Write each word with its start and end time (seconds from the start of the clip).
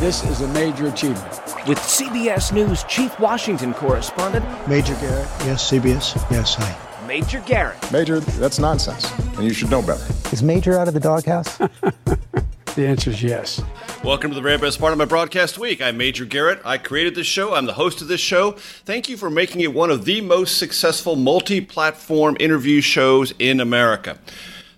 This 0.00 0.24
is 0.24 0.42
a 0.42 0.48
major 0.48 0.88
achievement. 0.88 1.32
With 1.66 1.78
CBS 1.78 2.52
News 2.52 2.84
Chief 2.84 3.18
Washington 3.18 3.72
correspondent 3.72 4.44
Major 4.68 4.92
Garrett, 4.96 5.26
yes, 5.46 5.70
CBS, 5.70 6.30
yes, 6.30 6.54
hi. 6.54 7.06
Major 7.06 7.40
Garrett. 7.46 7.90
Major, 7.90 8.20
that's 8.20 8.58
nonsense, 8.58 9.10
and 9.36 9.44
you 9.44 9.54
should 9.54 9.70
know 9.70 9.80
better. 9.80 10.04
Is 10.30 10.42
Major 10.42 10.78
out 10.78 10.86
of 10.86 10.92
the 10.92 11.00
doghouse? 11.00 11.56
the 12.76 12.86
answer 12.86 13.08
is 13.08 13.22
yes. 13.22 13.62
Welcome 14.04 14.32
to 14.32 14.34
the 14.34 14.42
very 14.42 14.58
best 14.58 14.78
part 14.78 14.92
of 14.92 14.98
my 14.98 15.06
broadcast 15.06 15.58
week. 15.58 15.80
I'm 15.80 15.96
Major 15.96 16.26
Garrett. 16.26 16.60
I 16.62 16.76
created 16.76 17.14
this 17.14 17.26
show. 17.26 17.54
I'm 17.54 17.64
the 17.64 17.72
host 17.72 18.02
of 18.02 18.08
this 18.08 18.20
show. 18.20 18.52
Thank 18.52 19.08
you 19.08 19.16
for 19.16 19.30
making 19.30 19.62
it 19.62 19.72
one 19.72 19.90
of 19.90 20.04
the 20.04 20.20
most 20.20 20.58
successful 20.58 21.16
multi 21.16 21.62
platform 21.62 22.36
interview 22.38 22.82
shows 22.82 23.32
in 23.38 23.60
America. 23.60 24.18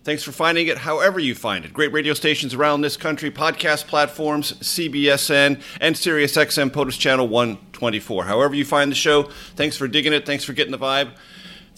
Thanks 0.09 0.23
for 0.23 0.33
finding 0.33 0.69
it 0.69 0.79
however 0.79 1.21
you 1.21 1.35
find 1.35 1.67
it. 1.67 1.75
Great 1.75 1.93
radio 1.93 2.15
stations 2.15 2.55
around 2.55 2.81
this 2.81 2.97
country, 2.97 3.31
podcast 3.31 3.89
platforms, 3.89 4.55
CBSN, 4.55 5.61
and 5.83 5.95
SiriusXM 5.95 6.71
POTUS 6.71 6.99
Channel 6.99 7.29
124. 7.29 8.25
However 8.25 8.55
you 8.55 8.65
find 8.65 8.91
the 8.91 8.97
show, 8.97 9.25
thanks 9.55 9.77
for 9.77 9.87
digging 9.87 10.15
it. 10.15 10.25
Thanks 10.25 10.45
for 10.45 10.55
getting 10.55 10.73
the 10.73 10.79
vibe. 10.79 11.11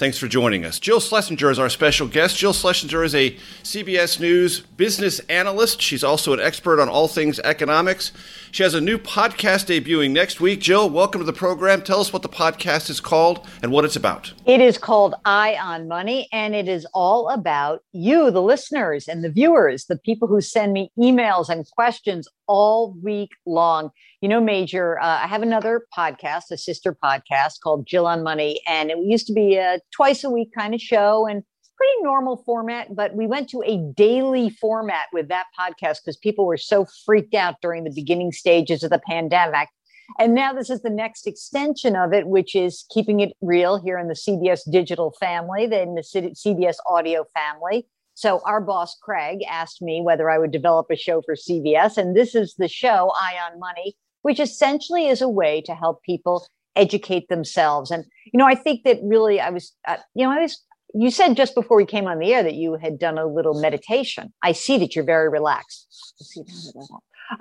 Thanks 0.01 0.17
for 0.17 0.29
joining 0.29 0.65
us. 0.65 0.79
Jill 0.79 0.98
Schlesinger 0.98 1.51
is 1.51 1.59
our 1.59 1.69
special 1.69 2.09
guest. 2.09 2.39
Jill 2.39 2.55
Schlesinger 2.55 3.05
is 3.05 3.15
a 3.15 3.33
CBS 3.62 4.19
News 4.19 4.61
business 4.61 5.19
analyst. 5.29 5.83
She's 5.83 6.03
also 6.03 6.33
an 6.33 6.41
expert 6.41 6.81
on 6.81 6.89
all 6.89 7.06
things 7.06 7.39
economics. 7.41 8.11
She 8.51 8.62
has 8.62 8.73
a 8.73 8.81
new 8.81 8.97
podcast 8.97 9.67
debuting 9.67 10.12
next 10.12 10.41
week. 10.41 10.61
Jill, 10.61 10.89
welcome 10.89 11.21
to 11.21 11.27
the 11.27 11.34
program. 11.34 11.83
Tell 11.83 12.01
us 12.01 12.15
what 12.15 12.23
the 12.23 12.31
podcast 12.31 12.89
is 12.89 12.98
called 12.98 13.47
and 13.62 13.73
what 13.73 13.84
it's 13.84 13.95
about. 13.95 14.33
It 14.47 14.62
is 14.62 14.78
called 14.78 15.17
Eye 15.27 15.59
on 15.62 15.87
Money, 15.87 16.31
and 16.33 16.55
it 16.55 16.67
is 16.67 16.87
all 16.95 17.28
about 17.28 17.83
you, 17.93 18.31
the 18.31 18.41
listeners 18.41 19.06
and 19.06 19.23
the 19.23 19.31
viewers, 19.31 19.84
the 19.84 19.98
people 19.98 20.28
who 20.28 20.41
send 20.41 20.73
me 20.73 20.91
emails 20.98 21.51
and 21.51 21.69
questions 21.73 22.27
all 22.51 22.97
week 23.01 23.31
long. 23.47 23.91
You 24.20 24.29
know, 24.29 24.41
Major, 24.41 25.00
uh, 25.00 25.21
I 25.22 25.28
have 25.28 25.43
another 25.43 25.87
podcast, 25.97 26.50
a 26.50 26.59
sister 26.59 26.93
podcast 26.93 27.61
called 27.62 27.87
Jill 27.87 28.09
on 28.09 28.25
Money, 28.25 28.61
and 28.66 28.91
it 28.91 28.99
used 28.99 29.28
to 29.28 29.33
be 29.33 29.55
a 29.55 29.78
twice 29.94 30.25
a 30.25 30.31
week 30.31 30.50
kind 30.53 30.75
of 30.75 30.81
show 30.81 31.28
and 31.28 31.44
pretty 31.77 32.03
normal 32.03 32.43
format. 32.44 32.94
But 32.94 33.15
we 33.15 33.28
went 33.28 33.49
to 33.50 33.62
a 33.65 33.78
daily 33.97 34.50
format 34.50 35.06
with 35.12 35.28
that 35.28 35.47
podcast 35.59 35.99
because 36.05 36.16
people 36.16 36.44
were 36.44 36.56
so 36.56 36.87
freaked 37.06 37.34
out 37.34 37.55
during 37.62 37.84
the 37.84 37.93
beginning 37.94 38.33
stages 38.33 38.82
of 38.82 38.91
the 38.91 39.00
pandemic. 39.09 39.69
And 40.19 40.34
now 40.34 40.53
this 40.53 40.71
is 40.71 40.82
the 40.82 40.91
next 40.91 41.28
extension 41.28 41.94
of 41.94 42.12
it, 42.12 42.27
which 42.27 42.56
is 42.56 42.84
keeping 42.91 43.21
it 43.21 43.32
real 43.41 43.81
here 43.81 43.97
in 43.97 44.09
the 44.09 44.15
CBS 44.15 44.62
digital 44.71 45.15
family, 45.21 45.69
then 45.69 45.94
the 45.94 46.03
CBS 46.03 46.77
audio 46.91 47.25
family. 47.32 47.87
So 48.20 48.42
our 48.44 48.60
boss, 48.60 48.98
Craig, 49.00 49.38
asked 49.48 49.81
me 49.81 50.03
whether 50.03 50.28
I 50.28 50.36
would 50.36 50.50
develop 50.50 50.88
a 50.91 50.97
show 50.97 51.22
for 51.22 51.34
CBS. 51.34 51.97
And 51.97 52.14
this 52.14 52.34
is 52.34 52.54
the 52.58 52.69
show, 52.69 53.10
Eye 53.19 53.38
on 53.50 53.58
Money, 53.58 53.97
which 54.20 54.38
essentially 54.38 55.08
is 55.08 55.22
a 55.22 55.28
way 55.28 55.62
to 55.62 55.75
help 55.75 56.03
people 56.03 56.47
educate 56.76 57.31
themselves. 57.31 57.91
And, 57.91 58.04
you 58.31 58.36
know, 58.36 58.44
I 58.44 58.56
think 58.56 58.84
that 58.84 58.98
really 59.03 59.41
I 59.41 59.48
was, 59.48 59.75
uh, 59.88 59.97
you 60.14 60.26
know, 60.26 60.32
I 60.32 60.42
was, 60.42 60.62
you 60.92 61.10
said 61.10 61.34
just 61.34 61.54
before 61.54 61.78
we 61.78 61.86
came 61.86 62.06
on 62.06 62.19
the 62.19 62.34
air 62.34 62.42
that 62.42 62.56
you 62.56 62.75
had 62.75 62.98
done 62.98 63.16
a 63.16 63.25
little 63.25 63.58
meditation. 63.58 64.34
I 64.42 64.52
see 64.52 64.76
that 64.76 64.94
you're 64.94 65.02
very 65.02 65.31
relaxed. 65.31 65.87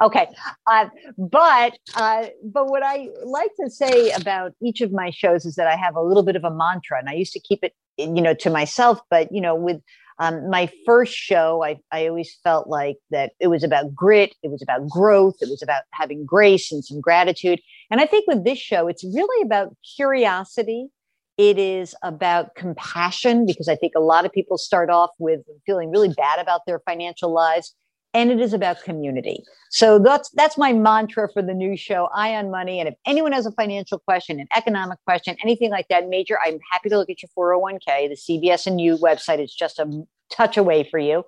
Okay, 0.02 0.28
uh, 0.68 0.86
but 1.18 1.76
uh, 1.96 2.28
but 2.44 2.68
what 2.68 2.84
I 2.84 3.10
like 3.26 3.50
to 3.60 3.72
say 3.72 4.12
about 4.12 4.52
each 4.62 4.82
of 4.82 4.92
my 4.92 5.10
shows 5.10 5.46
is 5.46 5.56
that 5.56 5.66
I 5.66 5.76
have 5.76 5.96
a 5.96 6.02
little 6.02 6.22
bit 6.22 6.36
of 6.36 6.44
a 6.44 6.52
mantra, 6.52 7.00
and 7.00 7.10
I 7.10 7.14
used 7.14 7.34
to 7.34 7.40
keep 7.40 7.64
it, 7.64 7.74
you 7.98 8.22
know, 8.22 8.36
to 8.36 8.52
myself. 8.52 9.00
But 9.10 9.30
you 9.32 9.42
know, 9.42 9.56
with 9.56 9.82
um, 10.20 10.50
my 10.50 10.70
first 10.86 11.14
show, 11.14 11.64
I, 11.64 11.78
I 11.92 12.08
always 12.08 12.38
felt 12.44 12.68
like 12.68 12.98
that 13.10 13.32
it 13.40 13.48
was 13.48 13.64
about 13.64 13.96
grit, 13.96 14.36
it 14.44 14.52
was 14.52 14.62
about 14.62 14.88
growth, 14.90 15.36
it 15.40 15.50
was 15.50 15.62
about 15.64 15.84
having 15.92 16.26
grace 16.26 16.72
and 16.72 16.84
some 16.84 17.00
gratitude. 17.00 17.60
And 17.90 18.02
I 18.02 18.06
think 18.06 18.26
with 18.28 18.44
this 18.44 18.60
show, 18.60 18.88
it's 18.88 19.04
really 19.04 19.42
about 19.42 19.76
curiosity. 19.96 20.90
It 21.38 21.58
is 21.58 21.96
about 22.04 22.56
compassion 22.56 23.46
because 23.46 23.70
I 23.70 23.78
think 23.78 23.94
a 23.96 24.02
lot 24.02 24.26
of 24.26 24.34
people 24.34 24.58
start 24.58 24.90
off 24.90 25.12
with 25.20 25.40
feeling 25.66 25.90
really 25.90 26.10
bad 26.10 26.40
about 26.40 26.62
their 26.68 26.82
financial 26.82 27.34
lives 27.34 27.74
and 28.14 28.32
it 28.32 28.40
is 28.40 28.54
about 28.54 28.82
community. 28.84 29.44
So 29.70 30.00
that's 30.00 30.30
that's 30.32 30.58
my 30.58 30.74
mantra 30.74 31.30
for 31.32 31.42
the 31.42 31.54
new 31.54 31.78
show, 31.78 32.10
Eye 32.14 32.36
on 32.36 32.50
Money. 32.50 32.80
And 32.80 32.90
if 32.90 32.96
anyone 33.06 33.32
has 33.34 33.46
a 33.46 33.52
financial 33.52 34.00
question, 34.00 34.40
an 34.40 34.48
economic 34.56 34.98
question, 35.06 35.36
anything 35.44 35.70
like 35.70 35.88
that, 35.90 36.10
Major, 36.10 36.38
I'm 36.44 36.60
happy 36.72 36.90
to 36.90 36.98
look 36.98 37.10
at 37.10 37.18
your 37.22 37.30
401k. 37.38 38.10
The 38.10 38.16
CBS 38.16 38.66
and 38.66 38.82
You 38.82 38.98
website 38.98 39.44
is 39.44 39.54
just 39.54 39.80
a 39.80 40.04
touch 40.32 40.58
away 40.58 40.88
for 40.90 41.00
you. 41.00 41.24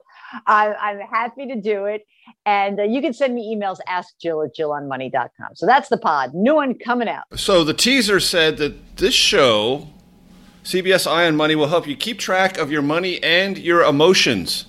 I, 0.47 0.73
I'm 0.73 0.99
happy 0.99 1.47
to 1.47 1.55
do 1.55 1.85
it. 1.85 2.05
And 2.45 2.79
uh, 2.79 2.83
you 2.83 3.01
can 3.01 3.13
send 3.13 3.35
me 3.35 3.55
emails, 3.55 3.79
ask 3.87 4.17
Jill 4.19 4.43
at 4.43 4.55
jillonmoney.com. 4.55 5.55
So 5.55 5.65
that's 5.65 5.89
the 5.89 5.97
pod. 5.97 6.33
New 6.33 6.55
one 6.55 6.75
coming 6.75 7.09
out. 7.09 7.23
So 7.35 7.63
the 7.63 7.73
teaser 7.73 8.19
said 8.19 8.57
that 8.57 8.97
this 8.97 9.13
show, 9.13 9.89
CBS 10.63 11.05
Eye 11.05 11.27
on 11.27 11.35
Money, 11.35 11.55
will 11.55 11.67
help 11.67 11.87
you 11.87 11.95
keep 11.95 12.19
track 12.19 12.57
of 12.57 12.71
your 12.71 12.81
money 12.81 13.21
and 13.21 13.57
your 13.57 13.83
emotions. 13.83 14.65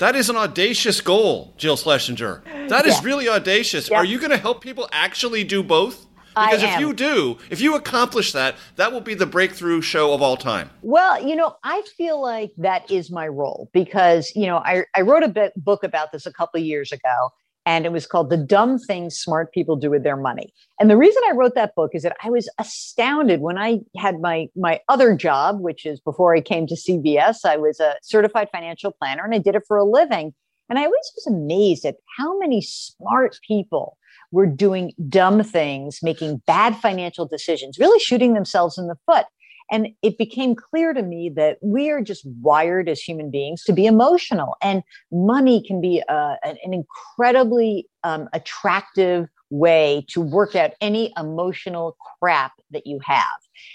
That 0.00 0.16
is 0.16 0.30
an 0.30 0.36
audacious 0.36 1.02
goal, 1.02 1.52
Jill 1.58 1.76
Schlesinger. 1.76 2.42
That 2.68 2.86
is 2.86 2.94
yeah. 2.94 3.06
really 3.06 3.28
audacious. 3.28 3.90
Are 3.90 4.02
you 4.02 4.18
going 4.18 4.30
to 4.30 4.38
help 4.38 4.62
people 4.62 4.88
actually 4.92 5.44
do 5.44 5.62
both? 5.62 6.06
Because 6.28 6.62
if 6.62 6.80
you 6.80 6.94
do, 6.94 7.36
if 7.50 7.60
you 7.60 7.74
accomplish 7.74 8.32
that, 8.32 8.54
that 8.76 8.92
will 8.92 9.02
be 9.02 9.12
the 9.12 9.26
breakthrough 9.26 9.82
show 9.82 10.14
of 10.14 10.22
all 10.22 10.38
time. 10.38 10.70
Well, 10.80 11.22
you 11.22 11.36
know, 11.36 11.54
I 11.64 11.82
feel 11.98 12.18
like 12.18 12.50
that 12.56 12.90
is 12.90 13.10
my 13.10 13.28
role 13.28 13.68
because, 13.74 14.32
you 14.34 14.46
know, 14.46 14.56
I, 14.64 14.84
I 14.94 15.02
wrote 15.02 15.22
a 15.22 15.28
bit, 15.28 15.52
book 15.54 15.84
about 15.84 16.12
this 16.12 16.24
a 16.24 16.32
couple 16.32 16.58
of 16.58 16.64
years 16.64 16.92
ago 16.92 17.30
and 17.66 17.84
it 17.84 17.92
was 17.92 18.06
called 18.06 18.30
The 18.30 18.36
Dumb 18.36 18.78
Things 18.78 19.16
Smart 19.18 19.52
People 19.52 19.76
Do 19.76 19.90
with 19.90 20.02
Their 20.02 20.16
Money. 20.16 20.52
And 20.78 20.88
the 20.88 20.96
reason 20.96 21.22
I 21.28 21.32
wrote 21.32 21.54
that 21.54 21.74
book 21.74 21.90
is 21.94 22.02
that 22.02 22.16
I 22.24 22.30
was 22.30 22.48
astounded 22.58 23.40
when 23.40 23.58
I 23.58 23.80
had 23.96 24.20
my 24.20 24.48
my 24.56 24.80
other 24.88 25.14
job, 25.14 25.60
which 25.60 25.84
is 25.84 26.00
before 26.00 26.34
I 26.34 26.40
came 26.40 26.66
to 26.68 26.74
CBS, 26.74 27.44
I 27.44 27.56
was 27.56 27.80
a 27.80 27.96
certified 28.02 28.48
financial 28.52 28.92
planner 28.92 29.24
and 29.24 29.34
I 29.34 29.38
did 29.38 29.54
it 29.54 29.62
for 29.66 29.76
a 29.76 29.84
living. 29.84 30.34
And 30.68 30.78
I 30.78 30.84
always 30.84 31.12
was 31.16 31.26
amazed 31.26 31.84
at 31.84 31.96
how 32.16 32.38
many 32.38 32.62
smart 32.62 33.38
people 33.46 33.96
were 34.32 34.46
doing 34.46 34.92
dumb 35.08 35.42
things, 35.42 35.98
making 36.02 36.42
bad 36.46 36.76
financial 36.76 37.26
decisions, 37.26 37.78
really 37.78 37.98
shooting 37.98 38.34
themselves 38.34 38.78
in 38.78 38.86
the 38.86 38.96
foot. 39.06 39.26
And 39.70 39.88
it 40.02 40.18
became 40.18 40.54
clear 40.54 40.92
to 40.92 41.02
me 41.02 41.28
that 41.36 41.58
we 41.62 41.90
are 41.90 42.00
just 42.00 42.26
wired 42.40 42.88
as 42.88 43.00
human 43.00 43.30
beings 43.30 43.62
to 43.64 43.72
be 43.72 43.86
emotional, 43.86 44.56
and 44.62 44.82
money 45.12 45.62
can 45.66 45.80
be 45.80 46.02
uh, 46.08 46.36
an, 46.42 46.56
incredibly 46.62 47.88
um, 48.02 48.28
attractive 48.32 49.28
way 49.50 50.04
to 50.08 50.20
work 50.20 50.54
out 50.54 50.72
any 50.80 51.12
emotional 51.18 51.96
crap 52.18 52.52
that 52.70 52.86
you 52.86 53.00
have. 53.04 53.26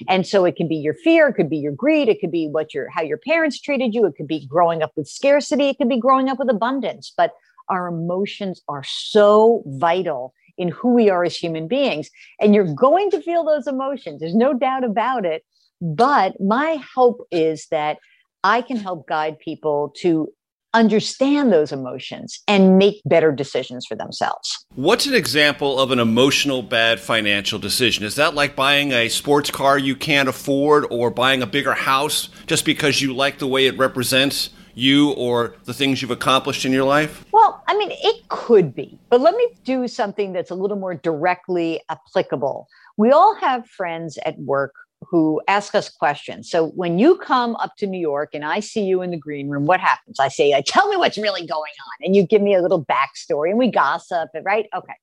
And 0.08 0.26
so 0.26 0.46
it 0.46 0.56
can 0.56 0.68
be 0.68 0.78
your 0.78 0.94
fear, 0.94 1.28
it 1.28 1.34
could 1.34 1.50
be 1.50 1.58
your 1.58 1.74
greed, 1.74 2.10
it 2.10 2.20
could 2.20 2.32
be 2.32 2.48
what 2.48 2.74
your 2.74 2.90
how 2.90 3.02
your 3.02 3.18
parents 3.18 3.60
treated 3.60 3.94
you, 3.94 4.06
it 4.06 4.16
could 4.16 4.28
be 4.28 4.46
growing 4.48 4.82
up 4.82 4.92
with 4.96 5.08
scarcity, 5.08 5.70
it 5.70 5.78
could 5.78 5.90
be 5.90 6.00
growing 6.00 6.30
up 6.30 6.40
with 6.40 6.50
abundance. 6.50 7.14
But 7.16 7.34
our 7.70 7.88
emotions 7.88 8.62
are 8.68 8.84
so 8.84 9.64
vital 9.66 10.34
in 10.58 10.70
who 10.70 10.94
we 10.94 11.10
are 11.10 11.24
as 11.24 11.36
human 11.36 11.68
beings. 11.68 12.10
And 12.40 12.56
you're 12.56 12.74
going 12.74 13.12
to 13.12 13.22
feel 13.22 13.44
those 13.44 13.68
emotions. 13.68 14.20
There's 14.20 14.36
no 14.36 14.54
doubt 14.54 14.84
about 14.84 15.26
it. 15.26 15.44
But 15.82 16.40
my 16.40 16.82
hope 16.96 17.28
is 17.32 17.68
that 17.72 17.98
I 18.44 18.62
can 18.62 18.78
help 18.78 19.08
guide 19.08 19.40
people 19.40 19.94
to 19.98 20.30
understand 20.76 21.54
those 21.54 21.72
emotions 21.72 22.44
and 22.50 22.78
make 22.78 23.02
better 23.06 23.32
decisions 23.32 23.86
for 23.86 23.96
themselves. 23.96 24.66
What's 24.76 25.06
an 25.06 25.16
example 25.16 25.80
of 25.80 25.92
an 25.92 26.00
emotional 26.00 26.62
bad 26.62 27.00
financial 27.00 27.58
decision? 27.58 28.04
Is 28.04 28.16
that 28.16 28.36
like 28.36 28.58
buying 28.58 28.92
a 28.92 29.08
sports 29.08 29.50
car 29.50 29.78
you 29.78 29.96
can't 29.96 30.28
afford 30.28 30.86
or 30.92 31.10
buying 31.10 31.42
a 31.42 31.48
bigger 31.48 31.74
house 31.74 32.28
just 32.46 32.66
because 32.66 33.02
you 33.02 33.16
like 33.16 33.40
the 33.40 33.48
way 33.48 33.68
it 33.68 33.78
represents 33.78 34.50
you 34.76 35.12
or 35.12 35.56
the 35.64 35.74
things 35.74 36.02
you've 36.02 36.12
accomplished 36.12 36.66
in 36.66 36.74
your 36.74 36.84
life? 36.84 37.26
Well, 37.32 37.64
I 37.68 37.78
mean, 37.78 37.92
it 37.92 38.28
could 38.28 38.76
be, 38.76 39.00
but 39.10 39.22
let 39.22 39.36
me 39.36 39.48
do 39.64 39.88
something 39.88 40.34
that's 40.34 40.52
a 40.52 40.56
little 40.56 40.78
more 40.78 40.94
directly 40.94 41.82
applicable. 41.90 42.68
We 42.98 43.12
all 43.12 43.36
have 43.36 43.66
friends 43.70 44.20
at 44.26 44.38
work 44.40 44.74
who 45.10 45.42
ask 45.48 45.76
us 45.76 45.90
questions. 45.90 46.50
So 46.50 46.68
when 46.70 47.00
you 47.00 47.18
come 47.18 47.56
up 47.58 47.76
to 47.78 47.88
New 47.88 48.00
York 48.00 48.32
and 48.34 48.46
I 48.46 48.60
see 48.60 48.84
you 48.84 49.02
in 49.02 49.12
the 49.12 49.18
green 49.18 49.50
room, 49.50 49.66
what 49.66 49.80
happens? 49.80 50.20
I 50.20 50.28
say, 50.28 50.62
tell 50.66 50.88
me 50.90 50.98
what's 50.98 51.18
really 51.18 51.46
going 51.46 51.50
on. 51.52 52.06
And 52.06 52.16
you 52.16 52.24
give 52.24 52.42
me 52.42 52.56
a 52.56 52.62
little 52.62 52.84
backstory 52.84 53.50
and 53.50 53.58
we 53.58 53.70
gossip, 53.70 54.30
right? 54.44 54.68
Okay. 54.76 54.94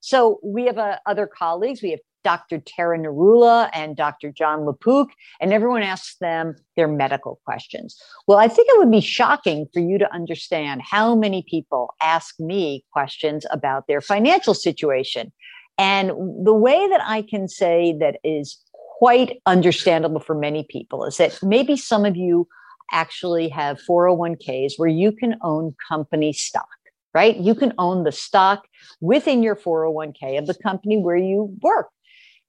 So 0.00 0.40
we 0.42 0.66
have 0.66 0.78
uh, 0.78 0.98
other 1.06 1.26
colleagues. 1.26 1.82
We 1.82 1.90
have 1.90 2.00
Dr. 2.24 2.60
Tara 2.60 2.98
Narula 2.98 3.70
and 3.72 3.96
Dr. 3.96 4.30
Jon 4.30 4.64
LaPook, 4.66 5.08
and 5.40 5.52
everyone 5.52 5.82
asks 5.82 6.16
them 6.16 6.54
their 6.76 6.88
medical 6.88 7.40
questions. 7.44 7.96
Well, 8.26 8.38
I 8.38 8.48
think 8.48 8.68
it 8.68 8.78
would 8.78 8.90
be 8.90 9.00
shocking 9.00 9.66
for 9.72 9.80
you 9.80 9.98
to 9.98 10.12
understand 10.12 10.82
how 10.82 11.14
many 11.14 11.44
people 11.48 11.94
ask 12.02 12.38
me 12.38 12.84
questions 12.92 13.46
about 13.50 13.86
their 13.86 14.00
financial 14.00 14.54
situation. 14.54 15.32
And 15.78 16.10
the 16.44 16.54
way 16.54 16.88
that 16.88 17.00
I 17.02 17.22
can 17.22 17.48
say 17.48 17.96
that 18.00 18.18
is 18.22 18.58
quite 19.00 19.40
understandable 19.46 20.20
for 20.20 20.34
many 20.34 20.62
people 20.68 21.06
is 21.06 21.16
that 21.16 21.38
maybe 21.42 21.74
some 21.74 22.04
of 22.04 22.18
you 22.18 22.46
actually 22.92 23.48
have 23.48 23.80
401ks 23.88 24.74
where 24.76 24.90
you 24.90 25.10
can 25.10 25.36
own 25.42 25.74
company 25.88 26.34
stock, 26.34 26.68
right? 27.14 27.34
You 27.38 27.54
can 27.54 27.72
own 27.78 28.04
the 28.04 28.12
stock 28.12 28.66
within 29.00 29.42
your 29.42 29.56
401k 29.56 30.38
of 30.38 30.46
the 30.46 30.52
company 30.52 30.98
where 30.98 31.16
you 31.16 31.56
work. 31.62 31.88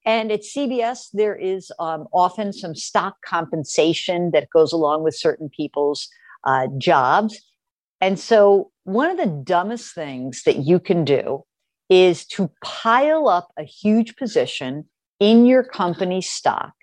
And 0.05 0.29
at 0.29 0.41
CBS, 0.41 1.07
there 1.13 1.37
is 1.37 1.71
um, 1.79 2.07
often 2.11 2.51
some 2.51 2.75
stock 2.75 3.15
compensation 3.25 4.31
that 4.31 4.49
goes 4.49 4.73
along 4.73 5.03
with 5.03 5.15
certain 5.15 5.49
people's 5.55 6.09
uh, 6.43 6.67
jobs. 6.77 7.39
And 8.01 8.19
so, 8.19 8.71
one 8.83 9.09
of 9.09 9.15
the 9.15 9.41
dumbest 9.45 9.95
things 9.95 10.43
that 10.43 10.57
you 10.57 10.81
can 10.81 11.05
do 11.05 11.45
is 11.89 12.25
to 12.25 12.51
pile 12.61 13.29
up 13.29 13.53
a 13.57 13.63
huge 13.63 14.17
position 14.17 14.89
in 15.21 15.45
your 15.45 15.63
company 15.63 16.19
stock, 16.19 16.73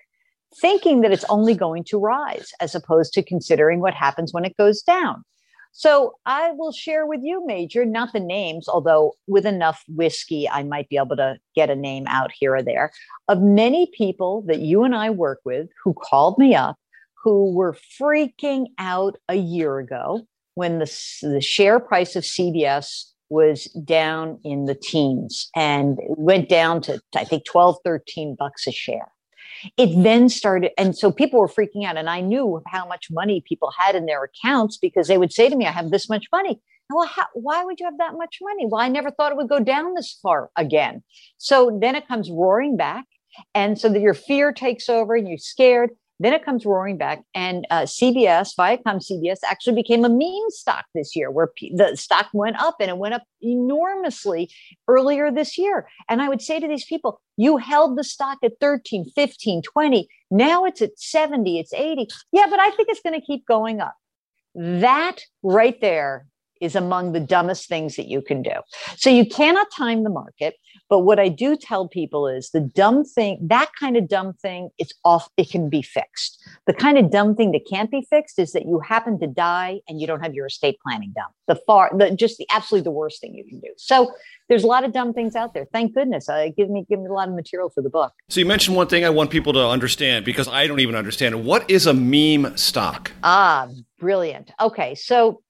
thinking 0.59 1.01
that 1.01 1.11
it's 1.11 1.25
only 1.25 1.53
going 1.53 1.83
to 1.83 1.99
rise, 1.99 2.51
as 2.59 2.73
opposed 2.73 3.13
to 3.13 3.21
considering 3.21 3.81
what 3.81 3.93
happens 3.93 4.33
when 4.33 4.45
it 4.45 4.57
goes 4.57 4.81
down. 4.81 5.23
So 5.71 6.15
I 6.25 6.51
will 6.53 6.71
share 6.71 7.05
with 7.05 7.19
you, 7.21 7.45
Major, 7.45 7.85
not 7.85 8.11
the 8.11 8.19
names, 8.19 8.67
although 8.67 9.13
with 9.27 9.45
enough 9.45 9.83
whiskey, 9.87 10.49
I 10.49 10.63
might 10.63 10.89
be 10.89 10.97
able 10.97 11.15
to 11.17 11.37
get 11.55 11.69
a 11.69 11.75
name 11.75 12.07
out 12.07 12.31
here 12.31 12.55
or 12.55 12.63
there, 12.63 12.91
of 13.27 13.43
many 13.43 13.91
people 13.93 14.43
that 14.47 14.61
you 14.61 14.83
and 14.83 14.95
I 14.95 15.11
work 15.11 15.41
with 15.45 15.69
who 15.83 15.93
called 15.93 16.39
me 16.39 16.55
up 16.55 16.77
who 17.23 17.53
were 17.53 17.75
freaking 17.99 18.67
out 18.77 19.17
a 19.27 19.35
year 19.35 19.79
ago 19.79 20.21
when 20.55 20.79
the, 20.79 20.85
the 21.21 21.41
share 21.41 21.79
price 21.79 22.15
of 22.15 22.23
CBS 22.23 23.05
was 23.29 23.65
down 23.83 24.39
in 24.43 24.65
the 24.65 24.75
teens 24.75 25.49
and 25.55 25.97
went 26.07 26.49
down 26.49 26.81
to 26.81 27.01
i 27.15 27.23
think 27.23 27.45
12 27.45 27.77
13 27.83 28.35
bucks 28.37 28.67
a 28.67 28.71
share. 28.71 29.11
It 29.77 30.03
then 30.03 30.29
started 30.29 30.71
and 30.77 30.95
so 30.97 31.11
people 31.11 31.39
were 31.39 31.47
freaking 31.47 31.85
out 31.85 31.97
and 31.97 32.09
i 32.09 32.21
knew 32.21 32.61
how 32.67 32.87
much 32.87 33.07
money 33.11 33.43
people 33.47 33.71
had 33.77 33.95
in 33.95 34.05
their 34.05 34.23
accounts 34.23 34.77
because 34.77 35.07
they 35.07 35.17
would 35.17 35.33
say 35.33 35.49
to 35.49 35.55
me 35.55 35.65
i 35.65 35.71
have 35.71 35.91
this 35.91 36.09
much 36.09 36.25
money. 36.31 36.61
Well 36.91 37.05
how, 37.05 37.27
why 37.33 37.63
would 37.63 37.79
you 37.79 37.85
have 37.85 37.99
that 37.99 38.13
much 38.17 38.39
money? 38.41 38.65
Well 38.67 38.81
i 38.81 38.87
never 38.87 39.11
thought 39.11 39.31
it 39.31 39.37
would 39.37 39.49
go 39.49 39.59
down 39.59 39.93
this 39.93 40.17
far 40.21 40.49
again. 40.55 41.03
So 41.37 41.77
then 41.81 41.95
it 41.95 42.07
comes 42.07 42.29
roaring 42.31 42.77
back 42.77 43.05
and 43.53 43.79
so 43.79 43.89
that 43.89 44.01
your 44.01 44.13
fear 44.13 44.51
takes 44.51 44.89
over 44.89 45.15
and 45.15 45.27
you're 45.27 45.37
scared 45.37 45.91
then 46.19 46.33
it 46.33 46.43
comes 46.43 46.65
roaring 46.65 46.97
back, 46.97 47.23
and 47.33 47.65
uh, 47.69 47.83
CBS, 47.83 48.55
Viacom 48.57 49.01
CBS, 49.01 49.37
actually 49.49 49.75
became 49.75 50.03
a 50.03 50.09
meme 50.09 50.49
stock 50.49 50.85
this 50.93 51.15
year, 51.15 51.31
where 51.31 51.47
p- 51.55 51.73
the 51.75 51.95
stock 51.95 52.27
went 52.33 52.59
up 52.61 52.75
and 52.79 52.89
it 52.89 52.97
went 52.97 53.13
up 53.13 53.23
enormously 53.41 54.49
earlier 54.87 55.31
this 55.31 55.57
year. 55.57 55.87
And 56.09 56.21
I 56.21 56.27
would 56.27 56.41
say 56.41 56.59
to 56.59 56.67
these 56.67 56.85
people, 56.85 57.21
you 57.37 57.57
held 57.57 57.97
the 57.97 58.03
stock 58.03 58.39
at 58.43 58.53
13, 58.59 59.11
15, 59.15 59.61
20. 59.61 60.07
Now 60.31 60.65
it's 60.65 60.81
at 60.81 60.99
70, 60.99 61.59
it's 61.59 61.73
80. 61.73 62.07
Yeah, 62.31 62.47
but 62.49 62.59
I 62.59 62.71
think 62.71 62.89
it's 62.89 63.01
going 63.01 63.19
to 63.19 63.25
keep 63.25 63.45
going 63.45 63.79
up. 63.79 63.95
That 64.55 65.21
right 65.41 65.79
there 65.79 66.25
is 66.59 66.75
among 66.75 67.13
the 67.13 67.19
dumbest 67.19 67.67
things 67.67 67.95
that 67.95 68.07
you 68.07 68.21
can 68.21 68.41
do. 68.41 68.51
So 68.97 69.09
you 69.09 69.25
cannot 69.25 69.67
time 69.75 70.03
the 70.03 70.09
market. 70.09 70.55
But 70.89 70.99
what 70.99 71.19
I 71.19 71.29
do 71.29 71.55
tell 71.55 71.87
people 71.87 72.27
is 72.27 72.49
the 72.49 72.59
dumb 72.61 73.05
thing, 73.05 73.37
that 73.47 73.69
kind 73.79 73.95
of 73.95 74.07
dumb 74.07 74.33
thing, 74.33 74.69
it's 74.77 74.93
off, 75.05 75.29
it 75.37 75.49
can 75.49 75.69
be 75.69 75.81
fixed. 75.81 76.41
The 76.65 76.73
kind 76.73 76.97
of 76.97 77.11
dumb 77.11 77.35
thing 77.35 77.51
that 77.51 77.67
can't 77.69 77.91
be 77.91 78.05
fixed 78.09 78.39
is 78.39 78.53
that 78.53 78.65
you 78.65 78.79
happen 78.79 79.19
to 79.19 79.27
die 79.27 79.81
and 79.87 80.01
you 80.01 80.07
don't 80.07 80.21
have 80.21 80.33
your 80.33 80.47
estate 80.47 80.77
planning 80.85 81.13
done. 81.15 81.27
The 81.47 81.59
far, 81.67 81.91
the 81.95 82.11
just 82.15 82.37
the 82.37 82.47
absolutely 82.51 82.85
the 82.85 82.91
worst 82.91 83.21
thing 83.21 83.33
you 83.35 83.43
can 83.43 83.59
do. 83.59 83.69
So 83.77 84.11
there's 84.49 84.63
a 84.63 84.67
lot 84.67 84.83
of 84.83 84.91
dumb 84.91 85.13
things 85.13 85.35
out 85.35 85.53
there. 85.53 85.67
Thank 85.71 85.93
goodness. 85.93 86.27
Uh, 86.27 86.49
give 86.57 86.69
me 86.69 86.85
give 86.89 86.99
me 86.99 87.07
a 87.07 87.13
lot 87.13 87.27
of 87.27 87.35
material 87.35 87.69
for 87.69 87.81
the 87.81 87.89
book. 87.89 88.13
So 88.29 88.39
you 88.39 88.45
mentioned 88.45 88.75
one 88.75 88.87
thing 88.87 89.05
I 89.05 89.09
want 89.09 89.29
people 89.29 89.53
to 89.53 89.65
understand 89.67 90.25
because 90.25 90.47
I 90.47 90.67
don't 90.67 90.79
even 90.79 90.95
understand. 90.95 91.45
What 91.45 91.69
is 91.69 91.87
a 91.87 91.93
meme 91.93 92.57
stock? 92.57 93.11
Ah, 93.23 93.67
brilliant. 93.99 94.51
Okay, 94.59 94.95
so 94.95 95.41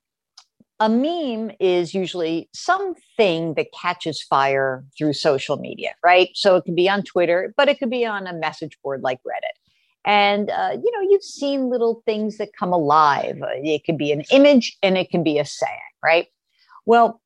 a 0.80 0.90
meme 0.90 1.52
is 1.60 1.94
usually 1.94 2.50
something 2.54 3.54
that 3.56 3.68
catches 3.74 4.22
fire 4.22 4.86
through 4.98 5.14
social 5.14 5.58
media, 5.58 5.94
right? 6.04 6.30
So 6.36 6.56
it 6.56 6.64
can 6.64 6.76
be 6.76 6.90
on 6.90 7.04
Twitter, 7.04 7.54
but 7.58 7.68
it 7.68 7.80
could 7.80 7.90
be 7.90 8.06
on 8.06 8.28
a 8.28 8.34
message 8.34 8.78
board 8.82 9.02
like 9.02 9.20
Reddit. 9.20 9.58
And, 10.06 10.50
uh, 10.50 10.72
you 10.82 10.92
know, 10.92 11.10
you've 11.10 11.24
seen 11.24 11.70
little 11.70 12.02
things 12.06 12.38
that 12.38 12.56
come 12.58 12.72
alive. 12.72 13.42
Uh, 13.42 13.48
it 13.56 13.84
could 13.86 13.98
be 13.98 14.12
an 14.12 14.24
image 14.32 14.78
and 14.82 14.98
it 14.98 15.10
can 15.10 15.24
be 15.24 15.38
a 15.38 15.46
saying, 15.46 15.78
right? 16.04 16.28
Well, 16.86 17.22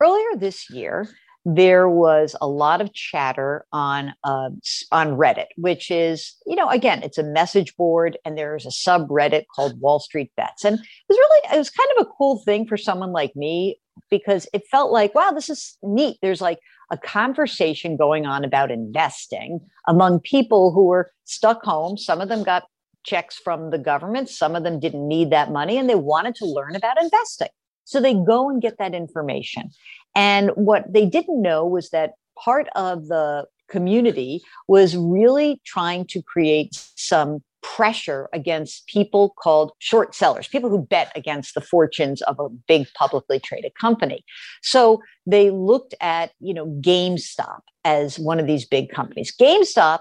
earlier 0.00 0.36
this 0.36 0.68
year, 0.68 1.08
there 1.54 1.88
was 1.88 2.36
a 2.42 2.46
lot 2.46 2.82
of 2.82 2.92
chatter 2.92 3.64
on 3.72 4.12
uh, 4.22 4.50
on 4.92 5.16
Reddit, 5.16 5.46
which 5.56 5.90
is 5.90 6.36
you 6.46 6.54
know 6.54 6.68
again 6.68 7.02
it's 7.02 7.16
a 7.16 7.22
message 7.22 7.74
board, 7.76 8.18
and 8.24 8.36
there's 8.36 8.66
a 8.66 8.68
subreddit 8.68 9.44
called 9.54 9.80
Wall 9.80 9.98
Street 9.98 10.30
Bets, 10.36 10.64
and 10.64 10.74
it 10.76 10.82
was 11.08 11.16
really 11.16 11.54
it 11.54 11.58
was 11.58 11.70
kind 11.70 11.88
of 11.96 12.06
a 12.06 12.10
cool 12.18 12.42
thing 12.44 12.66
for 12.66 12.76
someone 12.76 13.12
like 13.12 13.34
me 13.34 13.80
because 14.10 14.46
it 14.52 14.62
felt 14.70 14.92
like 14.92 15.14
wow 15.14 15.30
this 15.30 15.48
is 15.48 15.78
neat. 15.82 16.18
There's 16.20 16.42
like 16.42 16.58
a 16.90 16.98
conversation 16.98 17.96
going 17.96 18.26
on 18.26 18.44
about 18.44 18.70
investing 18.70 19.60
among 19.86 20.20
people 20.20 20.72
who 20.72 20.84
were 20.84 21.10
stuck 21.24 21.64
home. 21.64 21.96
Some 21.96 22.20
of 22.20 22.28
them 22.28 22.42
got 22.42 22.64
checks 23.04 23.38
from 23.42 23.70
the 23.70 23.78
government, 23.78 24.28
some 24.28 24.54
of 24.54 24.64
them 24.64 24.80
didn't 24.80 25.08
need 25.08 25.30
that 25.30 25.50
money, 25.50 25.78
and 25.78 25.88
they 25.88 25.94
wanted 25.94 26.34
to 26.34 26.44
learn 26.44 26.76
about 26.76 27.00
investing. 27.00 27.48
So 27.84 28.02
they 28.02 28.12
go 28.12 28.50
and 28.50 28.60
get 28.60 28.76
that 28.76 28.94
information. 28.94 29.70
And 30.18 30.50
what 30.56 30.92
they 30.92 31.06
didn't 31.06 31.40
know 31.40 31.64
was 31.64 31.90
that 31.90 32.14
part 32.36 32.66
of 32.74 33.06
the 33.06 33.46
community 33.70 34.42
was 34.66 34.96
really 34.96 35.60
trying 35.64 36.06
to 36.06 36.20
create 36.20 36.70
some 36.96 37.38
pressure 37.62 38.28
against 38.32 38.86
people 38.88 39.34
called 39.38 39.70
short 39.78 40.16
sellers, 40.16 40.48
people 40.48 40.70
who 40.70 40.80
bet 40.80 41.12
against 41.14 41.54
the 41.54 41.60
fortunes 41.60 42.20
of 42.22 42.40
a 42.40 42.48
big 42.48 42.88
publicly 42.94 43.38
traded 43.38 43.72
company. 43.80 44.24
So 44.60 45.00
they 45.24 45.50
looked 45.50 45.94
at, 46.00 46.32
you 46.40 46.52
know, 46.52 46.66
GameStop 46.80 47.60
as 47.84 48.18
one 48.18 48.40
of 48.40 48.48
these 48.48 48.66
big 48.66 48.90
companies. 48.90 49.32
GameStop, 49.40 50.00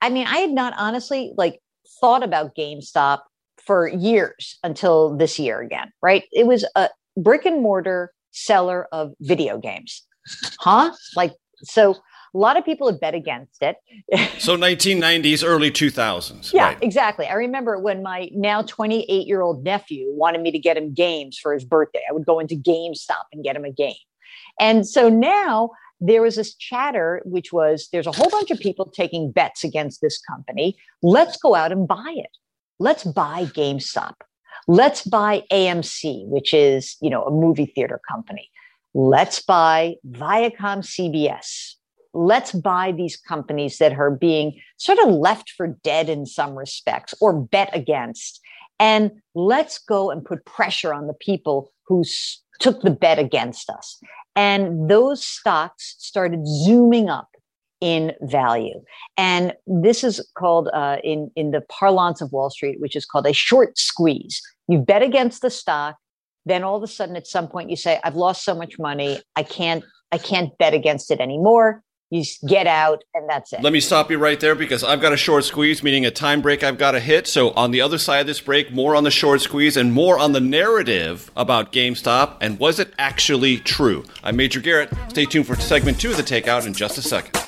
I 0.00 0.08
mean, 0.08 0.26
I 0.26 0.38
had 0.38 0.50
not 0.50 0.72
honestly 0.78 1.34
like 1.36 1.60
thought 2.00 2.22
about 2.22 2.56
GameStop 2.56 3.20
for 3.66 3.86
years 3.86 4.58
until 4.62 5.14
this 5.14 5.38
year 5.38 5.60
again, 5.60 5.92
right? 6.00 6.22
It 6.32 6.46
was 6.46 6.64
a 6.74 6.88
brick 7.18 7.44
and 7.44 7.62
mortar 7.62 8.12
seller 8.30 8.86
of 8.92 9.12
video 9.20 9.58
games. 9.58 10.06
Huh? 10.60 10.92
Like, 11.16 11.32
so 11.62 11.96
a 12.34 12.38
lot 12.38 12.56
of 12.56 12.64
people 12.64 12.90
have 12.90 13.00
bet 13.00 13.14
against 13.14 13.62
it. 13.62 13.76
so 14.38 14.56
1990s, 14.56 15.44
early 15.44 15.70
2000s. 15.70 16.52
Yeah, 16.52 16.64
right. 16.64 16.78
exactly. 16.82 17.26
I 17.26 17.34
remember 17.34 17.78
when 17.78 18.02
my 18.02 18.28
now 18.32 18.62
28 18.62 19.26
year 19.26 19.40
old 19.40 19.64
nephew 19.64 20.12
wanted 20.12 20.42
me 20.42 20.50
to 20.50 20.58
get 20.58 20.76
him 20.76 20.92
games 20.92 21.38
for 21.38 21.54
his 21.54 21.64
birthday. 21.64 22.02
I 22.08 22.12
would 22.12 22.26
go 22.26 22.38
into 22.38 22.54
GameStop 22.54 23.24
and 23.32 23.42
get 23.42 23.56
him 23.56 23.64
a 23.64 23.72
game. 23.72 23.94
And 24.60 24.86
so 24.86 25.08
now 25.08 25.70
there 26.00 26.22
was 26.22 26.36
this 26.36 26.54
chatter, 26.54 27.22
which 27.24 27.52
was 27.52 27.88
there's 27.92 28.06
a 28.06 28.12
whole 28.12 28.30
bunch 28.30 28.50
of 28.50 28.58
people 28.60 28.86
taking 28.86 29.32
bets 29.32 29.64
against 29.64 30.00
this 30.00 30.20
company. 30.20 30.76
Let's 31.02 31.36
go 31.38 31.54
out 31.54 31.72
and 31.72 31.88
buy 31.88 32.14
it. 32.16 32.30
Let's 32.78 33.04
buy 33.04 33.46
GameStop. 33.46 34.14
Let's 34.70 35.02
buy 35.02 35.44
AMC, 35.50 36.28
which 36.28 36.52
is, 36.52 36.96
you 37.00 37.08
know, 37.08 37.24
a 37.24 37.30
movie 37.30 37.72
theater 37.74 37.98
company. 38.06 38.50
Let's 38.92 39.40
buy 39.40 39.94
Viacom 40.10 40.84
CBS. 40.84 41.72
Let's 42.12 42.52
buy 42.52 42.92
these 42.92 43.16
companies 43.16 43.78
that 43.78 43.92
are 43.94 44.10
being 44.10 44.60
sort 44.76 44.98
of 44.98 45.08
left 45.08 45.50
for 45.56 45.68
dead 45.82 46.10
in 46.10 46.26
some 46.26 46.54
respects 46.54 47.14
or 47.20 47.32
bet 47.32 47.70
against. 47.72 48.40
And 48.78 49.10
let's 49.34 49.78
go 49.78 50.10
and 50.10 50.22
put 50.22 50.44
pressure 50.44 50.92
on 50.92 51.06
the 51.06 51.14
people 51.14 51.72
who 51.86 52.04
took 52.60 52.82
the 52.82 52.90
bet 52.90 53.18
against 53.18 53.70
us. 53.70 53.98
And 54.36 54.90
those 54.90 55.24
stocks 55.24 55.94
started 55.98 56.46
zooming 56.46 57.08
up 57.08 57.28
in 57.80 58.12
value. 58.22 58.82
And 59.16 59.54
this 59.66 60.04
is 60.04 60.26
called, 60.36 60.68
uh, 60.74 60.98
in, 61.02 61.30
in 61.36 61.52
the 61.52 61.62
parlance 61.62 62.20
of 62.20 62.32
Wall 62.32 62.50
Street, 62.50 62.80
which 62.80 62.96
is 62.96 63.06
called 63.06 63.26
a 63.26 63.32
short 63.32 63.78
squeeze. 63.78 64.42
You 64.68 64.78
bet 64.78 65.02
against 65.02 65.42
the 65.42 65.50
stock, 65.50 65.96
then 66.46 66.62
all 66.62 66.76
of 66.76 66.82
a 66.82 66.86
sudden 66.86 67.16
at 67.16 67.26
some 67.26 67.48
point 67.48 67.70
you 67.70 67.76
say, 67.76 68.00
I've 68.04 68.16
lost 68.16 68.44
so 68.44 68.54
much 68.54 68.78
money, 68.78 69.20
I 69.34 69.42
can't, 69.42 69.84
I 70.12 70.18
can't 70.18 70.56
bet 70.58 70.74
against 70.74 71.10
it 71.10 71.20
anymore 71.20 71.82
you 72.10 72.24
get 72.46 72.66
out 72.66 73.04
and 73.14 73.28
that's 73.28 73.52
it. 73.52 73.62
Let 73.62 73.72
me 73.72 73.80
stop 73.80 74.10
you 74.10 74.18
right 74.18 74.38
there 74.40 74.54
because 74.54 74.82
I've 74.82 75.00
got 75.00 75.12
a 75.12 75.16
short 75.16 75.44
squeeze, 75.44 75.82
meaning 75.82 76.06
a 76.06 76.10
time 76.10 76.40
break 76.40 76.62
I've 76.62 76.78
got 76.78 76.92
to 76.92 77.00
hit. 77.00 77.26
So 77.26 77.50
on 77.50 77.70
the 77.70 77.80
other 77.80 77.98
side 77.98 78.20
of 78.20 78.26
this 78.26 78.40
break, 78.40 78.72
more 78.72 78.96
on 78.96 79.04
the 79.04 79.10
short 79.10 79.40
squeeze 79.40 79.76
and 79.76 79.92
more 79.92 80.18
on 80.18 80.32
the 80.32 80.40
narrative 80.40 81.30
about 81.36 81.72
GameStop 81.72 82.36
and 82.40 82.58
was 82.58 82.78
it 82.78 82.94
actually 82.98 83.58
true? 83.58 84.04
I'm 84.22 84.36
Major 84.36 84.60
Garrett. 84.60 84.90
Stay 85.08 85.26
tuned 85.26 85.46
for 85.46 85.56
segment 85.56 86.00
two 86.00 86.10
of 86.10 86.16
the 86.16 86.22
Takeout 86.22 86.66
in 86.66 86.72
just 86.72 86.98
a 86.98 87.02
second. 87.02 87.47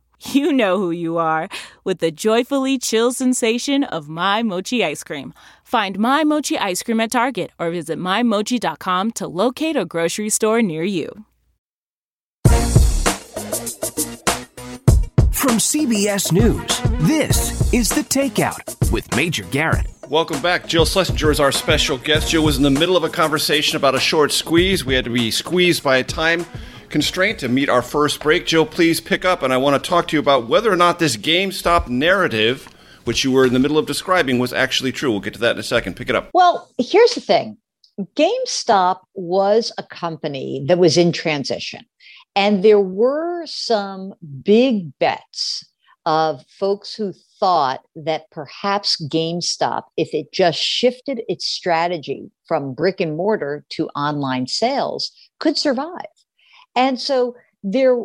you 0.21 0.53
know 0.53 0.77
who 0.77 0.91
you 0.91 1.17
are 1.17 1.49
with 1.83 1.99
the 1.99 2.11
joyfully 2.11 2.77
chill 2.77 3.11
sensation 3.11 3.83
of 3.83 4.07
My 4.09 4.43
Mochi 4.43 4.83
ice 4.83 5.03
cream. 5.03 5.33
Find 5.63 5.97
My 5.97 6.23
Mochi 6.23 6.57
ice 6.57 6.83
cream 6.83 6.99
at 6.99 7.11
Target 7.11 7.51
or 7.57 7.71
visit 7.71 7.97
MyMochi.com 7.97 9.11
to 9.11 9.27
locate 9.27 9.75
a 9.75 9.85
grocery 9.85 10.29
store 10.29 10.61
near 10.61 10.83
you. 10.83 11.25
From 15.31 15.57
CBS 15.57 16.31
News, 16.31 16.81
this 17.07 17.73
is 17.73 17.89
The 17.89 18.01
Takeout 18.01 18.91
with 18.91 19.13
Major 19.15 19.43
Garrett. 19.45 19.87
Welcome 20.07 20.41
back. 20.41 20.67
Jill 20.67 20.85
Schlesinger 20.85 21.31
is 21.31 21.39
our 21.39 21.51
special 21.51 21.97
guest. 21.97 22.29
Jill 22.29 22.43
was 22.43 22.57
in 22.57 22.63
the 22.63 22.69
middle 22.69 22.97
of 22.97 23.03
a 23.03 23.09
conversation 23.09 23.77
about 23.77 23.95
a 23.95 23.99
short 23.99 24.31
squeeze. 24.31 24.83
We 24.83 24.93
had 24.93 25.05
to 25.05 25.09
be 25.09 25.31
squeezed 25.31 25.83
by 25.83 25.97
a 25.97 26.03
time 26.03 26.45
constraint 26.91 27.39
to 27.39 27.49
meet 27.49 27.69
our 27.69 27.81
first 27.81 28.21
break. 28.21 28.45
Joe, 28.45 28.65
please 28.65 29.01
pick 29.01 29.25
up, 29.25 29.41
and 29.41 29.53
I 29.53 29.57
want 29.57 29.81
to 29.81 29.89
talk 29.89 30.07
to 30.09 30.15
you 30.15 30.19
about 30.19 30.47
whether 30.47 30.71
or 30.71 30.75
not 30.75 30.99
this 30.99 31.17
GameStop 31.17 31.87
narrative, 31.87 32.67
which 33.05 33.23
you 33.23 33.31
were 33.31 33.45
in 33.45 33.53
the 33.53 33.59
middle 33.59 33.77
of 33.77 33.85
describing, 33.85 34.37
was 34.37 34.53
actually 34.53 34.91
true. 34.91 35.09
We'll 35.11 35.21
get 35.21 35.33
to 35.33 35.39
that 35.39 35.55
in 35.55 35.59
a 35.59 35.63
second. 35.63 35.95
Pick 35.95 36.09
it 36.09 36.15
up. 36.15 36.29
Well, 36.33 36.69
here's 36.77 37.15
the 37.15 37.21
thing 37.21 37.57
GameStop 38.15 39.01
was 39.15 39.71
a 39.77 39.83
company 39.83 40.63
that 40.67 40.77
was 40.77 40.97
in 40.97 41.11
transition. 41.11 41.85
And 42.35 42.63
there 42.63 42.79
were 42.79 43.45
some 43.45 44.13
big 44.43 44.97
bets 44.99 45.65
of 46.05 46.43
folks 46.47 46.95
who 46.95 47.13
thought 47.39 47.81
that 47.95 48.29
perhaps 48.31 49.01
GameStop, 49.07 49.83
if 49.97 50.13
it 50.13 50.31
just 50.31 50.59
shifted 50.59 51.21
its 51.27 51.45
strategy 51.45 52.31
from 52.47 52.73
brick 52.73 52.99
and 52.99 53.15
mortar 53.17 53.65
to 53.69 53.87
online 53.89 54.47
sales, 54.47 55.11
could 55.39 55.57
survive. 55.57 56.05
And 56.75 56.99
so 56.99 57.35
there, 57.63 57.97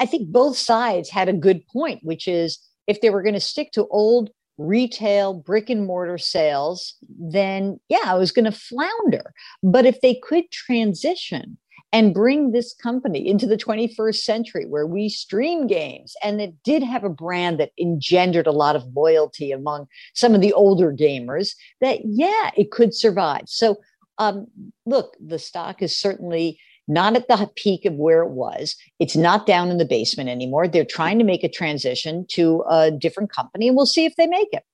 I 0.00 0.06
think 0.06 0.30
both 0.30 0.56
sides 0.56 1.10
had 1.10 1.28
a 1.28 1.32
good 1.32 1.66
point, 1.66 2.00
which 2.02 2.28
is 2.28 2.58
if 2.86 3.00
they 3.00 3.10
were 3.10 3.22
going 3.22 3.34
to 3.34 3.40
stick 3.40 3.72
to 3.72 3.86
old 3.88 4.30
retail 4.56 5.34
brick 5.34 5.68
and 5.68 5.84
mortar 5.84 6.18
sales, 6.18 6.94
then 7.18 7.80
yeah, 7.88 8.02
I 8.04 8.14
was 8.14 8.30
going 8.30 8.44
to 8.44 8.52
flounder. 8.52 9.32
But 9.62 9.84
if 9.84 10.00
they 10.00 10.20
could 10.22 10.50
transition 10.50 11.58
and 11.94 12.12
bring 12.12 12.50
this 12.50 12.74
company 12.74 13.24
into 13.24 13.46
the 13.46 13.56
21st 13.56 14.16
century 14.16 14.66
where 14.66 14.84
we 14.84 15.08
stream 15.08 15.68
games. 15.68 16.16
And 16.24 16.40
it 16.40 16.60
did 16.64 16.82
have 16.82 17.04
a 17.04 17.08
brand 17.08 17.60
that 17.60 17.70
engendered 17.80 18.48
a 18.48 18.52
lot 18.52 18.74
of 18.74 18.82
loyalty 18.96 19.52
among 19.52 19.86
some 20.12 20.34
of 20.34 20.40
the 20.40 20.52
older 20.52 20.92
gamers 20.92 21.54
that, 21.80 22.00
yeah, 22.04 22.50
it 22.56 22.72
could 22.72 22.94
survive. 22.94 23.42
So, 23.46 23.76
um, 24.18 24.48
look, 24.84 25.16
the 25.24 25.38
stock 25.38 25.82
is 25.82 25.96
certainly 25.96 26.58
not 26.86 27.16
at 27.16 27.28
the 27.28 27.50
peak 27.56 27.84
of 27.84 27.94
where 27.94 28.22
it 28.22 28.30
was. 28.30 28.76
It's 28.98 29.16
not 29.16 29.46
down 29.46 29.70
in 29.70 29.78
the 29.78 29.84
basement 29.84 30.28
anymore. 30.28 30.68
They're 30.68 30.84
trying 30.84 31.18
to 31.18 31.24
make 31.24 31.44
a 31.44 31.48
transition 31.48 32.26
to 32.30 32.64
a 32.68 32.90
different 32.90 33.32
company, 33.32 33.68
and 33.68 33.76
we'll 33.76 33.86
see 33.86 34.04
if 34.04 34.16
they 34.16 34.26
make 34.26 34.48
it. 34.52 34.64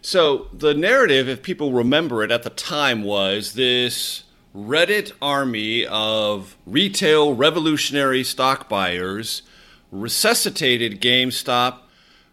So, 0.00 0.48
the 0.52 0.74
narrative, 0.74 1.28
if 1.28 1.42
people 1.42 1.72
remember 1.72 2.24
it 2.24 2.32
at 2.32 2.42
the 2.42 2.50
time, 2.50 3.04
was 3.04 3.54
this 3.54 4.24
Reddit 4.54 5.12
army 5.22 5.86
of 5.86 6.56
retail 6.66 7.34
revolutionary 7.34 8.24
stock 8.24 8.68
buyers 8.68 9.42
resuscitated 9.92 11.00
GameStop, 11.00 11.78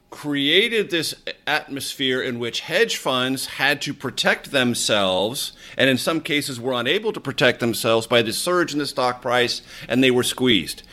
created 0.09 0.89
this 0.89 1.13
atmosphere 1.45 2.21
in 2.21 2.39
which 2.39 2.61
hedge 2.61 2.97
funds 2.97 3.45
had 3.45 3.81
to 3.81 3.93
protect 3.93 4.51
themselves, 4.51 5.53
and 5.77 5.89
in 5.89 5.97
some 5.97 6.21
cases 6.21 6.59
were 6.59 6.73
unable 6.73 7.13
to 7.13 7.19
protect 7.19 7.59
themselves 7.59 8.07
by 8.07 8.21
the 8.21 8.33
surge 8.33 8.73
in 8.73 8.79
the 8.79 8.87
stock 8.87 9.21
price, 9.21 9.61
and 9.87 10.03
they 10.03 10.11
were 10.11 10.23
squeezed. 10.23 10.83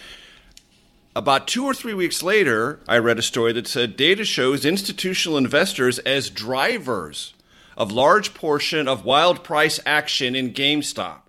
About 1.14 1.48
two 1.48 1.64
or 1.64 1.72
three 1.72 1.94
weeks 1.94 2.22
later, 2.22 2.78
I 2.86 2.98
read 2.98 3.18
a 3.18 3.22
story 3.22 3.54
that 3.54 3.66
said 3.66 3.96
data 3.96 4.24
shows 4.24 4.66
institutional 4.66 5.38
investors 5.38 5.98
as 6.00 6.28
drivers 6.28 7.32
of 7.76 7.90
large 7.90 8.34
portion 8.34 8.86
of 8.86 9.04
wild 9.04 9.42
price 9.42 9.80
action 9.86 10.36
in 10.36 10.52
GameStop. 10.52 11.20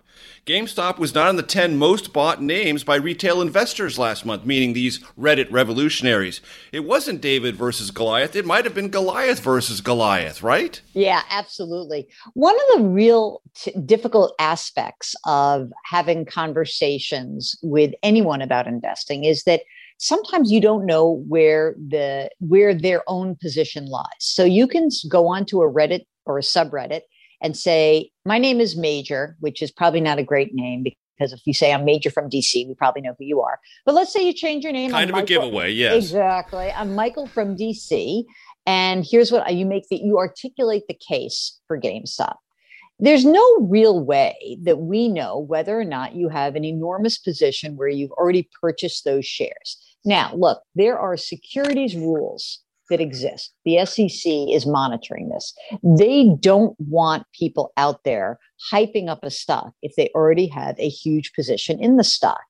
GameStop 0.48 0.98
was 0.98 1.14
not 1.14 1.28
in 1.28 1.36
the 1.36 1.42
10 1.42 1.76
most 1.76 2.14
bought 2.14 2.40
names 2.40 2.82
by 2.82 2.96
retail 2.96 3.42
investors 3.42 3.98
last 3.98 4.24
month, 4.24 4.46
meaning 4.46 4.72
these 4.72 4.98
Reddit 5.18 5.52
revolutionaries. 5.52 6.40
It 6.72 6.86
wasn't 6.86 7.20
David 7.20 7.54
versus 7.54 7.90
Goliath. 7.90 8.34
It 8.34 8.46
might 8.46 8.64
have 8.64 8.72
been 8.72 8.88
Goliath 8.88 9.40
versus 9.40 9.82
Goliath, 9.82 10.42
right? 10.42 10.80
Yeah, 10.94 11.20
absolutely. 11.28 12.08
One 12.32 12.56
of 12.56 12.78
the 12.78 12.88
real 12.88 13.42
t- 13.56 13.74
difficult 13.84 14.34
aspects 14.38 15.14
of 15.26 15.70
having 15.84 16.24
conversations 16.24 17.54
with 17.62 17.92
anyone 18.02 18.40
about 18.40 18.66
investing 18.66 19.24
is 19.24 19.44
that 19.44 19.60
sometimes 19.98 20.50
you 20.50 20.62
don't 20.62 20.86
know 20.86 21.22
where 21.28 21.74
the 21.76 22.30
where 22.40 22.72
their 22.72 23.02
own 23.06 23.36
position 23.36 23.84
lies. 23.84 24.06
So 24.20 24.44
you 24.44 24.66
can 24.66 24.88
go 25.10 25.26
onto 25.26 25.60
a 25.60 25.70
Reddit 25.70 26.06
or 26.24 26.38
a 26.38 26.42
subreddit 26.42 27.02
and 27.42 27.56
say, 27.56 28.10
My 28.24 28.38
name 28.38 28.60
is 28.60 28.76
Major, 28.76 29.36
which 29.40 29.62
is 29.62 29.70
probably 29.70 30.00
not 30.00 30.18
a 30.18 30.24
great 30.24 30.54
name 30.54 30.84
because 31.18 31.32
if 31.32 31.40
you 31.46 31.54
say 31.54 31.72
I'm 31.72 31.84
Major 31.84 32.10
from 32.10 32.30
DC, 32.30 32.66
we 32.66 32.74
probably 32.74 33.02
know 33.02 33.14
who 33.18 33.24
you 33.24 33.40
are. 33.40 33.58
But 33.84 33.94
let's 33.94 34.12
say 34.12 34.24
you 34.24 34.32
change 34.32 34.64
your 34.64 34.72
name. 34.72 34.90
Kind 34.90 35.04
I'm 35.04 35.08
of 35.08 35.12
Michael. 35.14 35.24
a 35.24 35.46
giveaway, 35.46 35.72
yes. 35.72 35.96
Exactly. 35.96 36.70
I'm 36.70 36.94
Michael 36.94 37.26
from 37.26 37.56
DC. 37.56 38.24
And 38.66 39.04
here's 39.08 39.32
what 39.32 39.52
you 39.54 39.66
make 39.66 39.88
that 39.90 40.02
you 40.02 40.18
articulate 40.18 40.84
the 40.88 40.94
case 40.94 41.58
for 41.66 41.80
GameStop. 41.80 42.36
There's 43.00 43.24
no 43.24 43.58
real 43.60 44.00
way 44.00 44.58
that 44.62 44.80
we 44.80 45.08
know 45.08 45.38
whether 45.38 45.78
or 45.78 45.84
not 45.84 46.14
you 46.14 46.28
have 46.28 46.56
an 46.56 46.64
enormous 46.64 47.16
position 47.16 47.76
where 47.76 47.88
you've 47.88 48.10
already 48.12 48.48
purchased 48.60 49.04
those 49.04 49.24
shares. 49.24 49.78
Now, 50.04 50.32
look, 50.34 50.62
there 50.74 50.98
are 50.98 51.16
securities 51.16 51.96
rules 51.96 52.60
that 52.90 53.00
exist. 53.00 53.52
The 53.64 53.84
SEC 53.84 54.30
is 54.50 54.66
monitoring 54.66 55.28
this. 55.28 55.54
They 55.82 56.30
don't 56.40 56.76
want 56.78 57.24
people 57.32 57.72
out 57.76 58.04
there 58.04 58.38
hyping 58.72 59.08
up 59.08 59.20
a 59.22 59.30
stock 59.30 59.72
if 59.82 59.94
they 59.96 60.10
already 60.14 60.46
have 60.48 60.78
a 60.78 60.88
huge 60.88 61.32
position 61.32 61.82
in 61.82 61.96
the 61.96 62.04
stock. 62.04 62.42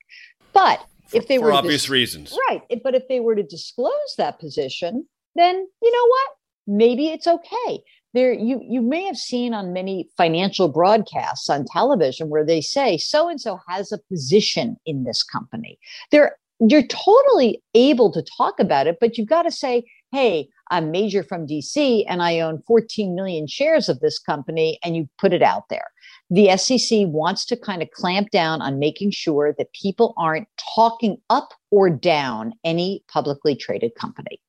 But 0.53 0.85
if 1.13 1.29
they 1.29 1.39
for 1.39 1.45
were 1.45 1.53
obvious 1.53 1.83
dis- 1.83 1.91
reasons, 1.91 2.37
right? 2.49 2.63
But 2.83 2.95
if 2.95 3.09
they 3.09 3.21
were 3.21 3.35
to 3.35 3.43
disclose 3.43 4.15
that 4.17 4.39
position, 4.39 5.07
then 5.35 5.55
you 5.83 5.93
know 5.93 6.07
what? 6.09 6.29
Maybe 6.67 7.09
it's 7.09 7.27
okay. 7.27 7.81
There, 8.15 8.33
you 8.33 8.61
you 8.67 8.81
may 8.81 9.05
have 9.05 9.17
seen 9.17 9.55
on 9.55 9.73
many 9.73 10.09
financial 10.17 10.69
broadcasts 10.69 11.49
on 11.51 11.67
television 11.67 12.31
where 12.31 12.45
they 12.45 12.61
say 12.61 12.97
so 12.97 13.29
and 13.29 13.41
so 13.41 13.61
has 13.69 13.93
a 13.93 13.99
position 14.11 14.77
in 14.87 15.05
this 15.05 15.23
company. 15.23 15.79
They're 16.11 16.37
you're 16.61 16.87
totally 16.87 17.63
able 17.75 18.11
to 18.13 18.25
talk 18.37 18.59
about 18.59 18.87
it, 18.87 18.99
but 19.01 19.17
you've 19.17 19.29
got 19.29 19.43
to 19.43 19.51
say, 19.51 19.85
hey, 20.13 20.49
I'm 20.71 20.91
Major 20.91 21.23
from 21.23 21.47
DC 21.47 22.05
and 22.09 22.23
I 22.23 22.41
own 22.41 22.63
14 22.67 23.15
million 23.15 23.47
shares 23.47 23.89
of 23.89 24.01
this 24.01 24.19
company, 24.19 24.79
and 24.85 24.97
you 24.97 25.09
put 25.19 25.33
it 25.33 25.43
out 25.43 25.69
there. 25.69 25.87
The 26.31 26.57
SEC 26.57 27.07
wants 27.07 27.45
to 27.47 27.57
kind 27.57 27.83
of 27.83 27.91
clamp 27.91 28.31
down 28.31 28.61
on 28.61 28.79
making 28.79 29.13
sure 29.13 29.55
that 29.57 29.73
people 29.73 30.15
aren't 30.19 30.49
talking 30.75 31.19
up 31.31 31.55
or 31.71 31.89
down 31.89 32.53
any 32.65 33.03
publicly 33.09 33.57
traded 33.57 33.95
company. 33.95 34.41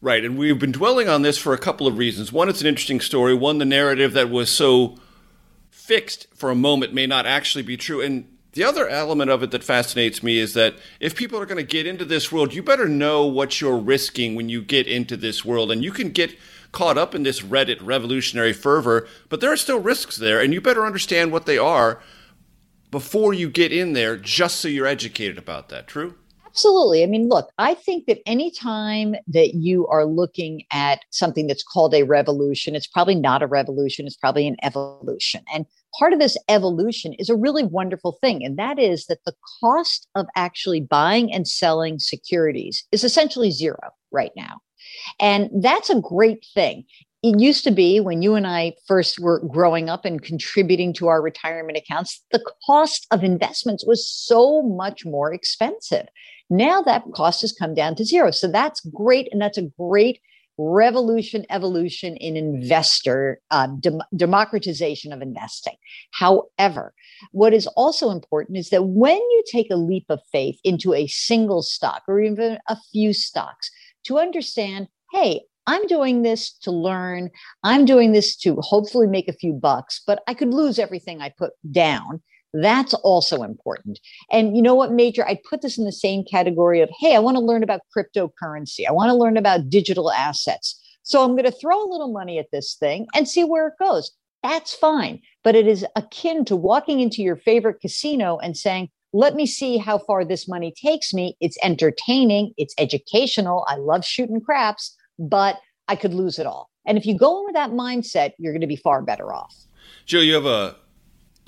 Right. 0.00 0.24
And 0.24 0.38
we've 0.38 0.58
been 0.58 0.72
dwelling 0.72 1.08
on 1.08 1.22
this 1.22 1.38
for 1.38 1.52
a 1.52 1.58
couple 1.58 1.86
of 1.86 1.98
reasons. 1.98 2.32
One, 2.32 2.48
it's 2.48 2.60
an 2.60 2.66
interesting 2.66 3.00
story. 3.00 3.34
One, 3.34 3.58
the 3.58 3.64
narrative 3.64 4.12
that 4.12 4.30
was 4.30 4.50
so 4.50 4.96
fixed 5.70 6.28
for 6.34 6.50
a 6.50 6.54
moment 6.54 6.94
may 6.94 7.06
not 7.06 7.26
actually 7.26 7.62
be 7.62 7.76
true. 7.76 8.00
And 8.00 8.37
the 8.52 8.64
other 8.64 8.88
element 8.88 9.30
of 9.30 9.42
it 9.42 9.50
that 9.50 9.62
fascinates 9.62 10.22
me 10.22 10.38
is 10.38 10.54
that 10.54 10.76
if 11.00 11.14
people 11.14 11.38
are 11.38 11.46
going 11.46 11.58
to 11.58 11.62
get 11.62 11.86
into 11.86 12.04
this 12.04 12.32
world, 12.32 12.54
you 12.54 12.62
better 12.62 12.88
know 12.88 13.26
what 13.26 13.60
you're 13.60 13.78
risking 13.78 14.34
when 14.34 14.48
you 14.48 14.62
get 14.62 14.86
into 14.86 15.16
this 15.16 15.44
world. 15.44 15.70
And 15.70 15.84
you 15.84 15.92
can 15.92 16.10
get 16.10 16.36
caught 16.72 16.98
up 16.98 17.14
in 17.14 17.22
this 17.22 17.40
Reddit 17.40 17.78
revolutionary 17.80 18.52
fervor, 18.52 19.06
but 19.28 19.40
there 19.40 19.52
are 19.52 19.56
still 19.56 19.80
risks 19.80 20.16
there, 20.16 20.40
and 20.40 20.52
you 20.52 20.60
better 20.60 20.84
understand 20.84 21.32
what 21.32 21.46
they 21.46 21.58
are 21.58 22.00
before 22.90 23.34
you 23.34 23.50
get 23.50 23.72
in 23.72 23.92
there, 23.92 24.16
just 24.16 24.56
so 24.56 24.68
you're 24.68 24.86
educated 24.86 25.38
about 25.38 25.68
that. 25.68 25.86
True? 25.86 26.14
Absolutely. 26.58 27.04
I 27.04 27.06
mean, 27.06 27.28
look, 27.28 27.52
I 27.58 27.74
think 27.74 28.06
that 28.06 28.18
anytime 28.26 29.14
that 29.28 29.54
you 29.54 29.86
are 29.86 30.04
looking 30.04 30.64
at 30.72 31.04
something 31.10 31.46
that's 31.46 31.62
called 31.62 31.94
a 31.94 32.02
revolution, 32.02 32.74
it's 32.74 32.88
probably 32.88 33.14
not 33.14 33.44
a 33.44 33.46
revolution, 33.46 34.08
it's 34.08 34.16
probably 34.16 34.48
an 34.48 34.56
evolution. 34.64 35.44
And 35.54 35.66
part 35.96 36.12
of 36.12 36.18
this 36.18 36.36
evolution 36.48 37.12
is 37.12 37.30
a 37.30 37.36
really 37.36 37.62
wonderful 37.62 38.18
thing. 38.20 38.44
And 38.44 38.58
that 38.58 38.76
is 38.76 39.06
that 39.06 39.24
the 39.24 39.34
cost 39.60 40.08
of 40.16 40.26
actually 40.34 40.80
buying 40.80 41.32
and 41.32 41.46
selling 41.46 42.00
securities 42.00 42.84
is 42.90 43.04
essentially 43.04 43.52
zero 43.52 43.78
right 44.10 44.32
now. 44.36 44.56
And 45.20 45.50
that's 45.62 45.90
a 45.90 46.00
great 46.00 46.44
thing. 46.54 46.86
It 47.22 47.38
used 47.38 47.62
to 47.64 47.70
be 47.70 48.00
when 48.00 48.20
you 48.20 48.34
and 48.34 48.48
I 48.48 48.74
first 48.88 49.20
were 49.20 49.46
growing 49.46 49.88
up 49.88 50.04
and 50.04 50.20
contributing 50.20 50.92
to 50.94 51.06
our 51.06 51.22
retirement 51.22 51.78
accounts, 51.78 52.20
the 52.32 52.44
cost 52.66 53.06
of 53.12 53.22
investments 53.22 53.84
was 53.86 54.08
so 54.08 54.62
much 54.62 55.06
more 55.06 55.32
expensive. 55.32 56.08
Now 56.50 56.82
that 56.82 57.04
cost 57.14 57.42
has 57.42 57.52
come 57.52 57.74
down 57.74 57.94
to 57.96 58.04
zero. 58.04 58.30
So 58.30 58.48
that's 58.48 58.80
great. 58.80 59.28
And 59.32 59.40
that's 59.40 59.58
a 59.58 59.70
great 59.78 60.20
revolution, 60.58 61.46
evolution 61.50 62.16
in 62.16 62.36
investor 62.36 63.40
uh, 63.50 63.68
dem- 63.80 64.02
democratization 64.16 65.12
of 65.12 65.22
investing. 65.22 65.76
However, 66.12 66.94
what 67.30 67.54
is 67.54 67.66
also 67.68 68.10
important 68.10 68.58
is 68.58 68.70
that 68.70 68.82
when 68.82 69.16
you 69.16 69.44
take 69.50 69.70
a 69.70 69.76
leap 69.76 70.06
of 70.08 70.20
faith 70.32 70.58
into 70.64 70.94
a 70.94 71.06
single 71.06 71.62
stock 71.62 72.02
or 72.08 72.20
even 72.20 72.58
a 72.68 72.76
few 72.92 73.12
stocks, 73.12 73.70
to 74.04 74.18
understand, 74.18 74.88
hey, 75.12 75.42
I'm 75.66 75.86
doing 75.86 76.22
this 76.22 76.52
to 76.60 76.70
learn. 76.70 77.30
I'm 77.62 77.84
doing 77.84 78.12
this 78.12 78.34
to 78.38 78.56
hopefully 78.60 79.06
make 79.06 79.28
a 79.28 79.34
few 79.34 79.52
bucks, 79.52 80.00
but 80.06 80.22
I 80.26 80.34
could 80.34 80.54
lose 80.54 80.78
everything 80.78 81.20
I 81.20 81.28
put 81.36 81.52
down. 81.70 82.22
That's 82.54 82.94
also 82.94 83.42
important. 83.42 83.98
And 84.32 84.56
you 84.56 84.62
know 84.62 84.74
what, 84.74 84.92
Major? 84.92 85.26
I'd 85.26 85.42
put 85.48 85.62
this 85.62 85.78
in 85.78 85.84
the 85.84 85.92
same 85.92 86.24
category 86.24 86.80
of, 86.80 86.88
hey, 86.98 87.14
I 87.14 87.18
want 87.18 87.36
to 87.36 87.42
learn 87.42 87.62
about 87.62 87.80
cryptocurrency. 87.96 88.86
I 88.88 88.92
want 88.92 89.10
to 89.10 89.14
learn 89.14 89.36
about 89.36 89.68
digital 89.68 90.10
assets. 90.10 90.80
So 91.02 91.22
I'm 91.22 91.32
going 91.32 91.44
to 91.44 91.50
throw 91.50 91.82
a 91.82 91.90
little 91.90 92.12
money 92.12 92.38
at 92.38 92.50
this 92.52 92.74
thing 92.74 93.06
and 93.14 93.28
see 93.28 93.44
where 93.44 93.68
it 93.68 93.74
goes. 93.78 94.10
That's 94.42 94.74
fine. 94.74 95.20
But 95.44 95.56
it 95.56 95.66
is 95.66 95.84
akin 95.96 96.44
to 96.46 96.56
walking 96.56 97.00
into 97.00 97.22
your 97.22 97.36
favorite 97.36 97.80
casino 97.80 98.38
and 98.38 98.56
saying, 98.56 98.88
let 99.12 99.34
me 99.34 99.46
see 99.46 99.78
how 99.78 99.98
far 99.98 100.24
this 100.24 100.46
money 100.46 100.72
takes 100.80 101.14
me. 101.14 101.36
It's 101.40 101.56
entertaining, 101.62 102.52
it's 102.56 102.74
educational. 102.78 103.64
I 103.66 103.76
love 103.76 104.04
shooting 104.04 104.40
craps, 104.40 104.94
but 105.18 105.58
I 105.88 105.96
could 105.96 106.12
lose 106.12 106.38
it 106.38 106.46
all. 106.46 106.68
And 106.86 106.98
if 106.98 107.06
you 107.06 107.16
go 107.16 107.40
in 107.40 107.46
with 107.46 107.54
that 107.54 107.70
mindset, 107.70 108.32
you're 108.38 108.52
going 108.52 108.60
to 108.60 108.66
be 108.66 108.76
far 108.76 109.02
better 109.02 109.32
off. 109.32 109.54
Jill, 110.04 110.22
you 110.22 110.34
have 110.34 110.46
a 110.46 110.76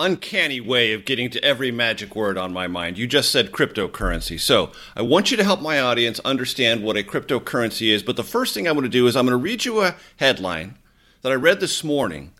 uncanny 0.01 0.59
way 0.59 0.93
of 0.93 1.05
getting 1.05 1.29
to 1.29 1.43
every 1.43 1.71
magic 1.71 2.15
word 2.15 2.37
on 2.37 2.51
my 2.51 2.67
mind. 2.67 2.97
You 2.97 3.07
just 3.07 3.31
said 3.31 3.51
cryptocurrency. 3.51 4.39
So 4.39 4.71
I 4.95 5.03
want 5.03 5.31
you 5.31 5.37
to 5.37 5.43
help 5.43 5.61
my 5.61 5.79
audience 5.79 6.19
understand 6.25 6.83
what 6.83 6.97
a 6.97 7.03
cryptocurrency 7.03 7.93
is. 7.93 8.03
But 8.03 8.15
the 8.15 8.23
first 8.23 8.53
thing 8.53 8.67
I'm 8.67 8.73
going 8.73 8.83
to 8.83 8.89
do 8.89 9.07
is 9.07 9.15
I'm 9.15 9.25
going 9.25 9.37
to 9.37 9.43
read 9.43 9.63
you 9.63 9.81
a 9.81 9.95
headline 10.17 10.77
that 11.21 11.31
I 11.31 11.35
read 11.35 11.59
this 11.59 11.83
morning 11.83 12.33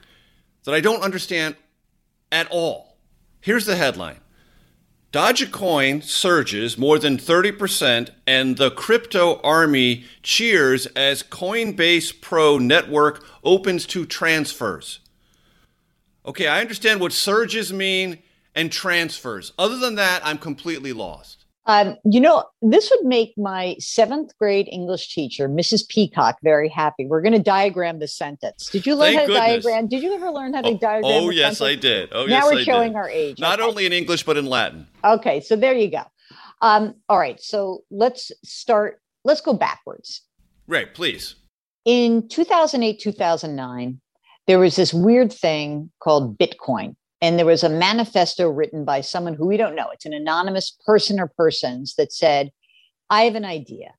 that 0.63 0.73
I 0.73 0.81
don't 0.81 1.03
understand 1.03 1.55
at 2.31 2.47
all. 2.49 2.97
Here's 3.39 3.65
the 3.65 3.75
headline 3.75 4.19
Dogecoin 5.11 6.01
surges 6.03 6.77
more 6.77 6.97
than 6.97 7.17
30%, 7.17 8.11
and 8.25 8.55
the 8.55 8.71
crypto 8.71 9.41
army 9.43 10.05
cheers 10.23 10.85
as 10.87 11.21
Coinbase 11.21 12.21
Pro 12.21 12.57
network 12.57 13.25
opens 13.43 13.85
to 13.87 14.05
transfers. 14.05 15.00
Okay, 16.25 16.47
I 16.47 16.61
understand 16.61 16.99
what 16.99 17.13
surges 17.13 17.73
mean 17.73 18.19
and 18.55 18.71
transfers. 18.71 19.53
Other 19.57 19.77
than 19.77 19.95
that, 19.95 20.21
I'm 20.23 20.37
completely 20.37 20.93
lost. 20.93 21.45
Um, 21.67 21.95
you 22.03 22.19
know, 22.19 22.43
this 22.61 22.91
would 22.91 23.07
make 23.07 23.33
my 23.37 23.75
seventh 23.79 24.35
grade 24.37 24.67
English 24.71 25.13
teacher, 25.13 25.47
Mrs. 25.47 25.87
Peacock, 25.87 26.37
very 26.43 26.69
happy. 26.69 27.05
We're 27.05 27.21
going 27.21 27.33
to 27.33 27.39
diagram 27.39 27.99
the 27.99 28.07
sentence. 28.07 28.69
Did 28.71 28.85
you 28.85 28.95
learn 28.95 29.13
Thank 29.13 29.19
how 29.19 29.21
to 29.21 29.33
goodness. 29.33 29.63
diagram? 29.63 29.87
Did 29.87 30.03
you 30.03 30.15
ever 30.15 30.31
learn 30.31 30.53
how 30.53 30.61
to 30.61 30.69
oh, 30.69 30.77
diagram? 30.77 31.03
Oh, 31.05 31.29
yes, 31.29 31.59
sentence? 31.59 31.77
I 31.77 31.81
did. 31.81 32.09
Oh, 32.13 32.21
yes. 32.21 32.29
now 32.29 32.45
yes, 32.49 32.53
we're 32.53 32.59
I 32.59 32.63
showing 32.63 32.89
did. 32.89 32.97
our 32.97 33.09
age. 33.09 33.39
Not 33.39 33.59
okay. 33.59 33.69
only 33.69 33.85
in 33.85 33.93
English, 33.93 34.23
but 34.23 34.37
in 34.37 34.47
Latin. 34.47 34.87
Okay, 35.03 35.39
so 35.39 35.55
there 35.55 35.75
you 35.75 35.91
go. 35.91 36.03
Um, 36.61 36.95
all 37.09 37.19
right, 37.19 37.39
so 37.39 37.83
let's 37.91 38.31
start. 38.43 39.01
Let's 39.23 39.41
go 39.41 39.53
backwards. 39.53 40.21
Right, 40.67 40.91
please. 40.93 41.35
In 41.85 42.27
2008, 42.27 42.99
2009, 42.99 44.01
there 44.51 44.59
was 44.59 44.75
this 44.75 44.93
weird 44.93 45.31
thing 45.31 45.89
called 46.03 46.37
Bitcoin. 46.37 46.93
And 47.21 47.39
there 47.39 47.45
was 47.45 47.63
a 47.63 47.69
manifesto 47.69 48.49
written 48.49 48.83
by 48.83 48.99
someone 48.99 49.33
who 49.33 49.47
we 49.47 49.55
don't 49.55 49.77
know. 49.77 49.89
It's 49.93 50.05
an 50.05 50.11
anonymous 50.11 50.77
person 50.85 51.21
or 51.21 51.31
persons 51.37 51.95
that 51.95 52.11
said, 52.11 52.51
I 53.09 53.21
have 53.21 53.35
an 53.35 53.45
idea. 53.45 53.93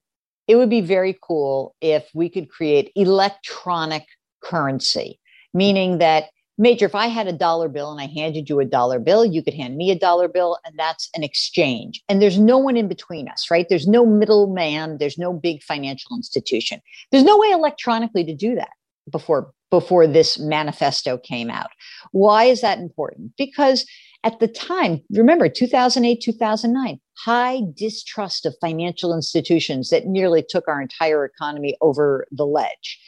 It 0.47 0.57
would 0.57 0.69
be 0.69 0.83
very 0.83 1.19
cool 1.23 1.75
if 1.81 2.07
we 2.13 2.29
could 2.29 2.51
create 2.51 2.93
electronic 2.97 4.05
currency, 4.43 5.19
meaning 5.55 5.97
that, 5.99 6.25
Major, 6.59 6.85
if 6.85 6.95
I 6.95 7.07
had 7.07 7.29
a 7.29 7.33
dollar 7.33 7.71
bill 7.71 7.91
and 7.91 7.99
I 7.99 8.13
handed 8.15 8.51
you 8.51 8.61
a 8.61 8.67
dollar 8.67 8.99
bill, 8.99 9.25
you 9.25 9.43
could 9.43 9.55
hand 9.55 9.79
me 9.79 9.91
a 9.91 9.99
dollar 9.99 10.29
bill, 10.29 10.59
and 10.67 10.79
that's 10.79 11.09
an 11.15 11.23
exchange. 11.23 12.03
And 12.11 12.21
there's 12.21 12.39
no 12.39 12.59
one 12.59 12.77
in 12.77 12.89
between 12.89 13.27
us, 13.27 13.51
right? 13.51 13.67
There's 13.71 13.89
no 13.89 14.05
middleman, 14.05 14.99
there's 14.99 15.17
no 15.17 15.33
big 15.33 15.63
financial 15.63 16.15
institution. 16.15 16.83
There's 17.11 17.25
no 17.25 17.39
way 17.39 17.49
electronically 17.53 18.25
to 18.25 18.35
do 18.35 18.55
that 18.57 18.69
before 19.11 19.53
before 19.71 20.07
this 20.07 20.39
manifesto 20.39 21.17
came 21.17 21.51
out. 21.51 21.71
Why 22.13 22.45
is 22.45 22.61
that 22.61 22.79
important? 22.79 23.33
Because 23.39 23.87
at 24.23 24.39
the 24.39 24.47
time, 24.47 25.03
remember 25.11 25.49
2008, 25.49 26.21
2009, 26.21 27.01
high 27.17 27.63
distrust 27.75 28.47
of 28.47 28.55
financial 28.61 29.15
institutions 29.15 29.91
that 29.91 30.07
nearly 30.07 30.45
took 30.49 30.69
our 30.69 30.81
entire 30.81 31.25
economy 31.25 31.77
over 31.81 32.27
the 32.31 32.47
ledge. 32.47 33.01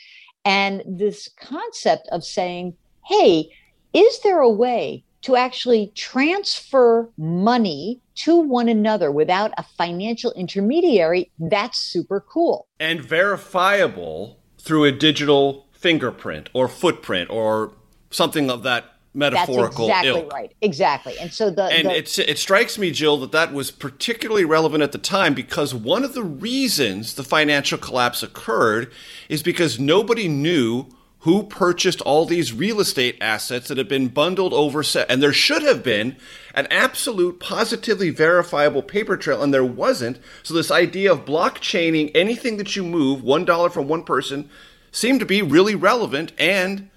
And 0.44 0.82
this 0.86 1.28
concept 1.38 2.08
of 2.10 2.24
saying, 2.24 2.74
hey, 3.06 3.50
is 3.92 4.20
there 4.20 4.40
a 4.40 4.50
way 4.50 5.04
to 5.22 5.36
actually 5.36 5.92
transfer 5.94 7.08
money 7.16 8.00
to 8.14 8.36
one 8.36 8.68
another 8.68 9.10
without 9.10 9.52
a 9.56 9.62
financial 9.62 10.32
intermediary? 10.32 11.30
That's 11.38 11.78
super 11.78 12.20
cool. 12.20 12.66
And 12.80 13.02
verifiable 13.02 14.40
through 14.58 14.84
a 14.84 14.92
digital 14.92 15.66
fingerprint 15.84 16.48
or 16.54 16.66
footprint 16.66 17.28
or 17.28 17.70
something 18.10 18.50
of 18.50 18.62
that 18.62 18.86
metaphorical 19.12 19.86
That's 19.86 20.06
exactly 20.06 20.22
ilk. 20.22 20.32
right. 20.32 20.52
Exactly. 20.62 21.14
And 21.20 21.30
so 21.30 21.50
the 21.50 21.64
and 21.64 21.88
the, 21.88 21.98
it's, 21.98 22.18
it 22.18 22.38
strikes 22.38 22.78
me, 22.78 22.90
Jill, 22.90 23.18
that 23.18 23.32
that 23.32 23.52
was 23.52 23.70
particularly 23.70 24.46
relevant 24.46 24.82
at 24.82 24.92
the 24.92 24.98
time 24.98 25.34
because 25.34 25.74
one 25.74 26.02
of 26.02 26.14
the 26.14 26.22
reasons 26.22 27.12
the 27.16 27.22
financial 27.22 27.76
collapse 27.76 28.22
occurred 28.22 28.90
is 29.28 29.42
because 29.42 29.78
nobody 29.78 30.26
knew 30.26 30.86
who 31.18 31.42
purchased 31.42 32.00
all 32.00 32.24
these 32.24 32.54
real 32.54 32.80
estate 32.80 33.18
assets 33.20 33.68
that 33.68 33.76
had 33.76 33.88
been 33.88 34.08
bundled 34.08 34.54
over 34.54 34.82
set 34.82 35.10
and 35.10 35.22
there 35.22 35.34
should 35.34 35.62
have 35.62 35.82
been 35.82 36.16
an 36.54 36.66
absolute 36.70 37.38
positively 37.40 38.08
verifiable 38.08 38.82
paper 38.82 39.18
trail 39.18 39.42
and 39.42 39.52
there 39.52 39.64
wasn't 39.64 40.18
so 40.42 40.54
this 40.54 40.70
idea 40.70 41.12
of 41.12 41.26
blockchaining 41.26 42.10
anything 42.14 42.56
that 42.56 42.74
you 42.74 42.82
move 42.82 43.22
one 43.22 43.44
dollar 43.44 43.68
from 43.68 43.86
one 43.86 44.02
person 44.02 44.48
seemed 44.94 45.20
to 45.20 45.26
be 45.26 45.42
really 45.42 45.74
relevant 45.74 46.32
and 46.38 46.88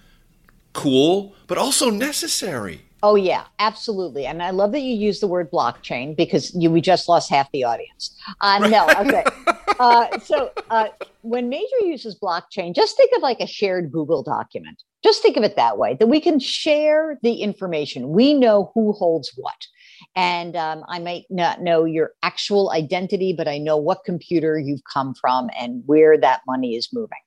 cool 0.73 1.33
but 1.47 1.57
also 1.57 1.89
necessary 1.89 2.81
Oh 3.03 3.15
yeah, 3.15 3.45
absolutely. 3.60 4.25
And 4.25 4.41
I 4.41 4.49
love 4.49 4.71
that 4.71 4.79
you 4.79 4.95
use 4.95 5.19
the 5.19 5.27
word 5.27 5.51
blockchain 5.51 6.15
because 6.17 6.53
you, 6.55 6.71
we 6.71 6.81
just 6.81 7.07
lost 7.07 7.29
half 7.29 7.51
the 7.51 7.63
audience. 7.63 8.15
Uh, 8.41 8.67
no, 8.67 8.88
okay. 8.99 9.23
uh, 9.79 10.19
so 10.19 10.51
uh, 10.71 10.88
when 11.21 11.47
Major 11.47 11.79
uses 11.81 12.17
blockchain, 12.19 12.73
just 12.73 12.97
think 12.97 13.12
of 13.15 13.21
like 13.21 13.39
a 13.39 13.47
shared 13.47 13.91
Google 13.91 14.23
document. 14.23 14.81
Just 15.03 15.21
think 15.21 15.38
of 15.38 15.43
it 15.43 15.55
that 15.57 15.77
way 15.77 15.95
that 15.99 16.07
we 16.07 16.19
can 16.19 16.39
share 16.39 17.19
the 17.21 17.36
information. 17.36 18.10
We 18.10 18.33
know 18.33 18.71
who 18.73 18.93
holds 18.93 19.31
what. 19.36 19.67
And 20.15 20.55
um, 20.55 20.83
I 20.88 20.97
might 20.97 21.25
not 21.29 21.62
know 21.62 21.86
your 21.86 22.12
actual 22.23 22.71
identity, 22.71 23.33
but 23.38 23.47
I 23.47 23.60
know 23.60 23.77
what 23.77 24.03
computer 24.05 24.57
you've 24.57 24.83
come 24.91 25.13
from 25.13 25.49
and 25.60 25.83
where 25.86 26.17
that 26.19 26.41
money 26.47 26.75
is 26.75 26.89
moving. 26.91 27.19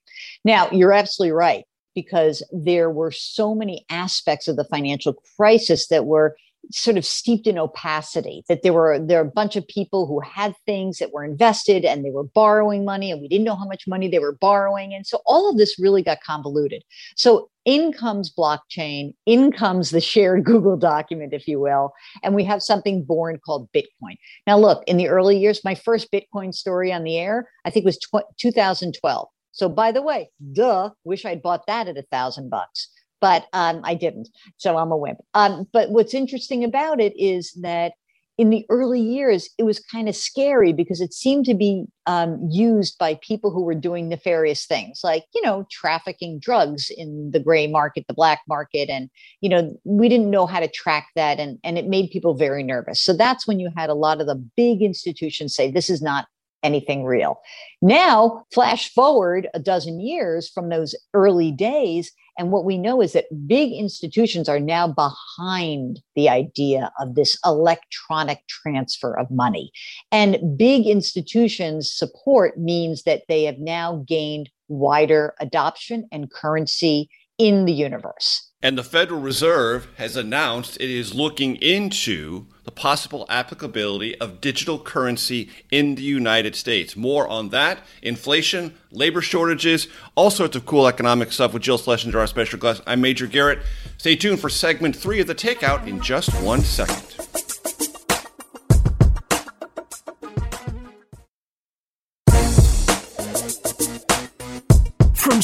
Now, 0.44 0.70
you're 0.70 0.92
absolutely 0.92 1.32
right 1.32 1.64
because 1.94 2.42
there 2.52 2.90
were 2.90 3.10
so 3.10 3.54
many 3.54 3.84
aspects 3.90 4.48
of 4.48 4.56
the 4.56 4.64
financial 4.64 5.14
crisis 5.36 5.88
that 5.88 6.06
were 6.06 6.36
sort 6.70 6.96
of 6.96 7.04
steeped 7.04 7.46
in 7.46 7.58
opacity 7.58 8.44
that 8.48 8.62
there 8.62 8.72
were 8.72 8.98
there 8.98 9.20
a 9.20 9.24
bunch 9.24 9.56
of 9.56 9.66
people 9.66 10.06
who 10.06 10.20
had 10.20 10.54
things 10.66 10.98
that 10.98 11.12
were 11.12 11.24
invested 11.24 11.84
and 11.84 12.04
they 12.04 12.10
were 12.10 12.24
borrowing 12.24 12.84
money 12.84 13.10
and 13.10 13.20
we 13.20 13.28
didn't 13.28 13.44
know 13.44 13.56
how 13.56 13.66
much 13.66 13.88
money 13.88 14.08
they 14.08 14.18
were 14.18 14.36
borrowing. 14.40 14.94
And 14.94 15.06
so 15.06 15.20
all 15.26 15.50
of 15.50 15.56
this 15.56 15.78
really 15.78 16.02
got 16.02 16.20
convoluted. 16.20 16.82
So 17.16 17.50
in 17.64 17.92
comes 17.92 18.32
blockchain 18.32 19.14
in 19.26 19.52
comes 19.52 19.90
the 19.90 20.00
shared 20.00 20.44
google 20.50 20.76
document 20.76 21.32
if 21.32 21.48
you 21.48 21.60
will 21.60 21.92
and 22.22 22.34
we 22.34 22.44
have 22.44 22.62
something 22.62 23.04
born 23.04 23.38
called 23.44 23.68
bitcoin. 23.72 24.16
Now 24.46 24.58
look 24.58 24.84
in 24.86 24.96
the 24.96 25.08
early 25.08 25.38
years 25.38 25.64
my 25.64 25.74
first 25.74 26.12
bitcoin 26.12 26.54
story 26.54 26.92
on 26.92 27.04
the 27.04 27.18
air 27.18 27.48
i 27.64 27.70
think 27.70 27.84
was 27.84 27.98
tw- 27.98 28.24
2012 28.38 29.28
so 29.52 29.68
by 29.68 29.92
the 29.92 30.02
way 30.02 30.30
duh 30.52 30.90
wish 31.04 31.24
i'd 31.24 31.42
bought 31.42 31.66
that 31.66 31.88
at 31.88 31.96
a 31.96 32.02
thousand 32.10 32.50
bucks 32.50 32.88
but 33.20 33.46
um, 33.52 33.80
I 33.84 33.94
didn't. 33.94 34.28
So 34.56 34.76
I'm 34.76 34.92
a 34.92 34.96
wimp. 34.96 35.18
Um, 35.34 35.66
but 35.72 35.90
what's 35.90 36.14
interesting 36.14 36.64
about 36.64 37.00
it 37.00 37.12
is 37.16 37.52
that 37.60 37.92
in 38.38 38.48
the 38.48 38.64
early 38.70 39.02
years, 39.02 39.50
it 39.58 39.64
was 39.64 39.78
kind 39.78 40.08
of 40.08 40.16
scary 40.16 40.72
because 40.72 41.02
it 41.02 41.12
seemed 41.12 41.44
to 41.44 41.52
be 41.52 41.84
um, 42.06 42.40
used 42.50 42.96
by 42.96 43.18
people 43.20 43.50
who 43.50 43.62
were 43.62 43.74
doing 43.74 44.08
nefarious 44.08 44.64
things, 44.64 45.00
like, 45.04 45.24
you 45.34 45.42
know, 45.42 45.66
trafficking 45.70 46.38
drugs 46.40 46.90
in 46.96 47.32
the 47.32 47.40
gray 47.40 47.66
market, 47.66 48.06
the 48.08 48.14
black 48.14 48.40
market. 48.48 48.88
And, 48.88 49.10
you 49.42 49.50
know, 49.50 49.76
we 49.84 50.08
didn't 50.08 50.30
know 50.30 50.46
how 50.46 50.58
to 50.58 50.68
track 50.68 51.08
that. 51.16 51.38
And, 51.38 51.58
and 51.62 51.76
it 51.76 51.86
made 51.86 52.10
people 52.10 52.32
very 52.32 52.62
nervous. 52.62 53.02
So 53.02 53.12
that's 53.12 53.46
when 53.46 53.60
you 53.60 53.70
had 53.76 53.90
a 53.90 53.94
lot 53.94 54.22
of 54.22 54.26
the 54.26 54.42
big 54.56 54.80
institutions 54.80 55.54
say, 55.54 55.70
this 55.70 55.90
is 55.90 56.00
not 56.00 56.26
anything 56.62 57.04
real. 57.04 57.40
Now, 57.82 58.44
flash 58.52 58.92
forward 58.92 59.48
a 59.54 59.58
dozen 59.58 60.00
years 60.00 60.48
from 60.48 60.68
those 60.68 60.94
early 61.14 61.50
days, 61.50 62.12
and 62.38 62.50
what 62.50 62.64
we 62.64 62.78
know 62.78 63.02
is 63.02 63.12
that 63.12 63.26
big 63.46 63.72
institutions 63.72 64.48
are 64.48 64.60
now 64.60 64.88
behind 64.88 66.00
the 66.14 66.28
idea 66.28 66.90
of 66.98 67.14
this 67.14 67.38
electronic 67.44 68.46
transfer 68.48 69.18
of 69.18 69.30
money. 69.30 69.72
And 70.10 70.56
big 70.56 70.86
institutions' 70.86 71.92
support 71.92 72.58
means 72.58 73.02
that 73.02 73.22
they 73.28 73.44
have 73.44 73.58
now 73.58 74.04
gained 74.06 74.48
wider 74.68 75.34
adoption 75.40 76.08
and 76.12 76.30
currency 76.30 77.10
in 77.36 77.64
the 77.64 77.72
universe. 77.72 78.49
And 78.62 78.76
the 78.76 78.84
Federal 78.84 79.22
Reserve 79.22 79.88
has 79.96 80.16
announced 80.16 80.76
it 80.76 80.90
is 80.90 81.14
looking 81.14 81.56
into 81.56 82.44
the 82.64 82.70
possible 82.70 83.24
applicability 83.30 84.20
of 84.20 84.42
digital 84.42 84.78
currency 84.78 85.48
in 85.70 85.94
the 85.94 86.02
United 86.02 86.54
States. 86.54 86.94
More 86.94 87.26
on 87.26 87.48
that, 87.48 87.78
inflation, 88.02 88.74
labor 88.92 89.22
shortages, 89.22 89.88
all 90.14 90.30
sorts 90.30 90.56
of 90.56 90.66
cool 90.66 90.86
economic 90.86 91.32
stuff 91.32 91.54
with 91.54 91.62
Jill 91.62 91.78
Schlesinger, 91.78 92.18
our 92.18 92.26
special 92.26 92.58
guest. 92.58 92.82
I'm 92.86 93.00
Major 93.00 93.26
Garrett. 93.26 93.60
Stay 93.96 94.14
tuned 94.14 94.40
for 94.40 94.50
segment 94.50 94.94
three 94.94 95.20
of 95.20 95.26
the 95.26 95.34
Takeout 95.34 95.86
in 95.86 95.98
just 96.02 96.28
one 96.42 96.60
second. 96.60 97.49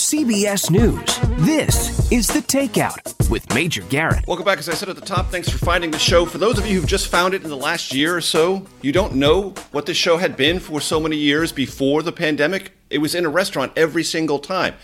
CBS 0.07 0.71
News, 0.71 1.19
this 1.45 2.13
is 2.13 2.29
The 2.29 2.39
Takeout 2.39 3.29
with 3.29 3.53
Major 3.53 3.83
Garrett. 3.83 4.25
Welcome 4.29 4.45
back. 4.45 4.59
As 4.59 4.69
I 4.69 4.75
said 4.75 4.89
at 4.89 4.95
the 4.95 5.05
top, 5.05 5.33
thanks 5.33 5.49
for 5.49 5.59
finding 5.59 5.91
the 5.91 5.99
show. 5.99 6.25
For 6.25 6.39
those 6.39 6.59
of 6.59 6.67
you 6.69 6.79
who've 6.79 6.89
just 6.89 7.09
found 7.09 7.35
it 7.35 7.43
in 7.43 7.51
the 7.51 7.57
last 7.57 7.93
year 7.93 8.17
or 8.17 8.21
so, 8.21 8.65
you 8.83 8.93
don't 8.93 9.17
know 9.17 9.51
what 9.73 9.85
this 9.85 9.97
show 9.97 10.17
had 10.17 10.37
been 10.37 10.61
for 10.61 10.81
so 10.81 11.01
many 11.01 11.17
years 11.17 11.51
before 11.51 12.05
the 12.05 12.13
pandemic. 12.13 12.71
It 12.89 12.99
was 12.99 13.17
in 13.17 13.27
a 13.27 13.29
restaurant 13.29 13.73
every 13.75 14.05
single 14.05 14.39
time. 14.39 14.77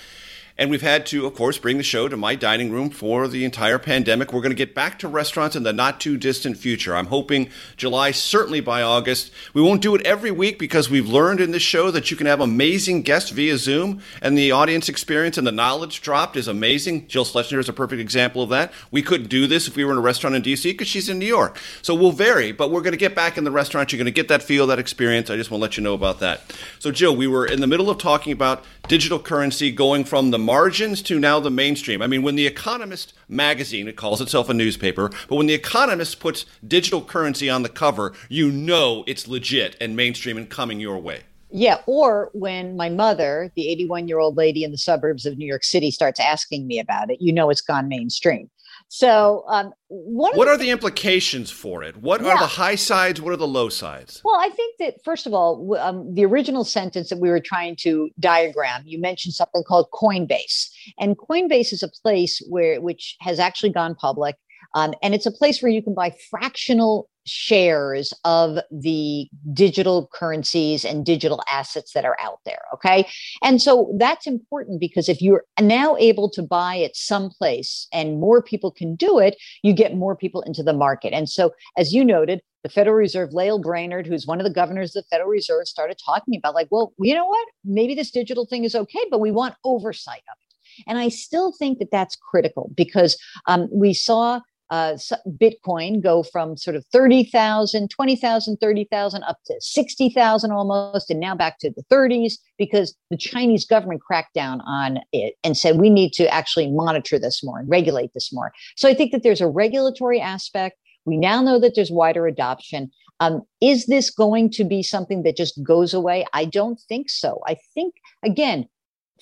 And 0.59 0.71
we've 0.71 0.83
had 0.83 1.07
to, 1.07 1.27
of 1.27 1.35
course, 1.35 1.59
bring 1.59 1.79
the 1.79 1.83
show 1.83 2.09
to 2.09 2.17
my 2.17 2.35
dining 2.35 2.71
room 2.71 2.91
for 2.91 3.27
the 3.27 3.45
entire 3.45 3.79
pandemic. 3.79 4.33
We're 4.33 4.43
going 4.43 4.51
to 4.51 4.57
get 4.57 4.75
back 4.75 4.99
to 5.01 5.09
restaurants 5.09 5.57
in 5.57 5.63
the 5.63 5.73
not 5.73 5.99
too 6.01 6.17
distant 6.17 6.59
future. 6.59 6.95
I'm 6.95 7.07
hoping 7.07 7.49
July, 7.77 8.11
certainly 8.11 8.61
by 8.61 8.83
August. 8.83 9.33
We 9.55 9.63
won't 9.63 9.81
do 9.81 9.95
it 9.95 10.03
every 10.07 10.31
week 10.31 10.59
because 10.59 10.91
we've 10.91 11.09
learned 11.09 11.41
in 11.41 11.53
this 11.53 11.63
show 11.63 11.91
that 11.91 12.11
you 12.11 12.17
can 12.17 12.27
have 12.27 12.41
amazing 12.41 13.03
guests 13.03 13.31
via 13.31 13.57
Zoom, 13.57 14.03
and 14.21 14.37
the 14.37 14.53
audience 14.53 14.89
experience 14.89 15.39
and 15.39 15.47
the 15.47 15.53
knowledge 15.53 16.03
dropped 16.03 16.37
is 16.37 16.49
amazing. 16.49 17.09
Jill 17.09 17.25
Schlesinger 17.25 17.61
is 17.61 17.69
a 17.69 17.73
perfect 17.73 18.01
example 18.01 18.43
of 18.43 18.51
that. 18.51 18.73
We 18.91 19.03
couldn't 19.03 19.29
do 19.29 19.47
this 19.47 19.69
if 19.69 19.77
we 19.77 19.85
were 19.85 19.93
in 19.93 19.99
a 19.99 20.03
restaurant 20.03 20.37
in 20.37 20.43
DC 20.43 20.65
because 20.65 20.89
she's 20.89 21.09
in 21.09 21.19
New 21.19 21.27
York. 21.27 21.59
So 21.81 21.95
we'll 21.95 22.13
vary, 22.13 22.53
but 22.53 22.71
we're 22.71 22.83
going 22.83 22.93
to 22.93 22.99
get 22.99 23.15
back 23.15 23.39
in 23.39 23.45
the 23.45 23.51
restaurant. 23.51 23.93
You're 23.93 23.99
going 23.99 24.05
to 24.07 24.13
get 24.13 24.29
that 24.29 24.43
feel, 24.43 24.67
that 24.67 24.79
experience. 24.79 25.31
I 25.31 25.37
just 25.37 25.51
want 25.51 25.61
to 25.61 25.63
let 25.63 25.77
you 25.77 25.83
know 25.83 25.95
about 25.95 26.21
that. 26.21 26.43
So, 26.79 26.91
Jill, 26.91 27.17
we 27.17 27.27
were 27.27 27.47
in 27.47 27.61
the 27.61 27.67
middle 27.67 27.89
of 27.89 27.99
talking 27.99 28.33
about 28.33 28.65
digital 28.89 29.19
currency 29.19 29.71
going 29.71 30.05
from 30.05 30.31
the 30.31 30.39
margins 30.43 31.01
to 31.03 31.19
now 31.19 31.41
the 31.41 31.51
mainstream. 31.51 32.03
I 32.03 32.07
mean, 32.07 32.23
when 32.23 32.35
the 32.35 32.47
Economist 32.47 33.15
magazine, 33.29 33.89
it 33.89 33.97
calls 33.97 34.21
itself 34.21 34.49
a 34.49 34.55
newspaper, 34.55 35.11
but 35.29 35.37
when 35.37 35.47
the 35.47 35.55
Economist 35.55 36.21
puts 36.21 36.45
digital 36.67 37.03
currency 37.03 37.49
on 37.49 37.63
the 37.63 37.69
cover, 37.69 38.13
you 38.29 38.51
know 38.51 39.05
it's 39.07 39.29
legit 39.29 39.77
and 39.81 39.97
mainstream 39.97 40.37
and 40.37 40.51
coming 40.51 40.81
your 40.81 40.99
way. 40.99 41.23
Yeah, 41.55 41.81
or 41.87 42.31
when 42.33 42.77
my 42.77 42.89
mother, 42.89 43.53
the 43.57 43.69
81 43.69 44.09
year 44.09 44.19
old 44.19 44.39
lady 44.39 44.65
in 44.65 44.71
the 44.71 44.79
suburbs 44.79 45.27
of 45.27 45.37
New 45.37 45.47
York 45.47 45.65
City, 45.65 45.91
starts 45.91 46.19
asking 46.19 46.67
me 46.67 46.79
about 46.79 47.11
it, 47.11 47.21
you 47.21 47.33
know 47.33 47.51
it's 47.51 47.61
gone 47.61 47.89
mainstream. 47.89 48.49
So, 48.95 49.45
um, 49.49 49.73
what 49.89 50.49
are 50.49 50.59
the 50.59 50.69
implications 50.69 51.51
for 51.51 51.83
it? 51.83 51.97
What 51.97 52.21
yeah. 52.21 52.33
are 52.33 52.39
the 52.39 52.47
high 52.47 52.75
sides? 52.75 53.23
What 53.23 53.33
are 53.33 53.39
the 53.39 53.49
low 53.49 53.71
sides? 53.71 54.21
Well, 54.23 54.39
I 54.39 54.51
think 54.51 54.77
that 54.81 55.03
first 55.03 55.27
of 55.27 55.33
all, 55.33 55.75
um, 55.81 56.15
the 56.15 56.27
original 56.27 56.63
sentence 56.63 57.09
that 57.09 57.19
we 57.19 57.31
were 57.31 57.41
trying 57.41 57.77
to 57.77 58.11
diagram, 58.21 58.83
you 58.85 59.01
mentioned 59.01 59.33
something 59.33 59.65
called 59.67 59.87
Coinbase, 59.95 60.69
and 61.01 61.17
Coinbase 61.17 61.73
is 61.73 61.83
a 61.83 61.89
place 61.89 62.43
where 62.51 62.83
which 62.83 63.17
has 63.21 63.39
actually 63.39 63.73
gone 63.73 63.95
public. 63.95 64.37
Um, 64.75 64.93
and 65.03 65.15
it's 65.15 65.27
a 65.27 65.33
place 65.33 65.63
where 65.63 65.73
you 65.73 65.83
can 65.83 65.95
buy 65.95 66.15
fractional 66.29 67.09
shares 67.25 68.13
of 68.25 68.59
the 68.71 69.29
digital 69.53 70.09
currencies 70.13 70.85
and 70.85 71.05
digital 71.07 71.43
assets 71.51 71.93
that 71.93 72.05
are 72.05 72.17
out 72.21 72.41
there. 72.45 72.63
Okay. 72.75 73.09
And 73.43 73.61
so 73.61 73.95
that's 73.99 74.27
important 74.27 74.81
because 74.81 75.09
if 75.09 75.23
you're 75.23 75.45
now 75.61 75.97
able 75.97 76.29
to 76.31 76.43
buy 76.43 76.77
it 76.77 76.97
someplace 76.97 77.87
and 77.93 78.21
more 78.21 78.43
people 78.43 78.71
can 78.71 78.97
do 78.97 79.19
it, 79.19 79.37
you 79.63 79.73
get 79.73 79.97
more 79.97 80.17
people 80.17 80.43
into 80.43 80.63
the 80.63 80.73
market. 80.73 81.13
And 81.13 81.29
so, 81.29 81.53
as 81.77 81.93
you 81.93 82.05
noted, 82.05 82.41
the 82.63 82.69
Federal 82.69 82.97
Reserve, 82.97 83.33
Lael 83.33 83.59
Brainard, 83.59 84.07
who's 84.07 84.27
one 84.27 84.39
of 84.39 84.45
the 84.45 84.53
governors 84.53 84.95
of 84.95 85.03
the 85.03 85.09
Federal 85.09 85.29
Reserve, 85.29 85.67
started 85.67 85.99
talking 86.05 86.37
about, 86.37 86.55
like, 86.55 86.69
well, 86.71 86.93
you 87.01 87.15
know 87.15 87.27
what? 87.27 87.49
Maybe 87.65 87.95
this 87.95 88.11
digital 88.11 88.47
thing 88.47 88.65
is 88.65 88.75
okay, 88.75 89.05
but 89.11 89.21
we 89.21 89.33
want 89.33 89.57
oversight 89.65 90.23
of 90.29 90.37
it. 90.41 90.85
And 90.87 90.99
I 90.99 91.09
still 91.09 91.53
think 91.53 91.79
that 91.79 91.91
that's 91.91 92.17
critical 92.17 92.71
because 92.77 93.19
um, 93.47 93.69
we 93.73 93.93
saw 93.93 94.41
uh, 94.73 94.97
Bitcoin 95.29 96.03
go 96.03 96.23
from 96.23 96.57
sort 96.57 96.77
of 96.77 96.87
30,000, 96.87 97.91
20,000, 97.91 98.57
30,000 98.57 99.23
up 99.25 99.37
to 99.45 99.55
60,000 99.61 100.51
almost, 100.51 101.11
and 101.11 101.21
now 101.21 101.35
back 101.35 101.59
to 101.59 101.71
the 101.71 101.85
30s 101.93 102.39
because 102.57 102.97
the 103.11 103.19
Chinese 103.19 103.67
government 103.67 104.01
cracked 104.01 104.33
down 104.33 104.63
on 104.63 105.01
it 105.13 105.35
and 105.45 105.59
said 105.59 105.79
we 105.79 105.91
need 105.91 106.15
to 106.15 106.27
actually 106.33 106.71
monitor 106.71 107.19
this 107.19 107.45
more 107.45 107.59
and 107.59 107.69
regulate 107.69 108.15
this 108.15 108.33
more. 108.33 108.51
So 108.79 108.89
I 108.89 108.95
think 108.95 109.13
that 109.13 109.23
there's 109.23 109.43
a 109.43 109.47
regulatory 109.47 110.23
aspect. 110.23 110.79
We 111.05 111.19
now 111.19 111.43
know 111.43 111.61
that 111.61 111.75
there's 111.75 111.91
wider 111.91 112.27
adoption. 112.27 112.91
Um, 113.21 113.43
is 113.61 113.85
this 113.87 114.09
going 114.09 114.49
to 114.53 114.65
be 114.65 114.83
something 114.83 115.23
that 115.25 115.37
just 115.37 115.63
goes 115.63 115.93
away? 115.93 116.25
I 116.33 116.47
don't 116.47 116.81
think 116.89 117.11
so. 117.11 117.41
I 117.47 117.59
think, 117.75 117.93
again, 118.25 118.69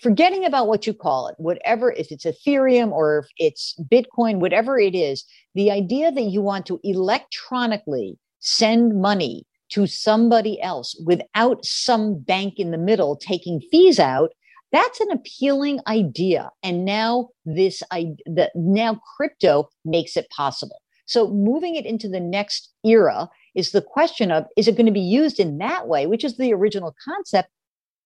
forgetting 0.00 0.44
about 0.44 0.68
what 0.68 0.86
you 0.86 0.94
call 0.94 1.28
it, 1.28 1.34
whatever, 1.38 1.92
if 1.92 2.10
it's 2.10 2.24
Ethereum 2.24 2.92
or 2.92 3.18
if 3.18 3.26
it's 3.36 3.74
Bitcoin, 3.90 4.38
whatever 4.38 4.78
it 4.78 4.94
is, 4.94 5.24
the 5.54 5.70
idea 5.70 6.10
that 6.12 6.22
you 6.22 6.40
want 6.42 6.66
to 6.66 6.80
electronically 6.82 8.18
send 8.38 9.00
money 9.00 9.46
to 9.70 9.86
somebody 9.86 10.60
else 10.62 11.00
without 11.04 11.64
some 11.64 12.18
bank 12.18 12.54
in 12.58 12.70
the 12.70 12.78
middle 12.78 13.16
taking 13.16 13.60
fees 13.70 13.98
out 14.00 14.32
that's 14.72 15.00
an 15.00 15.10
appealing 15.10 15.80
idea. 15.86 16.50
And 16.62 16.84
now 16.84 17.30
this 17.44 17.82
I, 17.90 18.14
the, 18.26 18.50
now 18.54 19.00
crypto 19.16 19.68
makes 19.84 20.16
it 20.16 20.28
possible. 20.30 20.80
So 21.06 21.28
moving 21.28 21.74
it 21.74 21.86
into 21.86 22.08
the 22.08 22.20
next 22.20 22.72
era 22.84 23.28
is 23.56 23.72
the 23.72 23.82
question 23.82 24.30
of 24.30 24.46
is 24.56 24.68
it 24.68 24.76
going 24.76 24.86
to 24.86 24.92
be 24.92 25.00
used 25.00 25.40
in 25.40 25.58
that 25.58 25.88
way 25.88 26.06
which 26.06 26.22
is 26.22 26.36
the 26.36 26.52
original 26.52 26.94
concept 27.04 27.50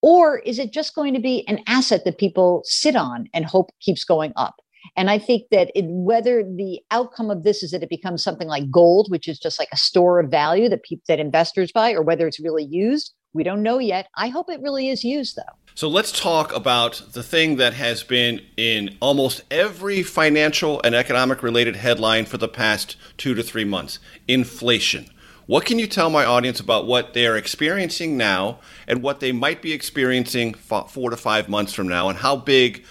or 0.04 0.40
is 0.40 0.58
it 0.58 0.70
just 0.70 0.94
going 0.94 1.14
to 1.14 1.18
be 1.20 1.48
an 1.48 1.60
asset 1.66 2.04
that 2.04 2.18
people 2.18 2.60
sit 2.66 2.94
on 2.94 3.26
and 3.32 3.46
hope 3.46 3.70
keeps 3.80 4.04
going 4.04 4.34
up? 4.36 4.56
And 4.98 5.08
I 5.08 5.18
think 5.18 5.44
that 5.50 5.70
it, 5.74 5.86
whether 5.88 6.42
the 6.42 6.80
outcome 6.90 7.30
of 7.30 7.42
this 7.42 7.62
is 7.62 7.70
that 7.70 7.82
it 7.82 7.88
becomes 7.88 8.22
something 8.22 8.46
like 8.46 8.70
gold, 8.70 9.06
which 9.08 9.26
is 9.26 9.38
just 9.38 9.58
like 9.58 9.70
a 9.72 9.78
store 9.78 10.20
of 10.20 10.30
value 10.30 10.68
that 10.68 10.82
people 10.82 11.04
that 11.08 11.20
investors 11.20 11.72
buy, 11.72 11.92
or 11.92 12.02
whether 12.02 12.26
it's 12.26 12.38
really 12.38 12.64
used, 12.64 13.14
we 13.32 13.44
don't 13.44 13.62
know 13.62 13.78
yet. 13.78 14.08
I 14.14 14.28
hope 14.28 14.50
it 14.50 14.60
really 14.60 14.90
is 14.90 15.04
used, 15.04 15.36
though. 15.36 15.42
So 15.74 15.88
let's 15.88 16.12
talk 16.12 16.54
about 16.54 17.00
the 17.12 17.22
thing 17.22 17.56
that 17.56 17.72
has 17.72 18.02
been 18.02 18.42
in 18.58 18.98
almost 19.00 19.42
every 19.50 20.02
financial 20.02 20.82
and 20.84 20.94
economic 20.94 21.42
related 21.42 21.76
headline 21.76 22.26
for 22.26 22.36
the 22.36 22.46
past 22.46 22.96
two 23.16 23.32
to 23.34 23.42
three 23.42 23.64
months 23.64 24.00
inflation. 24.28 25.08
What 25.46 25.66
can 25.66 25.78
you 25.78 25.86
tell 25.86 26.08
my 26.08 26.24
audience 26.24 26.58
about 26.58 26.86
what 26.86 27.12
they 27.12 27.26
are 27.26 27.36
experiencing 27.36 28.16
now 28.16 28.60
and 28.86 29.02
what 29.02 29.20
they 29.20 29.30
might 29.30 29.60
be 29.60 29.72
experiencing 29.72 30.54
four 30.54 31.10
to 31.10 31.16
five 31.16 31.48
months 31.50 31.74
from 31.74 31.86
now, 31.86 32.08
and 32.08 32.18
how 32.18 32.36
big 32.36 32.84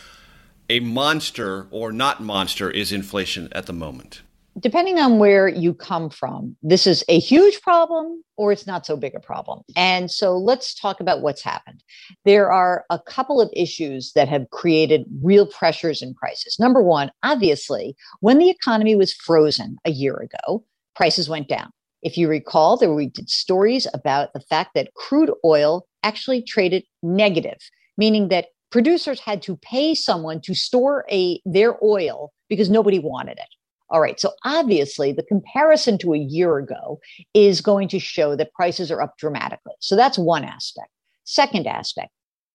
a 0.70 0.80
monster 0.80 1.68
or 1.72 1.92
not 1.92 2.22
monster 2.22 2.70
is 2.70 2.92
inflation 2.92 3.50
at 3.54 3.66
the 3.66 3.74
moment? 3.74 4.22
depending 4.60 5.00
on 5.00 5.18
where 5.18 5.48
you 5.48 5.74
come 5.74 6.10
from, 6.10 6.56
this 6.62 6.86
is 6.86 7.04
a 7.10 7.20
huge 7.20 7.62
problem 7.62 8.24
or 8.38 8.52
it's 8.52 8.68
not 8.68 8.86
so 8.86 8.96
big 8.96 9.16
a 9.16 9.20
problem. 9.20 9.62
And 9.76 10.10
so 10.10 10.38
let's 10.38 10.74
talk 10.76 11.00
about 11.00 11.22
what's 11.22 11.42
happened. 11.42 11.84
There 12.26 12.52
are 12.52 12.86
a 12.90 13.00
couple 13.00 13.42
of 13.42 13.50
issues 13.54 14.12
that 14.14 14.28
have 14.28 14.50
created 14.52 15.06
real 15.22 15.48
pressures 15.48 16.02
in 16.02 16.14
prices. 16.14 16.58
Number 16.60 16.82
one, 16.82 17.12
obviously, 17.24 17.96
when 18.20 18.38
the 18.38 18.50
economy 18.50 18.96
was 18.96 19.14
frozen 19.14 19.78
a 19.86 19.92
year 19.92 20.16
ago, 20.16 20.64
prices 20.96 21.30
went 21.30 21.48
down. 21.48 21.72
If 22.04 22.18
you 22.18 22.28
recall, 22.28 22.78
there 22.78 22.94
we 22.94 23.08
did 23.08 23.30
stories 23.30 23.88
about 23.94 24.34
the 24.34 24.42
fact 24.42 24.72
that 24.76 24.94
crude 24.94 25.32
oil 25.46 25.88
actually 26.04 26.42
traded 26.42 26.84
negative, 27.02 27.58
meaning 27.98 28.28
that 28.28 28.48
producers 28.72 29.20
had 29.20 29.42
to 29.44 29.56
pay 29.58 29.96
someone 29.96 30.42
to 30.42 30.54
store 30.54 31.06
a 31.10 31.42
their 31.46 31.84
oil 31.84 32.32
because 32.50 32.70
nobody 32.70 33.00
wanted 33.00 33.38
it. 33.38 33.50
All 33.90 34.02
right. 34.02 34.20
So 34.20 34.32
obviously, 34.44 35.14
the 35.14 35.24
comparison 35.24 35.98
to 36.00 36.14
a 36.14 36.18
year 36.18 36.58
ago 36.58 37.00
is 37.34 37.62
going 37.62 37.88
to 37.90 38.00
show 38.00 38.36
that 38.36 38.54
prices 38.54 38.92
are 38.92 39.02
up 39.02 39.18
dramatically. 39.18 39.76
So 39.80 39.96
that's 39.96 40.18
one 40.18 40.44
aspect. 40.44 40.90
Second 41.24 41.68
aspect, 41.68 42.10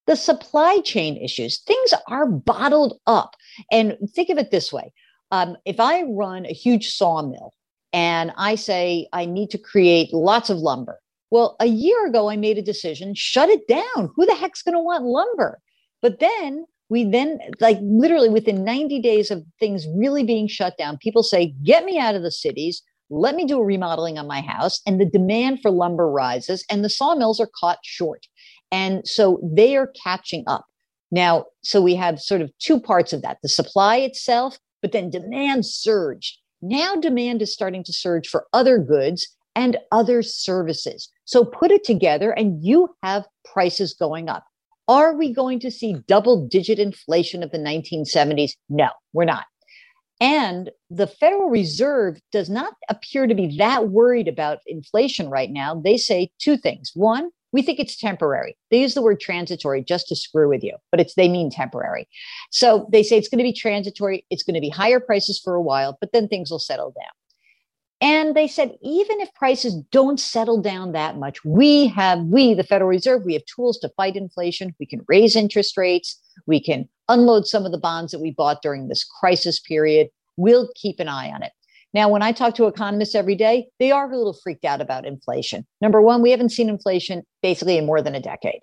the 0.06 0.16
supply 0.16 0.80
chain 0.84 1.16
issues. 1.16 1.60
Things 1.60 1.94
are 2.08 2.26
bottled 2.26 2.98
up. 3.06 3.36
And 3.70 3.96
think 4.14 4.28
of 4.28 4.38
it 4.38 4.50
this 4.50 4.72
way 4.72 4.92
um, 5.30 5.56
if 5.64 5.78
I 5.78 6.02
run 6.02 6.46
a 6.46 6.52
huge 6.52 6.88
sawmill 6.88 7.52
and 7.92 8.32
I 8.36 8.54
say 8.54 9.08
I 9.12 9.24
need 9.24 9.50
to 9.50 9.58
create 9.58 10.12
lots 10.12 10.50
of 10.50 10.58
lumber, 10.58 11.00
well, 11.30 11.56
a 11.60 11.66
year 11.66 12.06
ago, 12.06 12.30
I 12.30 12.36
made 12.36 12.58
a 12.58 12.62
decision 12.62 13.14
shut 13.14 13.48
it 13.48 13.68
down. 13.68 14.10
Who 14.16 14.24
the 14.24 14.34
heck's 14.34 14.62
going 14.62 14.74
to 14.74 14.80
want 14.80 15.04
lumber? 15.04 15.60
But 16.00 16.20
then 16.20 16.64
we 16.88 17.04
then 17.04 17.38
like 17.60 17.78
literally 17.82 18.30
within 18.30 18.64
90 18.64 19.00
days 19.00 19.30
of 19.30 19.44
things 19.60 19.86
really 19.94 20.24
being 20.24 20.48
shut 20.48 20.78
down 20.78 20.96
people 20.96 21.22
say 21.22 21.54
get 21.62 21.84
me 21.84 21.98
out 21.98 22.14
of 22.14 22.22
the 22.22 22.30
cities. 22.30 22.82
Let 23.10 23.34
me 23.34 23.44
do 23.44 23.58
a 23.58 23.64
remodeling 23.64 24.18
on 24.18 24.26
my 24.26 24.40
house. 24.40 24.80
And 24.86 25.00
the 25.00 25.06
demand 25.06 25.60
for 25.60 25.70
lumber 25.70 26.10
rises 26.10 26.64
and 26.70 26.84
the 26.84 26.90
sawmills 26.90 27.40
are 27.40 27.50
caught 27.58 27.78
short. 27.82 28.26
And 28.70 29.06
so 29.06 29.40
they 29.42 29.76
are 29.76 29.92
catching 30.02 30.44
up. 30.46 30.66
Now 31.10 31.46
so 31.62 31.82
we 31.82 31.94
have 31.94 32.20
sort 32.20 32.40
of 32.40 32.50
two 32.58 32.80
parts 32.80 33.12
of 33.12 33.22
that 33.22 33.38
the 33.42 33.48
supply 33.48 33.96
itself 33.96 34.58
but 34.80 34.92
then 34.92 35.10
demand 35.10 35.66
surged 35.66 36.38
now 36.60 36.94
demand 36.96 37.42
is 37.42 37.52
starting 37.52 37.84
to 37.84 37.92
surge 37.92 38.28
for 38.28 38.46
other 38.52 38.78
goods 38.78 39.28
and 39.54 39.76
other 39.92 40.22
services 40.22 41.10
so 41.24 41.44
put 41.44 41.70
it 41.70 41.84
together 41.84 42.30
and 42.32 42.64
you 42.64 42.88
have 43.02 43.26
prices 43.44 43.94
going 43.94 44.28
up 44.28 44.44
are 44.88 45.14
we 45.14 45.32
going 45.32 45.60
to 45.60 45.70
see 45.70 45.96
double 46.08 46.46
digit 46.48 46.78
inflation 46.78 47.42
of 47.42 47.52
the 47.52 47.58
1970s? 47.58 48.52
No, 48.70 48.88
we're 49.12 49.26
not. 49.26 49.44
And 50.20 50.70
the 50.90 51.06
Federal 51.06 51.50
Reserve 51.50 52.18
does 52.32 52.50
not 52.50 52.72
appear 52.88 53.26
to 53.26 53.34
be 53.34 53.56
that 53.58 53.90
worried 53.90 54.26
about 54.26 54.58
inflation 54.66 55.28
right 55.28 55.50
now. 55.50 55.80
They 55.80 55.96
say 55.96 56.30
two 56.40 56.56
things. 56.56 56.90
One, 56.94 57.30
we 57.52 57.62
think 57.62 57.78
it's 57.78 57.96
temporary. 57.96 58.56
They 58.70 58.80
use 58.80 58.94
the 58.94 59.02
word 59.02 59.20
transitory 59.20 59.82
just 59.82 60.08
to 60.08 60.16
screw 60.16 60.48
with 60.48 60.62
you, 60.62 60.76
but 60.90 61.00
it's 61.00 61.14
they 61.14 61.28
mean 61.28 61.50
temporary. 61.50 62.08
So 62.50 62.88
they 62.92 63.02
say 63.02 63.16
it's 63.16 63.28
going 63.28 63.38
to 63.38 63.44
be 63.44 63.52
transitory, 63.52 64.24
it's 64.30 64.42
going 64.42 64.54
to 64.54 64.60
be 64.60 64.68
higher 64.68 65.00
prices 65.00 65.40
for 65.42 65.54
a 65.54 65.62
while, 65.62 65.96
but 66.00 66.12
then 66.12 66.28
things 66.28 66.50
will 66.50 66.58
settle 66.58 66.90
down. 66.90 67.12
And 68.00 68.36
they 68.36 68.46
said, 68.46 68.76
even 68.80 69.20
if 69.20 69.34
prices 69.34 69.74
don't 69.90 70.20
settle 70.20 70.60
down 70.60 70.92
that 70.92 71.18
much, 71.18 71.44
we 71.44 71.88
have, 71.88 72.20
we, 72.20 72.54
the 72.54 72.62
Federal 72.62 72.88
Reserve, 72.88 73.24
we 73.24 73.32
have 73.32 73.44
tools 73.46 73.78
to 73.78 73.88
fight 73.96 74.14
inflation. 74.14 74.72
We 74.78 74.86
can 74.86 75.04
raise 75.08 75.34
interest 75.34 75.76
rates. 75.76 76.16
We 76.46 76.62
can 76.62 76.88
unload 77.08 77.48
some 77.48 77.66
of 77.66 77.72
the 77.72 77.78
bonds 77.78 78.12
that 78.12 78.20
we 78.20 78.30
bought 78.30 78.62
during 78.62 78.86
this 78.86 79.04
crisis 79.04 79.58
period. 79.58 80.10
We'll 80.36 80.70
keep 80.76 81.00
an 81.00 81.08
eye 81.08 81.30
on 81.30 81.42
it. 81.42 81.50
Now, 81.94 82.08
when 82.08 82.22
I 82.22 82.32
talk 82.32 82.54
to 82.56 82.66
economists 82.66 83.14
every 83.14 83.34
day, 83.34 83.68
they 83.78 83.90
are 83.90 84.10
a 84.10 84.16
little 84.16 84.34
freaked 84.42 84.64
out 84.64 84.80
about 84.80 85.06
inflation. 85.06 85.66
Number 85.80 86.02
one, 86.02 86.20
we 86.20 86.30
haven't 86.30 86.50
seen 86.50 86.68
inflation 86.68 87.22
basically 87.42 87.78
in 87.78 87.86
more 87.86 88.02
than 88.02 88.14
a 88.14 88.20
decade. 88.20 88.60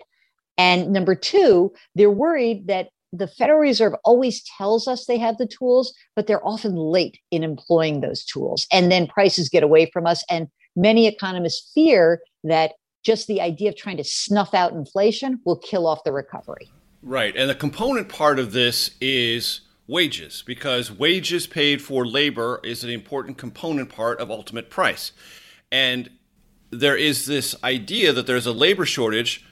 And 0.58 0.92
number 0.92 1.14
two, 1.14 1.72
they're 1.94 2.10
worried 2.10 2.66
that 2.68 2.88
the 3.12 3.26
Federal 3.26 3.58
Reserve 3.58 3.94
always 4.04 4.42
tells 4.56 4.86
us 4.86 5.06
they 5.06 5.18
have 5.18 5.38
the 5.38 5.46
tools, 5.46 5.92
but 6.14 6.26
they're 6.26 6.46
often 6.46 6.74
late 6.74 7.18
in 7.30 7.42
employing 7.42 8.00
those 8.00 8.24
tools. 8.24 8.66
And 8.72 8.90
then 8.90 9.06
prices 9.06 9.48
get 9.48 9.62
away 9.62 9.90
from 9.92 10.06
us. 10.06 10.24
And 10.30 10.48
many 10.74 11.06
economists 11.06 11.70
fear 11.74 12.20
that 12.44 12.72
just 13.04 13.26
the 13.26 13.40
idea 13.40 13.70
of 13.70 13.76
trying 13.76 13.96
to 13.96 14.04
snuff 14.04 14.54
out 14.54 14.72
inflation 14.72 15.40
will 15.44 15.58
kill 15.58 15.86
off 15.86 16.04
the 16.04 16.12
recovery. 16.12 16.70
Right. 17.02 17.36
And 17.36 17.48
the 17.48 17.54
component 17.54 18.08
part 18.08 18.38
of 18.38 18.52
this 18.52 18.90
is 19.00 19.60
wages, 19.86 20.42
because 20.46 20.90
wages 20.90 21.46
paid 21.46 21.80
for 21.80 22.06
labor 22.06 22.60
is 22.64 22.82
an 22.84 22.90
important 22.90 23.38
component 23.38 23.88
part 23.88 24.20
of 24.20 24.30
ultimate 24.30 24.70
price. 24.70 25.12
And 25.70 26.10
there 26.70 26.96
is 26.96 27.26
this 27.26 27.54
idea 27.62 28.12
that 28.12 28.26
there's 28.26 28.46
a 28.46 28.52
labor 28.52 28.86
shortage 28.86 29.44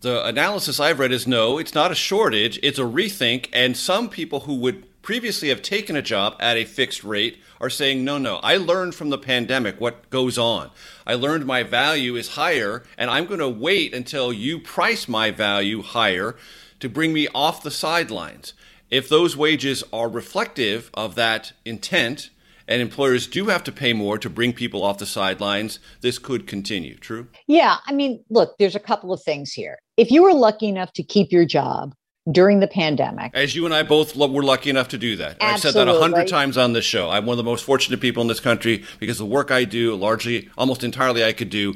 the 0.00 0.24
analysis 0.26 0.80
I've 0.80 0.98
read 0.98 1.12
is 1.12 1.26
no, 1.26 1.58
it's 1.58 1.74
not 1.74 1.92
a 1.92 1.94
shortage, 1.94 2.58
it's 2.62 2.78
a 2.78 2.82
rethink. 2.82 3.48
And 3.52 3.76
some 3.76 4.08
people 4.08 4.40
who 4.40 4.54
would 4.56 4.86
previously 5.02 5.50
have 5.50 5.62
taken 5.62 5.94
a 5.94 6.02
job 6.02 6.36
at 6.40 6.56
a 6.56 6.64
fixed 6.64 7.04
rate 7.04 7.38
are 7.60 7.68
saying, 7.68 8.02
no, 8.02 8.16
no, 8.16 8.36
I 8.36 8.56
learned 8.56 8.94
from 8.94 9.10
the 9.10 9.18
pandemic 9.18 9.78
what 9.78 10.08
goes 10.08 10.38
on. 10.38 10.70
I 11.06 11.14
learned 11.14 11.44
my 11.44 11.62
value 11.62 12.16
is 12.16 12.30
higher, 12.30 12.84
and 12.96 13.10
I'm 13.10 13.26
going 13.26 13.40
to 13.40 13.48
wait 13.48 13.92
until 13.92 14.32
you 14.32 14.58
price 14.58 15.06
my 15.06 15.30
value 15.30 15.82
higher 15.82 16.36
to 16.80 16.88
bring 16.88 17.12
me 17.12 17.28
off 17.34 17.62
the 17.62 17.70
sidelines. 17.70 18.54
If 18.90 19.08
those 19.08 19.36
wages 19.36 19.84
are 19.92 20.08
reflective 20.08 20.90
of 20.94 21.14
that 21.14 21.52
intent, 21.64 22.30
and 22.70 22.80
employers 22.80 23.26
do 23.26 23.46
have 23.46 23.64
to 23.64 23.72
pay 23.72 23.92
more 23.92 24.16
to 24.16 24.30
bring 24.30 24.52
people 24.52 24.84
off 24.84 24.98
the 24.98 25.06
sidelines, 25.06 25.80
this 26.02 26.18
could 26.18 26.46
continue. 26.46 26.96
True? 26.96 27.26
Yeah. 27.48 27.78
I 27.86 27.92
mean, 27.92 28.24
look, 28.30 28.56
there's 28.58 28.76
a 28.76 28.80
couple 28.80 29.12
of 29.12 29.20
things 29.22 29.52
here. 29.52 29.78
If 29.96 30.10
you 30.12 30.22
were 30.22 30.32
lucky 30.32 30.68
enough 30.68 30.92
to 30.92 31.02
keep 31.02 31.32
your 31.32 31.44
job 31.44 31.94
during 32.30 32.60
the 32.60 32.68
pandemic, 32.68 33.32
as 33.34 33.56
you 33.56 33.64
and 33.64 33.74
I 33.74 33.82
both 33.82 34.14
were 34.14 34.42
lucky 34.42 34.70
enough 34.70 34.88
to 34.88 34.98
do 34.98 35.16
that, 35.16 35.36
I've 35.40 35.58
said 35.58 35.74
that 35.74 35.88
a 35.88 35.98
hundred 35.98 36.28
times 36.28 36.56
on 36.56 36.72
this 36.72 36.84
show. 36.84 37.10
I'm 37.10 37.26
one 37.26 37.34
of 37.34 37.38
the 37.38 37.50
most 37.50 37.64
fortunate 37.64 38.00
people 38.00 38.20
in 38.22 38.28
this 38.28 38.40
country 38.40 38.84
because 39.00 39.18
the 39.18 39.26
work 39.26 39.50
I 39.50 39.64
do, 39.64 39.96
largely, 39.96 40.48
almost 40.56 40.84
entirely, 40.84 41.24
I 41.24 41.32
could 41.32 41.50
do 41.50 41.74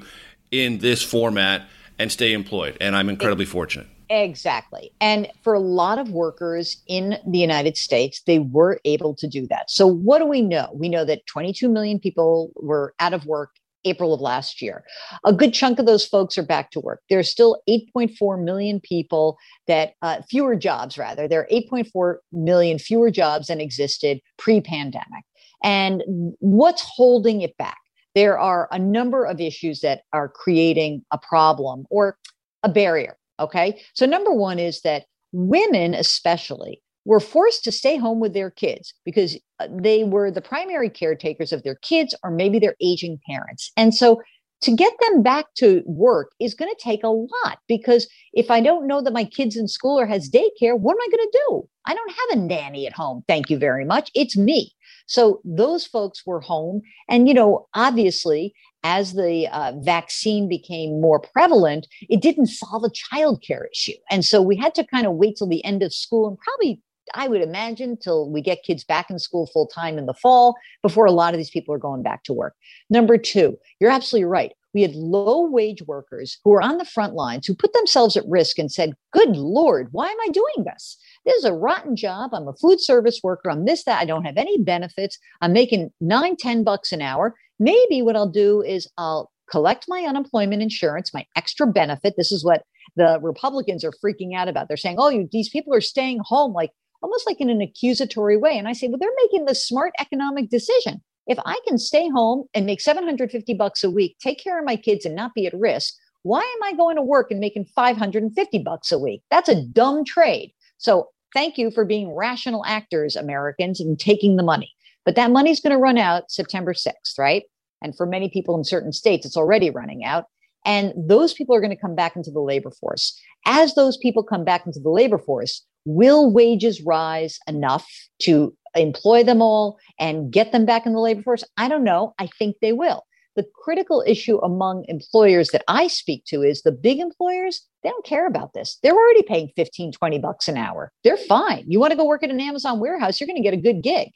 in 0.53 0.79
this 0.79 1.03
format 1.03 1.69
and 1.99 2.13
stay 2.13 2.33
employed. 2.33 2.77
And 2.81 2.95
I'm 2.95 3.09
incredibly 3.09 3.47
fortunate. 3.47 3.89
Exactly. 4.23 4.93
And 5.01 5.29
for 5.43 5.55
a 5.55 5.59
lot 5.59 5.99
of 5.99 6.11
workers 6.11 6.81
in 6.87 7.17
the 7.27 7.39
United 7.39 7.77
States, 7.77 8.23
they 8.27 8.39
were 8.39 8.79
able 8.85 9.13
to 9.17 9.27
do 9.27 9.49
that. 9.49 9.73
So, 9.73 9.89
what 9.89 10.21
do 10.21 10.27
we 10.27 10.41
know? 10.41 10.71
We 10.73 10.89
know 10.89 11.05
that 11.05 11.27
22 11.27 11.69
million 11.69 11.99
people 11.99 12.53
were 12.55 12.95
out 13.01 13.13
of 13.13 13.27
work 13.27 13.51
April 13.85 14.15
of 14.15 14.21
last 14.21 14.63
year. 14.63 14.85
A 15.25 15.33
good 15.33 15.53
chunk 15.53 15.81
of 15.81 15.87
those 15.87 16.07
folks 16.07 16.39
are 16.39 16.45
back 16.45 16.71
to 16.71 16.81
work. 16.81 17.03
There's 17.11 17.29
still 17.29 17.61
8.4 17.69 18.43
million 18.43 18.81
people 18.81 19.37
that, 19.67 19.95
uh, 20.01 20.23
fewer 20.31 20.55
jobs 20.55 20.97
rather, 20.97 21.27
there 21.27 21.41
are 21.41 21.49
8.4 21.51 22.19
million 22.31 22.79
fewer 22.79 23.11
jobs 23.11 23.49
than 23.49 23.61
existed 23.61 24.21
pre 24.39 24.61
pandemic. 24.61 25.25
And 25.65 26.05
what's 26.39 26.83
holding 26.83 27.41
it 27.41 27.57
back? 27.57 27.79
There 28.15 28.39
are 28.39 28.69
a 28.71 28.79
number 28.79 29.25
of 29.25 29.41
issues 29.41 29.81
that 29.81 30.03
are 30.13 30.29
creating 30.29 31.05
a 31.11 31.19
problem 31.19 31.85
or 31.91 32.17
a 32.63 32.69
barrier 32.69 33.17
Okay. 33.41 33.83
So, 33.95 34.07
number 34.07 34.33
one 34.33 34.59
is 34.59 34.81
that 34.83 35.05
women, 35.33 35.95
especially, 35.95 36.83
were 37.05 37.21
forced 37.21 37.65
to 37.65 37.73
stay 37.73 37.97
home 37.97 38.21
with 38.21 38.33
their 38.33 38.51
kids 38.51 38.95
because 39.05 39.39
uh, 39.61 39.69
they 39.71 40.05
were 40.05 40.31
the 40.31 40.41
primary 40.41 40.89
caretakers 40.89 41.53
of 41.53 41.63
their 41.63 41.75
kids 41.77 42.15
or 42.23 42.31
maybe 42.31 42.59
their 42.59 42.77
aging 42.81 43.19
parents. 43.29 43.73
And 43.77 43.95
so, 43.95 44.23
to 44.63 44.75
get 44.75 44.95
them 45.01 45.23
back 45.23 45.47
to 45.57 45.83
work 45.85 46.33
is 46.41 46.55
going 46.55 46.73
to 46.75 46.83
take 46.83 47.05
a 47.05 47.09
lot 47.09 47.59
because 47.69 48.09
if 48.33 48.51
I 48.51 48.61
don't 48.61 48.87
know 48.87 49.03
that 49.03 49.13
my 49.13 49.25
kid's 49.25 49.57
in 49.57 49.69
school 49.69 50.01
or 50.01 50.07
has 50.07 50.31
daycare, 50.31 50.79
what 50.79 50.93
am 50.93 51.03
I 51.03 51.09
going 51.11 51.29
to 51.31 51.45
do? 51.49 51.69
I 51.87 51.95
don't 51.95 52.11
have 52.11 52.39
a 52.39 52.47
nanny 52.47 52.87
at 52.87 52.95
home. 52.95 53.25
Thank 53.29 53.51
you 53.51 53.59
very 53.59 53.85
much. 53.85 54.11
It's 54.15 54.39
me. 54.39 54.73
So 55.07 55.43
those 55.45 55.85
folks 55.85 56.25
were 56.25 56.41
home. 56.41 56.81
And, 57.11 57.29
you 57.29 57.35
know, 57.35 57.67
obviously, 57.75 58.55
as 58.85 59.15
the 59.15 59.49
uh, 59.51 59.73
vaccine 59.81 60.49
became 60.49 61.01
more 61.01 61.19
prevalent, 61.19 61.89
it 62.03 62.21
didn't 62.21 62.47
solve 62.47 62.85
a 62.85 62.91
childcare 62.91 63.65
issue. 63.73 63.97
And 64.11 64.25
so 64.25 64.41
we 64.43 64.57
had 64.57 64.75
to 64.77 64.85
kind 64.85 65.07
of 65.07 65.15
wait 65.15 65.37
till 65.37 65.49
the 65.49 65.65
end 65.65 65.83
of 65.83 65.93
school 65.93 66.29
and 66.29 66.39
probably 66.39 66.81
I 67.15 67.29
would 67.29 67.43
imagine 67.43 67.99
till 67.99 68.31
we 68.31 68.41
get 68.41 68.63
kids 68.63 68.85
back 68.85 69.11
in 69.11 69.19
school 69.19 69.47
full 69.47 69.67
time 69.67 69.99
in 69.99 70.07
the 70.07 70.15
fall 70.15 70.57
before 70.83 71.05
a 71.05 71.13
lot 71.13 71.35
of 71.35 71.39
these 71.39 71.51
people 71.51 71.75
are 71.75 71.79
going 71.79 72.03
back 72.03 72.23
to 72.25 72.33
work. 72.33 72.55
Number 72.89 73.19
two, 73.19 73.59
you're 73.79 73.91
absolutely 73.91 74.25
right. 74.25 74.53
We 74.73 74.83
had 74.83 74.95
low 74.95 75.47
wage 75.47 75.83
workers 75.83 76.39
who 76.43 76.51
were 76.51 76.63
on 76.63 76.79
the 76.79 76.85
front 76.85 77.15
lines 77.15 77.47
who 77.47 77.55
put 77.55 77.73
themselves 77.73 78.17
at 78.17 78.27
risk 78.27 78.59
and 78.59 78.73
said, 78.73 78.95
Good 79.13 79.37
Lord, 79.37 79.89
why 79.93 80.09
am 80.09 80.21
I 80.21 80.29
doing 80.33 80.65
this? 80.65 80.97
This 81.25 81.37
is 81.37 81.45
a 81.45 81.55
rotten 81.55 81.95
job. 81.95 82.35
I'm 82.35 82.49
a 82.49 82.55
food 82.55 82.81
service 82.81 83.21
worker. 83.23 83.51
I'm 83.51 83.65
this, 83.65 83.85
that. 83.85 84.01
I 84.01 84.05
don't 84.05 84.25
have 84.25 84.37
any 84.37 84.59
benefits. 84.59 85.19
I'm 85.41 85.53
making 85.53 85.93
nine, 86.01 86.37
ten 86.37 86.65
bucks 86.65 86.91
an 86.91 87.03
hour. 87.03 87.35
Maybe 87.59 88.03
what 88.03 88.17
I'll 88.17 88.29
do 88.29 88.63
is 88.63 88.89
I'll 88.99 89.31
collect 89.51 89.87
my 89.89 90.01
unemployment 90.01 90.63
insurance, 90.63 91.13
my 91.13 91.27
extra 91.37 91.67
benefit. 91.67 92.15
This 92.17 92.33
is 92.33 92.45
what 92.45 92.63
the 92.97 93.19
Republicans 93.23 93.85
are 93.85 93.93
freaking 94.05 94.35
out 94.35 94.49
about. 94.49 94.69
They're 94.69 94.77
saying, 94.77 94.97
oh, 94.99 95.09
you, 95.09 95.29
these 95.33 95.49
people 95.49 95.75
are 95.75 95.81
staying 95.81 96.21
home, 96.25 96.53
like 96.53 96.71
almost 97.03 97.27
like 97.27 97.41
in 97.41 97.51
an 97.51 97.61
accusatory 97.61 98.37
way. 98.37 98.57
And 98.57 98.67
I 98.67 98.73
say, 98.73 98.89
well, 98.89 98.99
they're 98.99 99.11
making 99.25 99.45
the 99.45 99.55
smart 99.55 99.93
economic 100.01 100.49
decision. 100.49 101.03
If 101.27 101.39
I 101.45 101.59
can 101.67 101.79
stay 101.79 102.09
home 102.09 102.45
and 102.55 102.67
make 102.67 102.81
750 102.81 103.55
bucks 103.55 103.83
a 103.83 103.91
week, 103.91 104.17
take 104.21 104.43
care 104.43 104.59
of 104.59 104.65
my 104.65 104.77
kids 104.77 105.07
and 105.07 105.15
not 105.15 105.35
be 105.35 105.47
at 105.47 105.55
risk, 105.55 105.95
why 106.23 106.41
am 106.41 106.63
I 106.63 106.77
going 106.77 106.97
to 106.97 107.03
work 107.03 107.31
and 107.31 107.41
making 107.41 107.67
550 107.67 108.59
bucks 108.59 108.93
a 108.93 108.99
week? 108.99 109.23
That's 109.31 109.49
a 109.49 109.63
dumb 109.63 110.05
trade. 110.05 110.53
So 110.79 111.09
thank 111.35 111.59
you 111.59 111.71
for 111.71 111.85
being 111.85 112.15
rational 112.15 112.65
actors, 112.67 113.17
Americans, 113.17 113.81
and 113.81 113.99
taking 113.99 114.37
the 114.37 114.43
money. 114.43 114.74
But 115.05 115.17
that 115.17 115.31
money's 115.31 115.61
going 115.61 115.73
to 115.73 115.79
run 115.79 115.99
out 115.99 116.31
September 116.31 116.73
6th, 116.73 117.19
right? 117.19 117.45
And 117.83 117.97
for 117.97 118.07
many 118.07 118.29
people 118.31 118.57
in 118.57 118.65
certain 118.65 118.93
states, 118.93 119.27
it's 119.27 119.37
already 119.37 119.71
running 119.71 120.05
out. 120.05 120.25
And 120.65 120.95
those 120.97 121.35
people 121.35 121.55
are 121.55 121.61
going 121.61 121.75
to 121.75 121.81
come 121.81 121.95
back 121.95 122.17
into 122.17 122.31
the 122.31 122.41
labor 122.41 122.71
force. 122.71 123.21
As 123.47 123.75
those 123.75 123.99
people 123.99 124.23
come 124.23 124.45
back 124.45 124.65
into 124.67 124.81
the 124.81 124.91
labor 124.91 125.19
force, 125.19 125.63
will 125.85 126.33
wages 126.33 126.81
rise 126.83 127.39
enough 127.47 127.87
to 128.23 128.57
employ 128.75 129.23
them 129.23 129.43
all 129.43 129.79
and 129.99 130.33
get 130.33 130.53
them 130.53 130.65
back 130.65 130.87
in 130.87 130.95
the 130.95 131.01
labor 131.01 131.23
force? 131.23 131.45
I 131.57 131.69
don't 131.69 131.85
know. 131.85 132.15
I 132.19 132.29
think 132.39 132.57
they 132.61 132.73
will. 132.73 133.05
The 133.37 133.47
critical 133.63 134.03
issue 134.07 134.39
among 134.39 134.85
employers 134.87 135.49
that 135.49 135.65
I 135.67 135.89
speak 135.89 136.25
to 136.27 136.43
is 136.43 136.63
the 136.63 136.71
big 136.71 137.01
employers, 137.01 137.67
they 137.83 137.91
don't 137.91 138.07
care 138.07 138.27
about 138.29 138.55
this. 138.55 138.79
They're 138.83 138.93
already 138.95 139.23
paying 139.23 139.51
15, 139.57 139.93
20 139.93 140.19
bucks 140.21 140.47
an 140.47 140.57
hour. 140.57 140.93
They're 141.03 141.17
fine. 141.17 141.65
You 141.67 141.81
want 141.81 141.91
to 141.91 141.97
go 141.97 142.05
work 142.05 142.23
at 142.23 142.31
an 142.31 142.41
Amazon 142.41 142.79
warehouse, 142.79 143.21
you're 143.21 143.27
going 143.27 143.37
to 143.37 143.43
get 143.43 143.53
a 143.53 143.61
good 143.61 143.83
gig. 143.83 144.11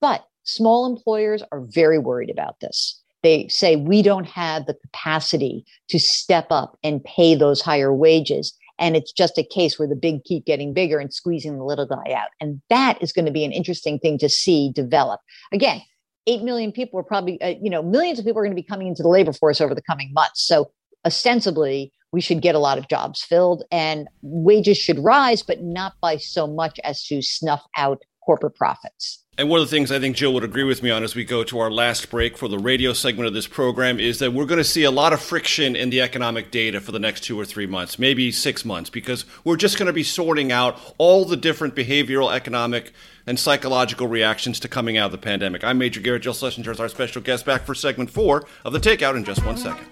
But 0.00 0.24
small 0.44 0.86
employers 0.86 1.42
are 1.52 1.60
very 1.60 1.98
worried 1.98 2.30
about 2.30 2.60
this. 2.60 3.00
They 3.22 3.48
say 3.48 3.76
we 3.76 4.02
don't 4.02 4.26
have 4.26 4.66
the 4.66 4.74
capacity 4.74 5.64
to 5.88 5.98
step 5.98 6.46
up 6.50 6.78
and 6.84 7.02
pay 7.04 7.34
those 7.34 7.60
higher 7.60 7.92
wages. 7.92 8.56
And 8.78 8.96
it's 8.96 9.12
just 9.12 9.38
a 9.38 9.42
case 9.42 9.78
where 9.78 9.88
the 9.88 9.96
big 9.96 10.22
keep 10.24 10.46
getting 10.46 10.72
bigger 10.72 10.98
and 10.98 11.12
squeezing 11.12 11.58
the 11.58 11.64
little 11.64 11.86
guy 11.86 12.12
out. 12.12 12.28
And 12.40 12.62
that 12.70 13.02
is 13.02 13.12
going 13.12 13.26
to 13.26 13.32
be 13.32 13.44
an 13.44 13.50
interesting 13.50 13.98
thing 13.98 14.18
to 14.18 14.28
see 14.28 14.70
develop. 14.72 15.20
Again, 15.52 15.82
8 16.28 16.42
million 16.42 16.70
people 16.70 17.00
are 17.00 17.04
probably, 17.04 17.40
uh, 17.40 17.54
you 17.60 17.70
know, 17.70 17.82
millions 17.82 18.18
of 18.18 18.24
people 18.24 18.38
are 18.38 18.44
going 18.44 18.54
to 18.54 18.62
be 18.62 18.66
coming 18.66 18.86
into 18.86 19.02
the 19.02 19.08
labor 19.08 19.32
force 19.32 19.60
over 19.60 19.74
the 19.74 19.82
coming 19.82 20.12
months. 20.12 20.46
So 20.46 20.70
ostensibly, 21.04 21.92
we 22.12 22.20
should 22.20 22.40
get 22.40 22.54
a 22.54 22.58
lot 22.58 22.78
of 22.78 22.88
jobs 22.88 23.22
filled 23.22 23.64
and 23.72 24.08
wages 24.22 24.78
should 24.78 24.98
rise, 24.98 25.42
but 25.42 25.62
not 25.62 25.94
by 26.00 26.16
so 26.16 26.46
much 26.46 26.78
as 26.84 27.04
to 27.06 27.20
snuff 27.20 27.64
out 27.76 28.02
corporate 28.24 28.54
profits. 28.54 29.24
And 29.38 29.48
one 29.48 29.60
of 29.60 29.70
the 29.70 29.70
things 29.70 29.92
I 29.92 30.00
think 30.00 30.16
Jill 30.16 30.34
would 30.34 30.42
agree 30.42 30.64
with 30.64 30.82
me 30.82 30.90
on 30.90 31.04
as 31.04 31.14
we 31.14 31.24
go 31.24 31.44
to 31.44 31.60
our 31.60 31.70
last 31.70 32.10
break 32.10 32.36
for 32.36 32.48
the 32.48 32.58
radio 32.58 32.92
segment 32.92 33.28
of 33.28 33.34
this 33.34 33.46
program 33.46 34.00
is 34.00 34.18
that 34.18 34.32
we're 34.32 34.46
going 34.46 34.58
to 34.58 34.64
see 34.64 34.82
a 34.82 34.90
lot 34.90 35.12
of 35.12 35.22
friction 35.22 35.76
in 35.76 35.90
the 35.90 36.00
economic 36.00 36.50
data 36.50 36.80
for 36.80 36.90
the 36.90 36.98
next 36.98 37.20
two 37.20 37.38
or 37.38 37.44
three 37.44 37.64
months, 37.64 38.00
maybe 38.00 38.32
six 38.32 38.64
months, 38.64 38.90
because 38.90 39.24
we're 39.44 39.56
just 39.56 39.78
going 39.78 39.86
to 39.86 39.92
be 39.92 40.02
sorting 40.02 40.50
out 40.50 40.76
all 40.98 41.24
the 41.24 41.36
different 41.36 41.76
behavioral, 41.76 42.34
economic, 42.34 42.92
and 43.28 43.38
psychological 43.38 44.08
reactions 44.08 44.58
to 44.58 44.66
coming 44.66 44.96
out 44.96 45.06
of 45.06 45.12
the 45.12 45.18
pandemic. 45.18 45.62
I'm 45.62 45.78
Major 45.78 46.00
Garrett 46.00 46.22
Jill 46.22 46.34
Schlesinger 46.34 46.72
is 46.72 46.80
our 46.80 46.88
special 46.88 47.22
guest 47.22 47.46
back 47.46 47.62
for 47.62 47.76
segment 47.76 48.10
four 48.10 48.44
of 48.64 48.72
the 48.72 48.80
Takeout 48.80 49.14
in 49.14 49.22
just 49.22 49.46
one 49.46 49.56
second. 49.56 49.86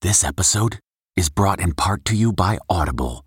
This 0.00 0.24
episode 0.24 0.78
is 1.14 1.28
brought 1.28 1.60
in 1.60 1.74
part 1.74 2.06
to 2.06 2.16
you 2.16 2.32
by 2.32 2.56
Audible 2.70 3.26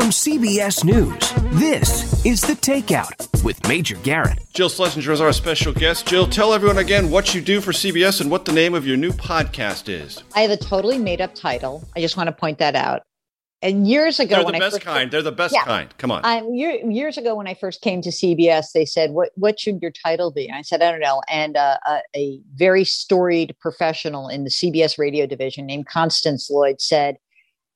From 0.00 0.08
CBS 0.08 0.82
News, 0.82 1.30
this 1.60 2.24
is 2.24 2.40
The 2.40 2.54
Takeout 2.54 3.44
with 3.44 3.68
Major 3.68 3.96
Garrett. 3.96 4.38
Jill 4.54 4.70
Schlesinger 4.70 5.12
is 5.12 5.20
our 5.20 5.30
special 5.30 5.74
guest. 5.74 6.06
Jill, 6.06 6.26
tell 6.26 6.54
everyone 6.54 6.78
again 6.78 7.10
what 7.10 7.34
you 7.34 7.42
do 7.42 7.60
for 7.60 7.72
CBS 7.72 8.22
and 8.22 8.30
what 8.30 8.46
the 8.46 8.52
name 8.52 8.72
of 8.72 8.86
your 8.86 8.96
new 8.96 9.12
podcast 9.12 9.90
is. 9.90 10.24
I 10.34 10.40
have 10.40 10.50
a 10.52 10.56
totally 10.56 10.96
made 10.96 11.20
up 11.20 11.34
title. 11.34 11.86
I 11.94 12.00
just 12.00 12.16
want 12.16 12.28
to 12.28 12.32
point 12.32 12.56
that 12.60 12.74
out. 12.76 13.02
And 13.60 13.86
years 13.86 14.18
ago, 14.18 14.36
they're 14.36 14.44
when 14.46 14.52
the 14.54 14.56
I 14.56 14.60
best 14.60 14.76
first, 14.76 14.86
kind. 14.86 15.10
They're 15.10 15.20
the 15.20 15.32
best 15.32 15.52
Yeah. 15.52 15.64
kind. 15.64 15.94
Come 15.98 16.10
on. 16.10 16.24
Um, 16.24 16.54
year, 16.54 16.76
years 16.90 17.18
ago, 17.18 17.34
when 17.34 17.46
I 17.46 17.52
first 17.52 17.82
came 17.82 18.00
to 18.00 18.08
CBS, 18.10 18.72
they 18.72 18.86
said, 18.86 19.10
"What 19.10 19.32
what 19.34 19.60
should 19.60 19.82
your 19.82 19.92
title 19.92 20.30
be?" 20.30 20.48
And 20.48 20.56
I 20.56 20.62
said, 20.62 20.80
"I 20.80 20.90
don't 20.90 21.00
know." 21.00 21.20
And 21.28 21.58
uh, 21.58 21.76
a, 21.86 21.98
a 22.16 22.40
very 22.54 22.86
storied 22.86 23.54
professional 23.60 24.28
in 24.30 24.44
the 24.44 24.50
CBS 24.50 24.96
radio 24.96 25.26
division 25.26 25.66
named 25.66 25.88
Constance 25.88 26.48
Lloyd 26.48 26.80
said, 26.80 27.16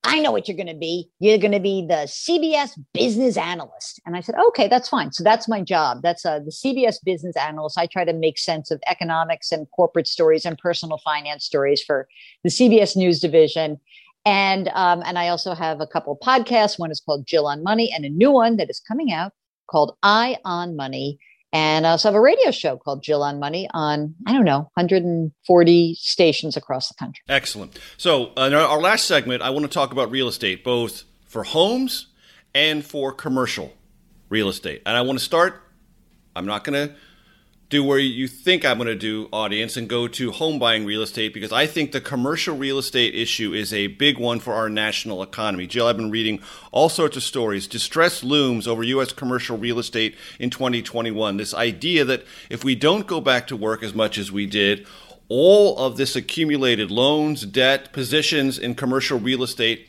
"I 0.05 0.21
know 0.21 0.31
what 0.31 0.47
you're 0.47 0.57
going 0.57 0.67
to 0.67 0.75
be. 0.75 1.11
You're 1.19 1.39
going 1.39 1.53
to 1.53 1.61
be 1.61 1.87
the 1.87 2.07
CBS 2.07 2.71
business 2.93 3.37
analyst." 3.37 4.01
And 4.07 4.17
I 4.17 4.21
said, 4.21 4.35
"Okay, 4.49 4.69
that's 4.69 4.89
fine." 4.89 5.13
So 5.13 5.25
that's 5.25 5.49
my 5.49 5.61
job. 5.61 6.03
That's 6.03 6.25
uh, 6.25 6.41
the 6.41 6.51
CBS 6.51 6.97
business 7.05 7.37
analyst. 7.37 7.79
I 7.79 7.87
try 7.87 8.05
to 8.05 8.13
make 8.13 8.39
sense 8.39 8.71
of 8.71 8.81
economics 8.87 9.51
and 9.53 9.67
corporate 9.71 10.07
stories 10.07 10.45
and 10.45 10.59
personal 10.59 10.99
finance 10.99 11.45
stories 11.45 11.83
for 11.83 12.07
the 12.43 12.51
CBS 12.51 12.97
News 12.97 13.21
division. 13.21 13.81
And 14.25 14.69
um, 14.75 15.03
and 15.05 15.19
I 15.19 15.29
also 15.29 15.55
have 15.55 15.81
a 15.81 15.87
couple 15.87 16.17
podcasts. 16.17 16.79
One 16.79 16.91
is 16.91 17.01
called 17.01 17.27
Jill 17.27 17.47
on 17.47 17.63
Money, 17.63 17.93
and 17.95 18.05
a 18.05 18.11
new 18.11 18.31
one 18.31 18.57
that 18.57 18.71
is 18.71 18.81
coming 18.81 19.13
out 19.13 19.33
called 19.71 19.97
Eye 20.03 20.39
on 20.45 20.77
Money. 20.77 21.19
And 21.55 21.87
I 21.87 21.93
also 21.93 22.09
have 22.09 22.17
a 22.17 22.21
radio 22.21 22.51
show 22.51 22.77
called 22.77 23.05
Jill 23.05 23.23
on 23.23 23.39
Money 23.39 23.69
on 23.73 24.17
I 24.27 24.33
don't 24.33 24.45
know 24.45 24.71
140 24.75 25.95
stations 25.95 26.57
across 26.57 26.89
the 26.89 26.95
country. 26.95 27.23
Excellent. 27.29 27.79
So, 27.97 28.33
uh, 28.37 28.47
in 28.49 28.55
our, 28.55 28.67
our 28.67 28.81
last 28.81 29.07
segment, 29.07 29.41
I 29.41 29.51
want 29.51 29.65
to 29.65 29.71
talk 29.71 29.93
about 29.93 30.11
real 30.11 30.27
estate, 30.27 30.65
both 30.65 31.05
for 31.29 31.45
homes 31.45 32.09
and 32.57 32.85
for 32.85 33.13
commercial 33.13 33.73
real 34.29 34.49
estate. 34.49 34.83
And 34.85 34.97
I 34.97 35.03
want 35.03 35.21
to 35.21 35.25
start, 35.25 35.63
I'm 36.35 36.45
not 36.45 36.65
going 36.65 36.89
to 36.89 36.97
do 37.75 37.83
where 37.83 37.99
you 37.99 38.29
think 38.29 38.65
I'm 38.65 38.77
going 38.79 38.87
to 38.87 38.95
do, 38.95 39.29
audience, 39.33 39.77
and 39.77 39.89
go 39.89 40.07
to 40.07 40.31
home 40.31 40.61
buying 40.61 40.87
real 40.87 41.03
estate 41.03 41.35
because 41.35 41.51
I 41.51 41.67
think 41.67 41.91
the 41.91 42.01
commercial 42.01 42.57
real 42.57 42.79
estate 42.79 43.17
issue 43.17 43.53
is 43.53 43.73
a 43.73 43.89
big 43.89 44.17
one 44.17 44.39
for 44.39 44.55
our 44.55 44.69
national 44.69 45.25
economy. 45.25 45.67
Jill, 45.67 45.89
I've 45.89 45.97
been 45.97 46.13
reading 46.13 46.41
all 46.71 46.89
sorts 46.89 47.17
of 47.17 47.25
stories. 47.25 47.67
Distress 47.67 48.23
looms 48.23 48.69
over 48.69 48.85
U.S. 48.85 49.13
commercial 49.13 49.59
real 49.59 49.81
estate 49.81 50.15
in 50.39 50.51
2021. 50.51 51.37
This 51.37 51.53
idea 51.53 52.05
that 52.05 52.25
if 52.49 52.63
we 52.63 52.77
don't 52.77 53.09
go 53.09 53.21
back 53.21 53.49
to 53.49 53.57
work 53.57 53.83
as 53.83 53.93
much 53.93 54.19
as 54.19 54.31
we 54.31 54.47
did, 54.47 54.87
all 55.29 55.77
of 55.77 55.97
this 55.97 56.15
accumulated 56.15 56.93
loans, 56.93 57.45
debt, 57.45 57.93
positions 57.93 58.57
in 58.57 58.77
commercial 58.77 59.19
real 59.19 59.43
estate 59.43 59.89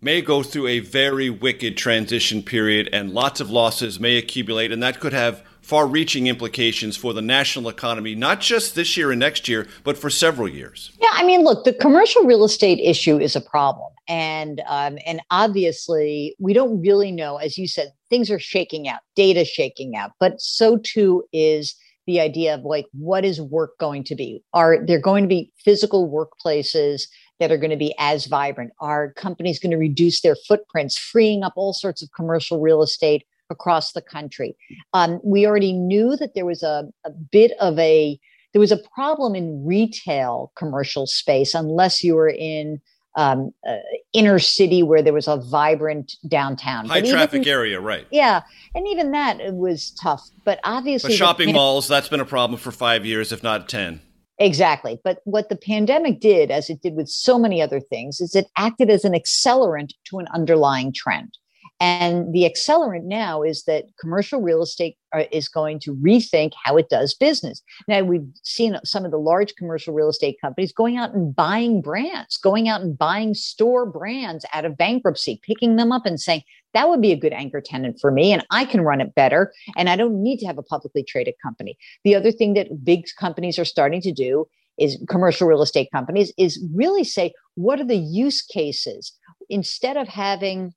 may 0.00 0.22
go 0.22 0.44
through 0.44 0.68
a 0.68 0.78
very 0.78 1.28
wicked 1.28 1.76
transition 1.76 2.40
period 2.40 2.88
and 2.92 3.10
lots 3.10 3.40
of 3.40 3.50
losses 3.50 3.98
may 3.98 4.16
accumulate, 4.16 4.70
and 4.70 4.80
that 4.80 5.00
could 5.00 5.12
have 5.12 5.42
far 5.64 5.86
reaching 5.86 6.26
implications 6.26 6.94
for 6.94 7.14
the 7.14 7.22
national 7.22 7.70
economy, 7.70 8.14
not 8.14 8.38
just 8.38 8.74
this 8.74 8.98
year 8.98 9.10
and 9.10 9.18
next 9.18 9.48
year, 9.48 9.66
but 9.82 9.96
for 9.96 10.10
several 10.10 10.46
years. 10.46 10.92
Yeah, 11.00 11.08
I 11.12 11.24
mean, 11.24 11.42
look, 11.42 11.64
the 11.64 11.72
commercial 11.72 12.22
real 12.24 12.44
estate 12.44 12.78
issue 12.80 13.18
is 13.18 13.34
a 13.34 13.40
problem, 13.40 13.90
and 14.06 14.60
um, 14.66 14.98
and 15.06 15.22
obviously 15.30 16.36
we 16.38 16.52
don't 16.52 16.82
really 16.82 17.10
know, 17.10 17.38
as 17.38 17.56
you 17.56 17.66
said, 17.66 17.92
things 18.10 18.30
are 18.30 18.38
shaking 18.38 18.88
out, 18.88 19.00
data 19.16 19.44
shaking 19.46 19.96
out, 19.96 20.10
but 20.20 20.38
so 20.38 20.76
too 20.76 21.24
is 21.32 21.74
the 22.06 22.20
idea 22.20 22.54
of 22.54 22.64
like 22.64 22.84
what 22.92 23.24
is 23.24 23.40
work 23.40 23.78
going 23.78 24.04
to 24.04 24.14
be? 24.14 24.44
Are 24.52 24.84
there 24.84 25.00
going 25.00 25.24
to 25.24 25.28
be 25.28 25.50
physical 25.56 26.10
workplaces? 26.10 27.08
That 27.40 27.50
are 27.50 27.58
going 27.58 27.70
to 27.70 27.76
be 27.76 27.92
as 27.98 28.26
vibrant? 28.26 28.70
Are 28.80 29.12
companies 29.14 29.58
going 29.58 29.72
to 29.72 29.76
reduce 29.76 30.20
their 30.20 30.36
footprints, 30.46 30.96
freeing 30.96 31.42
up 31.42 31.54
all 31.56 31.72
sorts 31.72 32.00
of 32.00 32.12
commercial 32.12 32.60
real 32.60 32.80
estate 32.80 33.24
across 33.50 33.92
the 33.92 34.02
country. 34.02 34.56
Um, 34.92 35.20
we 35.24 35.46
already 35.46 35.72
knew 35.72 36.16
that 36.16 36.34
there 36.34 36.46
was 36.46 36.62
a, 36.62 36.88
a 37.04 37.10
bit 37.10 37.52
of 37.60 37.78
a 37.78 38.18
there 38.52 38.60
was 38.60 38.72
a 38.72 38.78
problem 38.94 39.34
in 39.34 39.66
retail 39.66 40.52
commercial 40.56 41.06
space 41.08 41.54
unless 41.54 42.04
you 42.04 42.14
were 42.14 42.28
in 42.28 42.80
um, 43.16 43.52
uh, 43.68 43.76
inner 44.12 44.38
city 44.38 44.82
where 44.82 45.02
there 45.02 45.12
was 45.12 45.28
a 45.28 45.36
vibrant 45.36 46.14
downtown. 46.28 46.86
High 46.86 47.00
traffic 47.00 47.46
area, 47.46 47.80
right. 47.80 48.06
Yeah. 48.10 48.42
And 48.74 48.86
even 48.88 49.12
that 49.12 49.38
was 49.54 49.90
tough. 50.00 50.22
But 50.44 50.60
obviously, 50.64 51.10
but 51.10 51.16
shopping 51.16 51.52
malls, 51.52 51.88
that's 51.88 52.08
been 52.08 52.20
a 52.20 52.24
problem 52.24 52.58
for 52.58 52.72
five 52.72 53.04
years, 53.04 53.32
if 53.32 53.42
not 53.42 53.68
10. 53.68 54.00
Exactly. 54.38 55.00
But 55.04 55.20
what 55.24 55.48
the 55.48 55.56
pandemic 55.56 56.20
did, 56.20 56.50
as 56.50 56.68
it 56.68 56.82
did 56.82 56.94
with 56.94 57.08
so 57.08 57.38
many 57.38 57.62
other 57.62 57.80
things, 57.80 58.20
is 58.20 58.34
it 58.34 58.46
acted 58.56 58.90
as 58.90 59.04
an 59.04 59.12
accelerant 59.12 59.92
to 60.06 60.18
an 60.18 60.26
underlying 60.34 60.92
trend. 60.92 61.38
And 61.86 62.32
the 62.32 62.50
accelerant 62.50 63.04
now 63.04 63.42
is 63.42 63.64
that 63.64 63.84
commercial 64.00 64.40
real 64.40 64.62
estate 64.62 64.96
are, 65.12 65.26
is 65.30 65.50
going 65.50 65.80
to 65.80 65.94
rethink 65.96 66.52
how 66.64 66.78
it 66.78 66.88
does 66.88 67.12
business. 67.12 67.60
Now, 67.86 68.00
we've 68.00 68.26
seen 68.42 68.78
some 68.86 69.04
of 69.04 69.10
the 69.10 69.18
large 69.18 69.54
commercial 69.56 69.92
real 69.92 70.08
estate 70.08 70.38
companies 70.40 70.72
going 70.72 70.96
out 70.96 71.12
and 71.12 71.36
buying 71.36 71.82
brands, 71.82 72.38
going 72.38 72.70
out 72.70 72.80
and 72.80 72.96
buying 72.96 73.34
store 73.34 73.84
brands 73.84 74.46
out 74.54 74.64
of 74.64 74.78
bankruptcy, 74.78 75.42
picking 75.42 75.76
them 75.76 75.92
up 75.92 76.06
and 76.06 76.18
saying, 76.18 76.42
that 76.72 76.88
would 76.88 77.02
be 77.02 77.12
a 77.12 77.18
good 77.18 77.34
anchor 77.34 77.60
tenant 77.60 77.98
for 78.00 78.10
me 78.10 78.32
and 78.32 78.46
I 78.50 78.64
can 78.64 78.80
run 78.80 79.02
it 79.02 79.14
better 79.14 79.52
and 79.76 79.90
I 79.90 79.96
don't 79.96 80.22
need 80.22 80.38
to 80.38 80.46
have 80.46 80.56
a 80.56 80.62
publicly 80.62 81.04
traded 81.04 81.34
company. 81.42 81.76
The 82.02 82.14
other 82.14 82.32
thing 82.32 82.54
that 82.54 82.82
big 82.82 83.04
companies 83.20 83.58
are 83.58 83.66
starting 83.66 84.00
to 84.00 84.12
do 84.12 84.48
is 84.78 84.98
commercial 85.06 85.46
real 85.46 85.60
estate 85.60 85.90
companies 85.92 86.32
is 86.38 86.64
really 86.74 87.04
say 87.04 87.34
what 87.56 87.78
are 87.78 87.86
the 87.86 87.94
use 87.94 88.40
cases 88.40 89.12
instead 89.50 89.98
of 89.98 90.08
having 90.08 90.72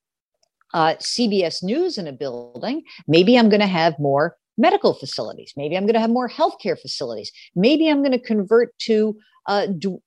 uh, 0.73 0.95
CBS 0.95 1.63
News 1.63 1.97
in 1.97 2.07
a 2.07 2.13
building, 2.13 2.83
maybe 3.07 3.37
I'm 3.37 3.49
going 3.49 3.61
to 3.61 3.67
have 3.67 3.97
more 3.99 4.37
medical 4.57 4.93
facilities. 4.93 5.53
Maybe 5.55 5.77
I'm 5.77 5.83
going 5.83 5.93
to 5.93 5.99
have 5.99 6.09
more 6.09 6.29
healthcare 6.29 6.79
facilities. 6.79 7.31
Maybe 7.55 7.87
I'm 7.89 8.01
going 8.01 8.11
to 8.11 8.19
convert 8.19 8.77
to 8.79 9.17
uh, 9.47 9.67
d- 9.67 9.97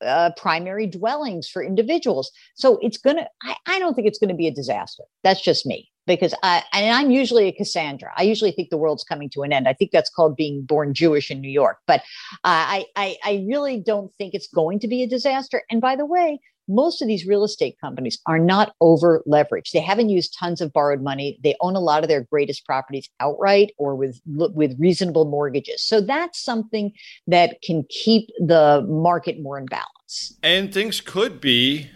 uh, 0.00 0.30
primary 0.36 0.86
dwellings 0.86 1.48
for 1.48 1.62
individuals. 1.62 2.30
So 2.54 2.78
it's 2.80 2.96
going 2.96 3.16
to, 3.16 3.28
I 3.66 3.78
don't 3.78 3.94
think 3.94 4.06
it's 4.06 4.18
going 4.18 4.30
to 4.30 4.36
be 4.36 4.46
a 4.46 4.54
disaster. 4.54 5.04
That's 5.24 5.42
just 5.42 5.66
me 5.66 5.90
because 6.06 6.32
I, 6.42 6.62
and 6.72 6.94
I'm 6.94 7.10
usually 7.10 7.48
a 7.48 7.52
Cassandra. 7.52 8.12
I 8.16 8.22
usually 8.22 8.52
think 8.52 8.70
the 8.70 8.78
world's 8.78 9.04
coming 9.04 9.28
to 9.30 9.42
an 9.42 9.52
end. 9.52 9.68
I 9.68 9.74
think 9.74 9.90
that's 9.90 10.08
called 10.08 10.36
being 10.36 10.62
born 10.62 10.94
Jewish 10.94 11.30
in 11.30 11.40
New 11.40 11.50
York. 11.50 11.78
But 11.86 12.00
uh, 12.44 12.44
I, 12.44 12.86
I, 12.96 13.16
I 13.24 13.44
really 13.46 13.80
don't 13.80 14.12
think 14.14 14.32
it's 14.32 14.48
going 14.48 14.78
to 14.80 14.88
be 14.88 15.02
a 15.02 15.08
disaster. 15.08 15.64
And 15.70 15.80
by 15.80 15.96
the 15.96 16.06
way, 16.06 16.40
most 16.68 17.02
of 17.02 17.08
these 17.08 17.26
real 17.26 17.44
estate 17.44 17.76
companies 17.80 18.18
are 18.26 18.38
not 18.38 18.74
over 18.80 19.22
leveraged. 19.26 19.72
They 19.72 19.80
haven't 19.80 20.10
used 20.10 20.36
tons 20.38 20.60
of 20.60 20.72
borrowed 20.72 21.02
money. 21.02 21.38
They 21.42 21.56
own 21.60 21.74
a 21.74 21.80
lot 21.80 22.02
of 22.02 22.08
their 22.08 22.22
greatest 22.22 22.66
properties 22.66 23.08
outright 23.20 23.72
or 23.78 23.96
with 23.96 24.20
with 24.26 24.76
reasonable 24.78 25.24
mortgages. 25.24 25.82
So 25.82 26.00
that's 26.00 26.38
something 26.38 26.92
that 27.26 27.60
can 27.62 27.84
keep 27.88 28.28
the 28.38 28.84
market 28.88 29.40
more 29.40 29.58
in 29.58 29.66
balance. 29.66 30.38
And 30.42 30.72
things 30.72 31.00
could 31.00 31.40
be 31.40 31.90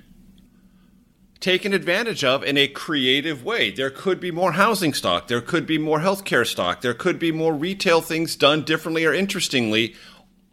taken 1.43 1.75
advantage 1.75 2.23
of 2.23 2.45
in 2.45 2.57
a 2.57 2.69
creative 2.69 3.45
way. 3.45 3.71
There 3.71 3.91
could 3.91 4.21
be 4.21 4.31
more 4.31 4.53
housing 4.53 4.95
stock, 4.95 5.27
there 5.27 5.41
could 5.41 5.67
be 5.67 5.77
more 5.77 5.99
healthcare 5.99 6.47
stock, 6.47 6.81
there 6.81 6.95
could 6.95 7.19
be 7.19 7.33
more 7.33 7.53
retail 7.53 8.01
things 8.01 8.37
done 8.37 8.63
differently 8.63 9.05
or 9.05 9.13
interestingly 9.13 9.95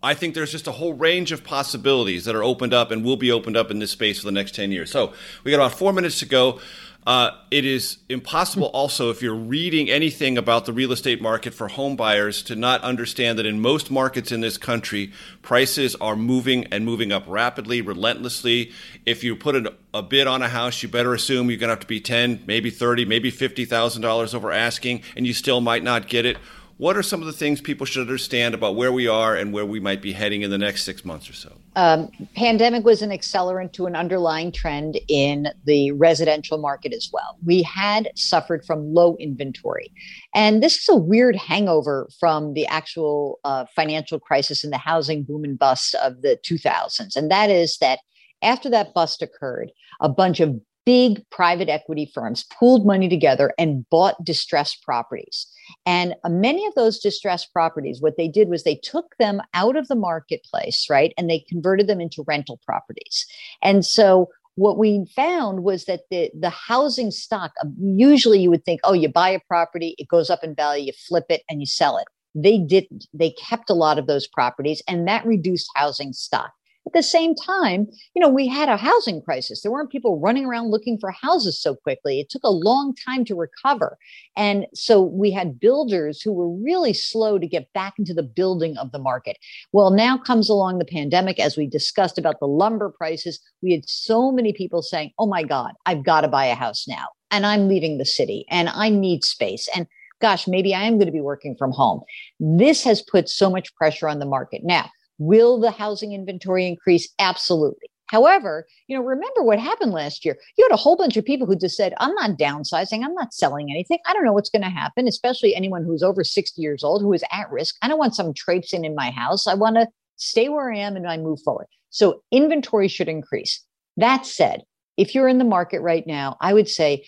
I 0.01 0.13
think 0.13 0.33
there's 0.33 0.51
just 0.51 0.67
a 0.67 0.71
whole 0.71 0.93
range 0.93 1.31
of 1.31 1.43
possibilities 1.43 2.25
that 2.25 2.35
are 2.35 2.43
opened 2.43 2.73
up 2.73 2.91
and 2.91 3.03
will 3.03 3.17
be 3.17 3.31
opened 3.31 3.57
up 3.57 3.69
in 3.69 3.79
this 3.79 3.91
space 3.91 4.19
for 4.19 4.25
the 4.25 4.31
next 4.31 4.55
10 4.55 4.71
years. 4.71 4.91
So 4.91 5.13
we 5.43 5.51
got 5.51 5.57
about 5.57 5.77
four 5.77 5.91
minutes 5.91 6.19
to 6.19 6.25
go. 6.25 6.59
Uh, 7.07 7.31
it 7.49 7.65
is 7.65 7.97
impossible 8.09 8.67
also 8.67 9.09
if 9.09 9.21
you're 9.21 9.33
reading 9.33 9.89
anything 9.89 10.37
about 10.37 10.65
the 10.65 10.73
real 10.73 10.91
estate 10.91 11.21
market 11.21 11.53
for 11.53 11.69
home 11.69 11.95
buyers 11.95 12.43
to 12.43 12.55
not 12.55 12.81
understand 12.81 13.39
that 13.39 13.45
in 13.45 13.59
most 13.59 13.89
markets 13.89 14.31
in 14.31 14.41
this 14.41 14.57
country 14.57 15.11
prices 15.41 15.95
are 15.95 16.15
moving 16.15 16.65
and 16.65 16.85
moving 16.85 17.11
up 17.11 17.23
rapidly 17.25 17.81
relentlessly 17.81 18.71
if 19.05 19.23
you 19.23 19.33
put 19.33 19.55
a, 19.55 19.73
a 19.93 20.03
bid 20.03 20.27
on 20.27 20.41
a 20.41 20.49
house 20.49 20.83
you 20.83 20.89
better 20.89 21.13
assume 21.13 21.49
you're 21.49 21.57
going 21.57 21.69
to 21.69 21.73
have 21.73 21.79
to 21.79 21.87
be 21.87 22.01
10 22.01 22.43
maybe 22.45 22.69
30 22.69 23.05
maybe 23.05 23.31
$50000 23.31 24.33
over 24.35 24.51
asking 24.51 25.01
and 25.15 25.25
you 25.25 25.33
still 25.33 25.61
might 25.61 25.83
not 25.83 26.09
get 26.09 26.25
it 26.25 26.37
what 26.79 26.95
are 26.95 27.03
some 27.03 27.19
of 27.19 27.27
the 27.27 27.33
things 27.33 27.59
people 27.59 27.85
should 27.85 27.99
understand 27.99 28.53
about 28.53 28.73
where 28.73 28.93
we 28.93 29.05
are 29.05 29.35
and 29.35 29.51
where 29.51 29.65
we 29.65 29.81
might 29.81 30.01
be 30.01 30.13
heading 30.13 30.43
in 30.43 30.49
the 30.49 30.57
next 30.57 30.85
six 30.85 31.03
months 31.03 31.29
or 31.29 31.33
so? 31.33 31.51
Um, 31.75 32.09
pandemic 32.37 32.85
was 32.85 33.01
an 33.01 33.09
accelerant 33.09 33.73
to 33.73 33.85
an 33.85 33.97
underlying 33.97 34.53
trend 34.53 34.97
in 35.09 35.49
the 35.65 35.91
residential 35.91 36.57
market 36.57 36.93
as 36.93 37.09
well. 37.11 37.37
We 37.45 37.63
had 37.63 38.09
suffered 38.15 38.63
from 38.65 38.93
low 38.93 39.17
inventory. 39.17 39.91
And 40.33 40.63
this 40.63 40.77
is 40.77 40.87
a 40.87 40.95
weird 40.95 41.35
hangover 41.35 42.07
from 42.17 42.53
the 42.53 42.65
actual 42.67 43.41
uh, 43.43 43.65
financial 43.75 44.17
crisis 44.17 44.63
and 44.63 44.71
the 44.71 44.77
housing 44.77 45.23
boom 45.23 45.43
and 45.43 45.59
bust 45.59 45.95
of 45.95 46.21
the 46.21 46.39
2000s. 46.45 47.17
And 47.17 47.29
that 47.29 47.49
is 47.49 47.77
that 47.79 47.99
after 48.41 48.69
that 48.69 48.93
bust 48.93 49.21
occurred, 49.21 49.73
a 49.99 50.07
bunch 50.07 50.39
of 50.39 50.57
big 50.89 51.23
private 51.29 51.69
equity 51.69 52.09
firms 52.15 52.43
pooled 52.57 52.83
money 52.83 53.07
together 53.07 53.53
and 53.59 53.87
bought 53.91 54.15
distressed 54.23 54.81
properties. 54.81 55.45
And 55.85 56.15
uh, 56.23 56.29
many 56.29 56.65
of 56.65 56.73
those 56.73 56.97
distressed 56.97 57.53
properties, 57.53 58.01
what 58.01 58.17
they 58.17 58.27
did 58.27 58.49
was 58.49 58.63
they 58.63 58.79
took 58.81 59.15
them 59.19 59.39
out 59.53 59.75
of 59.75 59.87
the 59.87 59.95
marketplace, 59.95 60.87
right? 60.89 61.13
And 61.15 61.29
they 61.29 61.45
converted 61.47 61.85
them 61.85 62.01
into 62.01 62.23
rental 62.25 62.59
properties. 62.65 63.27
And 63.61 63.85
so 63.85 64.29
what 64.55 64.79
we 64.79 65.05
found 65.15 65.63
was 65.63 65.85
that 65.85 66.01
the, 66.09 66.31
the 66.33 66.49
housing 66.49 67.11
stock, 67.11 67.51
um, 67.61 67.75
usually 67.79 68.39
you 68.39 68.49
would 68.49 68.65
think, 68.65 68.79
oh, 68.83 68.93
you 68.93 69.09
buy 69.09 69.29
a 69.29 69.39
property, 69.47 69.93
it 69.99 70.07
goes 70.07 70.31
up 70.31 70.43
in 70.43 70.55
value, 70.55 70.87
you 70.87 70.93
flip 71.07 71.25
it 71.29 71.43
and 71.47 71.59
you 71.59 71.67
sell 71.67 71.99
it. 71.99 72.07
They 72.33 72.57
didn't. 72.57 73.05
They 73.13 73.29
kept 73.29 73.69
a 73.69 73.75
lot 73.75 73.99
of 73.99 74.07
those 74.07 74.27
properties, 74.27 74.81
and 74.87 75.07
that 75.07 75.25
reduced 75.25 75.69
housing 75.75 76.13
stock. 76.13 76.51
At 76.89 76.93
the 76.93 77.03
same 77.03 77.35
time, 77.35 77.87
you 78.15 78.19
know, 78.19 78.29
we 78.29 78.47
had 78.47 78.67
a 78.67 78.75
housing 78.75 79.21
crisis. 79.21 79.61
There 79.61 79.71
weren't 79.71 79.91
people 79.91 80.19
running 80.19 80.47
around 80.47 80.71
looking 80.71 80.97
for 80.97 81.11
houses 81.11 81.61
so 81.61 81.75
quickly. 81.75 82.19
It 82.19 82.31
took 82.31 82.41
a 82.43 82.49
long 82.49 82.95
time 83.05 83.23
to 83.25 83.35
recover. 83.35 83.95
And 84.35 84.65
so 84.73 84.99
we 84.99 85.29
had 85.29 85.59
builders 85.59 86.19
who 86.19 86.33
were 86.33 86.49
really 86.49 86.93
slow 86.93 87.37
to 87.37 87.45
get 87.45 87.71
back 87.73 87.93
into 87.99 88.15
the 88.15 88.23
building 88.23 88.75
of 88.77 88.91
the 88.91 88.97
market. 88.97 89.37
Well, 89.71 89.91
now 89.91 90.17
comes 90.17 90.49
along 90.49 90.79
the 90.79 90.85
pandemic, 90.85 91.39
as 91.39 91.55
we 91.55 91.67
discussed 91.67 92.17
about 92.17 92.39
the 92.39 92.47
lumber 92.47 92.89
prices. 92.89 93.39
We 93.61 93.71
had 93.73 93.87
so 93.87 94.31
many 94.31 94.51
people 94.51 94.81
saying, 94.81 95.11
oh 95.19 95.27
my 95.27 95.43
God, 95.43 95.73
I've 95.85 96.03
got 96.03 96.21
to 96.21 96.27
buy 96.27 96.45
a 96.45 96.55
house 96.55 96.87
now. 96.87 97.05
And 97.29 97.45
I'm 97.45 97.67
leaving 97.67 97.99
the 97.99 98.05
city 98.05 98.47
and 98.49 98.67
I 98.67 98.89
need 98.89 99.23
space. 99.23 99.69
And 99.75 99.85
gosh, 100.21 100.47
maybe 100.47 100.73
I 100.73 100.85
am 100.85 100.95
going 100.95 101.05
to 101.05 101.11
be 101.11 101.21
working 101.21 101.55
from 101.55 101.71
home. 101.71 102.01
This 102.39 102.83
has 102.83 103.03
put 103.03 103.29
so 103.29 103.47
much 103.47 103.75
pressure 103.75 104.07
on 104.07 104.17
the 104.17 104.25
market. 104.25 104.63
Now, 104.63 104.89
Will 105.19 105.59
the 105.59 105.71
housing 105.71 106.13
inventory 106.13 106.65
increase? 106.65 107.07
Absolutely. 107.19 107.89
However, 108.07 108.65
you 108.87 108.97
know, 108.97 109.03
remember 109.03 109.43
what 109.43 109.59
happened 109.59 109.91
last 109.91 110.25
year. 110.25 110.35
You 110.57 110.65
had 110.67 110.73
a 110.73 110.81
whole 110.81 110.97
bunch 110.97 111.15
of 111.15 111.25
people 111.25 111.45
who 111.45 111.55
just 111.55 111.77
said, 111.77 111.93
I'm 111.99 112.15
not 112.15 112.39
downsizing, 112.39 113.03
I'm 113.03 113.13
not 113.13 113.33
selling 113.33 113.69
anything. 113.69 113.99
I 114.07 114.13
don't 114.13 114.25
know 114.25 114.33
what's 114.33 114.49
going 114.49 114.63
to 114.63 114.69
happen, 114.69 115.07
especially 115.07 115.55
anyone 115.55 115.83
who's 115.83 116.01
over 116.01 116.23
60 116.23 116.59
years 116.59 116.83
old 116.83 117.03
who 117.03 117.13
is 117.13 117.23
at 117.31 117.51
risk. 117.51 117.75
I 117.83 117.87
don't 117.87 117.99
want 117.99 118.15
some 118.15 118.33
traipsing 118.33 118.83
in 118.83 118.95
my 118.95 119.11
house. 119.11 119.45
I 119.45 119.53
want 119.53 119.75
to 119.75 119.87
stay 120.15 120.49
where 120.49 120.71
I 120.71 120.77
am 120.79 120.95
and 120.95 121.07
I 121.07 121.17
move 121.17 121.39
forward. 121.45 121.67
So 121.91 122.23
inventory 122.31 122.87
should 122.87 123.09
increase. 123.09 123.63
That 123.97 124.25
said, 124.25 124.63
if 124.97 125.13
you're 125.13 125.27
in 125.27 125.37
the 125.37 125.45
market 125.45 125.81
right 125.81 126.05
now, 126.07 126.35
I 126.41 126.53
would 126.53 126.67
say 126.67 127.05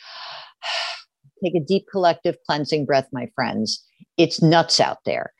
take 1.43 1.55
a 1.55 1.65
deep 1.65 1.85
collective 1.91 2.35
cleansing 2.45 2.85
breath, 2.85 3.07
my 3.11 3.27
friends. 3.33 3.83
It's 4.17 4.41
nuts 4.41 4.79
out 4.79 4.99
there 5.05 5.31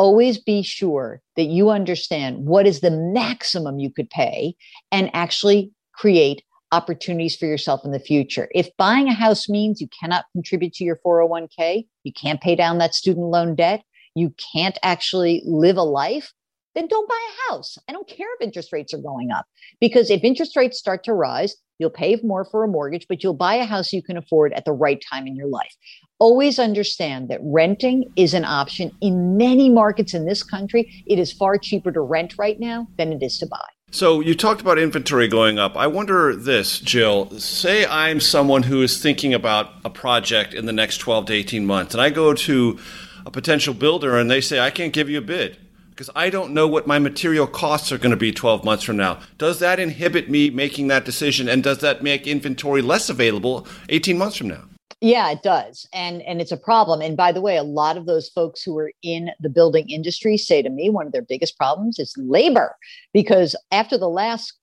always 0.00 0.38
be 0.38 0.62
sure 0.62 1.20
that 1.36 1.44
you 1.44 1.68
understand 1.68 2.46
what 2.46 2.66
is 2.66 2.80
the 2.80 2.90
maximum 2.90 3.78
you 3.78 3.90
could 3.90 4.08
pay 4.08 4.54
and 4.90 5.10
actually 5.12 5.70
create 5.92 6.42
opportunities 6.72 7.36
for 7.36 7.44
yourself 7.44 7.84
in 7.84 7.90
the 7.90 8.00
future. 8.00 8.48
If 8.54 8.74
buying 8.78 9.08
a 9.08 9.12
house 9.12 9.46
means 9.46 9.78
you 9.78 9.88
cannot 9.88 10.24
contribute 10.32 10.72
to 10.74 10.84
your 10.84 10.98
401k, 11.04 11.86
you 12.04 12.12
can't 12.14 12.40
pay 12.40 12.56
down 12.56 12.78
that 12.78 12.94
student 12.94 13.26
loan 13.26 13.54
debt, 13.54 13.82
you 14.14 14.32
can't 14.54 14.78
actually 14.82 15.42
live 15.44 15.76
a 15.76 15.82
life, 15.82 16.32
then 16.74 16.86
don't 16.86 17.08
buy 17.08 17.20
a 17.28 17.50
house. 17.50 17.76
I 17.86 17.92
don't 17.92 18.08
care 18.08 18.28
if 18.36 18.40
interest 18.40 18.72
rates 18.72 18.94
are 18.94 19.02
going 19.02 19.30
up 19.30 19.44
because 19.82 20.08
if 20.10 20.24
interest 20.24 20.56
rates 20.56 20.78
start 20.78 21.04
to 21.04 21.12
rise, 21.12 21.56
you'll 21.80 21.90
pay 21.90 22.16
more 22.22 22.44
for 22.44 22.62
a 22.62 22.68
mortgage, 22.68 23.06
but 23.08 23.24
you'll 23.24 23.34
buy 23.34 23.54
a 23.54 23.64
house 23.64 23.92
you 23.92 24.02
can 24.02 24.16
afford 24.16 24.52
at 24.52 24.64
the 24.64 24.72
right 24.72 25.02
time 25.10 25.26
in 25.26 25.34
your 25.34 25.48
life 25.48 25.74
always 26.20 26.58
understand 26.58 27.28
that 27.30 27.40
renting 27.42 28.12
is 28.14 28.34
an 28.34 28.44
option 28.44 28.92
in 29.00 29.36
many 29.36 29.68
markets 29.68 30.14
in 30.14 30.26
this 30.26 30.42
country. 30.44 31.02
It 31.06 31.18
is 31.18 31.32
far 31.32 31.58
cheaper 31.58 31.90
to 31.90 32.00
rent 32.00 32.34
right 32.38 32.60
now 32.60 32.86
than 32.96 33.12
it 33.12 33.22
is 33.22 33.38
to 33.38 33.46
buy. 33.46 33.66
So 33.90 34.20
you 34.20 34.36
talked 34.36 34.60
about 34.60 34.78
inventory 34.78 35.26
going 35.26 35.58
up. 35.58 35.76
I 35.76 35.88
wonder 35.88 36.36
this, 36.36 36.78
Jill. 36.78 37.30
Say 37.40 37.84
I'm 37.86 38.20
someone 38.20 38.62
who 38.62 38.82
is 38.82 39.02
thinking 39.02 39.34
about 39.34 39.72
a 39.84 39.90
project 39.90 40.54
in 40.54 40.66
the 40.66 40.72
next 40.72 40.98
12 40.98 41.26
to 41.26 41.32
18 41.32 41.66
months, 41.66 41.94
and 41.94 42.00
I 42.00 42.10
go 42.10 42.32
to 42.32 42.78
a 43.26 43.30
potential 43.32 43.74
builder 43.74 44.16
and 44.16 44.30
they 44.30 44.40
say, 44.40 44.60
I 44.60 44.70
can't 44.70 44.92
give 44.92 45.10
you 45.10 45.18
a 45.18 45.22
bid 45.22 45.58
because 46.00 46.16
I 46.16 46.30
don't 46.30 46.54
know 46.54 46.66
what 46.66 46.86
my 46.86 46.98
material 46.98 47.46
costs 47.46 47.92
are 47.92 47.98
going 47.98 48.10
to 48.10 48.16
be 48.16 48.32
12 48.32 48.64
months 48.64 48.84
from 48.84 48.96
now. 48.96 49.20
Does 49.36 49.58
that 49.58 49.78
inhibit 49.78 50.30
me 50.30 50.48
making 50.48 50.88
that 50.88 51.04
decision? 51.04 51.46
And 51.46 51.62
does 51.62 51.80
that 51.80 52.02
make 52.02 52.26
inventory 52.26 52.80
less 52.80 53.10
available 53.10 53.66
18 53.90 54.16
months 54.16 54.38
from 54.38 54.48
now? 54.48 54.64
Yeah, 55.02 55.30
it 55.30 55.42
does. 55.42 55.86
And 55.92 56.22
and 56.22 56.40
it's 56.40 56.52
a 56.52 56.56
problem. 56.56 57.02
And 57.02 57.18
by 57.18 57.32
the 57.32 57.42
way, 57.42 57.58
a 57.58 57.62
lot 57.62 57.98
of 57.98 58.06
those 58.06 58.30
folks 58.30 58.62
who 58.62 58.78
are 58.78 58.90
in 59.02 59.28
the 59.40 59.50
building 59.50 59.90
industry 59.90 60.38
say 60.38 60.62
to 60.62 60.70
me 60.70 60.88
one 60.88 61.04
of 61.04 61.12
their 61.12 61.20
biggest 61.20 61.58
problems 61.58 61.98
is 61.98 62.14
labor 62.16 62.76
because 63.12 63.54
after 63.70 63.98
the 63.98 64.08
last 64.08 64.54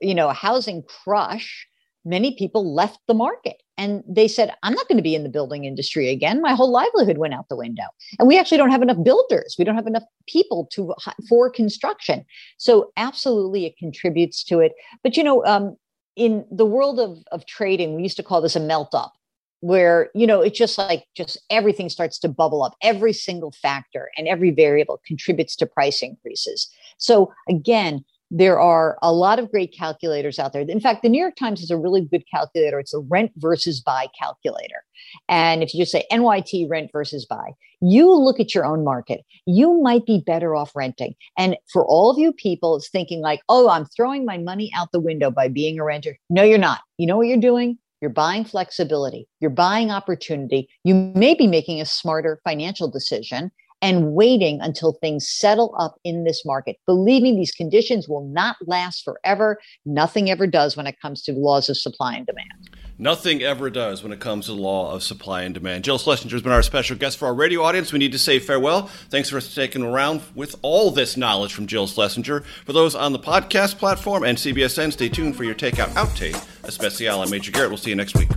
you 0.00 0.16
know, 0.16 0.30
housing 0.30 0.82
crush, 0.82 1.68
many 2.04 2.34
people 2.34 2.74
left 2.74 2.98
the 3.06 3.14
market 3.14 3.62
and 3.80 4.04
they 4.06 4.28
said, 4.28 4.54
I'm 4.62 4.74
not 4.74 4.86
going 4.88 4.98
to 4.98 5.02
be 5.02 5.14
in 5.14 5.22
the 5.22 5.30
building 5.30 5.64
industry 5.64 6.10
again. 6.10 6.42
My 6.42 6.52
whole 6.52 6.70
livelihood 6.70 7.16
went 7.16 7.32
out 7.32 7.48
the 7.48 7.56
window. 7.56 7.84
And 8.18 8.28
we 8.28 8.38
actually 8.38 8.58
don't 8.58 8.70
have 8.70 8.82
enough 8.82 9.02
builders. 9.02 9.56
We 9.58 9.64
don't 9.64 9.74
have 9.74 9.86
enough 9.86 10.02
people 10.28 10.68
to 10.72 10.94
for 11.26 11.48
construction. 11.48 12.26
So 12.58 12.92
absolutely 12.98 13.64
it 13.64 13.78
contributes 13.78 14.44
to 14.44 14.60
it. 14.60 14.72
But 15.02 15.16
you 15.16 15.24
know, 15.24 15.42
um, 15.46 15.78
in 16.14 16.44
the 16.50 16.66
world 16.66 17.00
of, 17.00 17.24
of 17.32 17.46
trading, 17.46 17.96
we 17.96 18.02
used 18.02 18.18
to 18.18 18.22
call 18.22 18.42
this 18.42 18.54
a 18.54 18.60
melt 18.60 18.94
up 18.94 19.14
where 19.60 20.10
you 20.14 20.26
know 20.26 20.40
it's 20.40 20.58
just 20.58 20.78
like 20.78 21.04
just 21.14 21.38
everything 21.50 21.90
starts 21.90 22.18
to 22.18 22.28
bubble 22.28 22.62
up 22.62 22.74
every 22.82 23.12
single 23.12 23.52
factor 23.52 24.10
and 24.16 24.26
every 24.26 24.50
variable 24.50 24.98
contributes 25.06 25.54
to 25.54 25.66
price 25.66 26.02
increases 26.02 26.66
so 26.96 27.30
again 27.46 28.02
there 28.30 28.60
are 28.60 28.96
a 29.02 29.12
lot 29.12 29.38
of 29.38 29.50
great 29.50 29.74
calculators 29.76 30.38
out 30.38 30.52
there. 30.52 30.62
In 30.62 30.80
fact, 30.80 31.02
the 31.02 31.08
New 31.08 31.20
York 31.20 31.34
Times 31.36 31.60
is 31.60 31.70
a 31.70 31.76
really 31.76 32.02
good 32.02 32.22
calculator. 32.32 32.78
It's 32.78 32.94
a 32.94 33.00
rent 33.00 33.32
versus 33.36 33.80
buy 33.80 34.06
calculator. 34.18 34.84
And 35.28 35.62
if 35.62 35.74
you 35.74 35.80
just 35.80 35.92
say 35.92 36.04
NYT 36.12 36.70
rent 36.70 36.90
versus 36.92 37.26
buy, 37.26 37.50
you 37.80 38.12
look 38.12 38.38
at 38.38 38.54
your 38.54 38.64
own 38.64 38.84
market, 38.84 39.22
you 39.46 39.80
might 39.82 40.06
be 40.06 40.22
better 40.24 40.54
off 40.54 40.76
renting. 40.76 41.14
And 41.36 41.56
for 41.72 41.84
all 41.84 42.10
of 42.10 42.18
you 42.18 42.32
people, 42.32 42.76
it's 42.76 42.88
thinking 42.88 43.20
like, 43.20 43.40
oh, 43.48 43.68
I'm 43.68 43.86
throwing 43.86 44.24
my 44.24 44.38
money 44.38 44.70
out 44.76 44.92
the 44.92 45.00
window 45.00 45.30
by 45.30 45.48
being 45.48 45.80
a 45.80 45.84
renter. 45.84 46.16
No, 46.28 46.42
you're 46.42 46.58
not. 46.58 46.80
You 46.98 47.06
know 47.06 47.16
what 47.16 47.26
you're 47.26 47.38
doing? 47.38 47.78
You're 48.00 48.10
buying 48.10 48.44
flexibility, 48.46 49.28
you're 49.40 49.50
buying 49.50 49.90
opportunity. 49.90 50.70
You 50.84 50.94
may 51.14 51.34
be 51.34 51.46
making 51.46 51.82
a 51.82 51.84
smarter 51.84 52.40
financial 52.44 52.90
decision 52.90 53.50
and 53.82 54.12
waiting 54.12 54.60
until 54.60 54.92
things 54.92 55.28
settle 55.28 55.74
up 55.78 55.96
in 56.04 56.24
this 56.24 56.44
market. 56.44 56.76
Believe 56.86 57.22
me, 57.22 57.34
these 57.34 57.52
conditions 57.52 58.08
will 58.08 58.26
not 58.28 58.56
last 58.66 59.04
forever. 59.04 59.58
Nothing 59.84 60.30
ever 60.30 60.46
does 60.46 60.76
when 60.76 60.86
it 60.86 61.00
comes 61.00 61.22
to 61.22 61.32
laws 61.32 61.68
of 61.68 61.76
supply 61.76 62.16
and 62.16 62.26
demand. 62.26 62.70
Nothing 62.98 63.42
ever 63.42 63.70
does 63.70 64.02
when 64.02 64.12
it 64.12 64.20
comes 64.20 64.44
to 64.46 64.52
the 64.52 64.60
law 64.60 64.92
of 64.92 65.02
supply 65.02 65.42
and 65.44 65.54
demand. 65.54 65.84
Jill 65.84 65.96
Schlesinger 65.96 66.34
has 66.34 66.42
been 66.42 66.52
our 66.52 66.62
special 66.62 66.98
guest 66.98 67.16
for 67.16 67.24
our 67.24 67.34
radio 67.34 67.62
audience. 67.62 67.94
We 67.94 67.98
need 67.98 68.12
to 68.12 68.18
say 68.18 68.38
farewell. 68.38 68.88
Thanks 69.08 69.30
for 69.30 69.40
sticking 69.40 69.82
around 69.82 70.20
with 70.34 70.56
all 70.60 70.90
this 70.90 71.16
knowledge 71.16 71.54
from 71.54 71.66
Jill 71.66 71.86
Schlesinger. 71.86 72.40
For 72.66 72.74
those 72.74 72.94
on 72.94 73.12
the 73.12 73.18
podcast 73.18 73.78
platform 73.78 74.22
and 74.22 74.36
CBSN, 74.36 74.92
stay 74.92 75.08
tuned 75.08 75.34
for 75.34 75.44
your 75.44 75.54
Takeout 75.54 75.88
Outtake, 75.94 76.46
especial. 76.64 77.22
I'm 77.22 77.30
Major 77.30 77.52
Garrett. 77.52 77.70
We'll 77.70 77.78
see 77.78 77.90
you 77.90 77.96
next 77.96 78.18
week. 78.18 78.28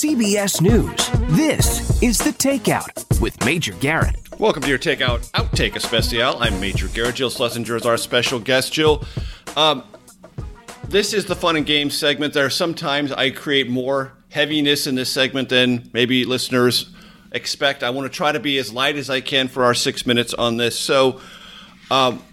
CBS 0.00 0.62
News, 0.62 1.10
this 1.36 2.02
is 2.02 2.16
The 2.16 2.30
Takeout 2.30 3.20
with 3.20 3.38
Major 3.44 3.74
Garrett. 3.74 4.16
Welcome 4.38 4.62
to 4.62 4.68
your 4.70 4.78
Takeout 4.78 5.30
Outtake 5.32 5.76
Especial. 5.76 6.40
I'm 6.40 6.58
Major 6.58 6.88
Garrett. 6.88 7.16
Jill 7.16 7.28
Schlesinger 7.28 7.76
is 7.76 7.84
our 7.84 7.98
special 7.98 8.40
guest. 8.40 8.72
Jill, 8.72 9.04
um, 9.58 9.84
this 10.88 11.12
is 11.12 11.26
the 11.26 11.36
fun 11.36 11.56
and 11.56 11.66
games 11.66 11.94
segment. 11.94 12.32
There 12.32 12.46
are 12.46 12.50
sometimes 12.50 13.12
I 13.12 13.28
create 13.28 13.68
more 13.68 14.14
heaviness 14.30 14.86
in 14.86 14.94
this 14.94 15.10
segment 15.10 15.50
than 15.50 15.90
maybe 15.92 16.24
listeners 16.24 16.88
expect. 17.32 17.82
I 17.82 17.90
want 17.90 18.10
to 18.10 18.16
try 18.16 18.32
to 18.32 18.40
be 18.40 18.56
as 18.56 18.72
light 18.72 18.96
as 18.96 19.10
I 19.10 19.20
can 19.20 19.48
for 19.48 19.64
our 19.64 19.74
six 19.74 20.06
minutes 20.06 20.32
on 20.32 20.56
this. 20.56 20.78
So, 20.78 21.20
um, 21.90 22.24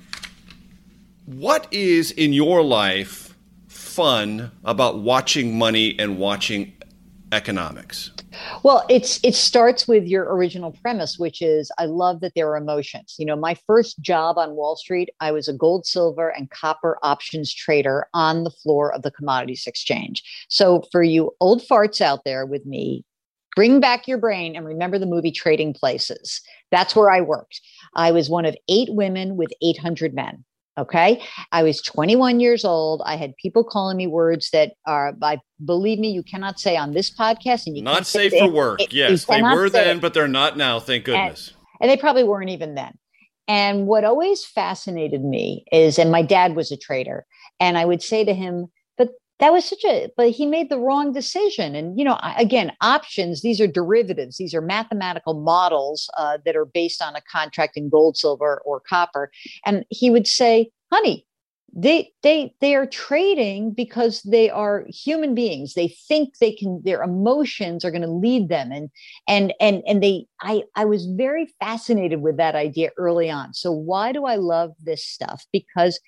what 1.26 1.68
is 1.74 2.12
in 2.12 2.32
your 2.32 2.64
life 2.64 3.36
fun 3.68 4.52
about 4.64 5.00
watching 5.00 5.58
money 5.58 6.00
and 6.00 6.18
watching 6.18 6.77
economics? 7.32 8.12
Well, 8.64 8.86
it's 8.90 9.20
it 9.24 9.36
starts 9.36 9.88
with 9.88 10.06
your 10.06 10.34
original 10.36 10.72
premise, 10.72 11.18
which 11.18 11.42
is 11.42 11.72
I 11.78 11.86
love 11.86 12.22
that 12.22 12.34
there 12.36 12.50
are 12.50 12.58
emotions. 12.58 13.16
You 13.18 13.26
know, 13.26 13.36
my 13.36 13.56
first 13.68 14.00
job 14.02 14.38
on 14.38 14.56
Wall 14.56 14.76
Street, 14.76 15.10
I 15.20 15.32
was 15.32 15.48
a 15.48 15.54
gold, 15.54 15.86
silver, 15.86 16.30
and 16.30 16.50
copper 16.50 16.98
options 17.04 17.54
trader 17.54 18.08
on 18.14 18.44
the 18.44 18.52
floor 18.52 18.94
of 18.94 19.02
the 19.02 19.12
commodities 19.12 19.68
exchange. 19.68 20.24
So 20.50 20.84
for 20.92 21.04
you 21.04 21.32
old 21.40 21.62
farts 21.62 22.02
out 22.02 22.24
there 22.26 22.46
with 22.46 22.66
me, 22.66 23.04
bring 23.56 23.80
back 23.80 24.08
your 24.08 24.18
brain 24.18 24.56
and 24.56 24.66
remember 24.66 25.00
the 25.00 25.06
movie 25.06 25.32
Trading 25.32 25.74
Places. 25.74 26.42
That's 26.72 26.96
where 26.96 27.10
I 27.10 27.22
worked. 27.22 27.62
I 27.96 28.12
was 28.12 28.30
one 28.30 28.46
of 28.46 28.56
eight 28.70 28.90
women 28.92 29.38
with 29.38 29.50
800 29.62 30.14
men. 30.14 30.44
Okay. 30.78 31.24
I 31.52 31.64
was 31.64 31.82
21 31.82 32.40
years 32.40 32.64
old. 32.64 33.02
I 33.06 33.16
had 33.16 33.36
people 33.38 33.64
calling 33.64 33.98
me 33.98 34.06
words 34.06 34.52
that 34.52 34.74
are, 34.86 35.14
I 35.22 35.40
believe 35.64 35.98
me, 35.98 36.12
you 36.12 36.22
cannot 36.22 36.60
say 36.60 36.78
on 36.78 36.94
this 36.94 37.10
podcast. 37.10 37.66
And 37.66 37.76
you 37.76 37.84
not 37.84 38.06
safe 38.06 38.32
for 38.32 38.50
work. 38.50 38.82
It, 38.82 38.94
yes, 38.94 39.26
they 39.26 39.42
were 39.42 39.70
then, 39.70 39.98
it. 39.98 40.02
but 40.02 40.14
they're 40.14 40.28
not 40.28 40.56
now. 40.56 40.80
Thank 40.80 41.06
goodness. 41.06 41.48
And, 41.50 41.58
and 41.82 41.90
they 41.90 42.00
probably 42.00 42.24
weren't 42.24 42.52
even 42.52 42.76
then. 42.76 42.94
And 43.48 43.88
what 43.88 44.04
always 44.04 44.46
fascinated 44.46 45.24
me 45.24 45.66
is, 45.72 45.98
and 45.98 46.12
my 46.12 46.22
dad 46.22 46.56
was 46.56 46.72
a 46.72 46.78
trader, 46.78 47.26
and 47.60 47.78
I 47.78 47.86
would 47.86 48.04
say 48.04 48.26
to 48.26 48.34
him, 48.34 48.68
that 49.40 49.54
was 49.54 49.66
such 49.66 49.84
a, 49.86 50.10
but 50.18 50.32
he 50.32 50.46
made 50.46 50.70
the 50.70 50.80
wrong 50.80 51.12
decision. 51.12 51.76
And, 51.76 51.98
you 51.98 52.04
know, 52.04 52.20
again, 52.38 52.72
options, 52.82 53.42
these 53.42 53.62
are 53.62 53.68
derivatives, 53.68 54.38
these 54.38 54.54
are 54.54 54.62
mathematical 54.62 55.36
models 55.36 56.10
uh, 56.18 56.40
that 56.46 56.56
are 56.56 56.66
based 56.66 57.02
on 57.02 57.16
a 57.16 57.22
contract 57.32 57.78
in 57.78 57.90
gold, 57.90 58.18
silver, 58.18 58.62
or 58.66 58.80
copper. 58.80 59.32
And 59.66 59.86
he 59.90 60.10
would 60.10 60.28
say, 60.28 60.72
honey, 60.92 61.26
they 61.76 62.12
they 62.24 62.54
they 62.62 62.74
are 62.76 62.88
trading 62.88 63.72
because 63.74 64.24
they 64.24 64.50
are 64.50 64.86
human 64.88 65.36
beings. 65.36 65.74
They 65.74 65.90
think 66.08 66.38
they 66.40 66.54
can 66.54 66.82
their 66.84 67.04
emotions 67.04 67.86
are 67.86 67.92
going 67.92 68.02
to 68.02 68.08
lead 68.08 68.50
them. 68.50 68.72
And 68.72 68.90
and 69.28 69.54
and 69.60 69.84
and 69.86 70.02
they 70.02 70.26
i 70.42 70.64
i 70.76 70.86
was 70.86 71.06
very 71.06 71.48
fascinated 71.60 72.22
with 72.22 72.38
that 72.38 72.56
idea 72.56 72.90
early 72.98 73.30
on. 73.30 73.54
So 73.54 73.72
why 73.72 74.12
do 74.12 74.26
i 74.26 74.38
love 74.38 74.72
this 74.82 75.06
stuff? 75.06 75.46
Because 75.52 76.00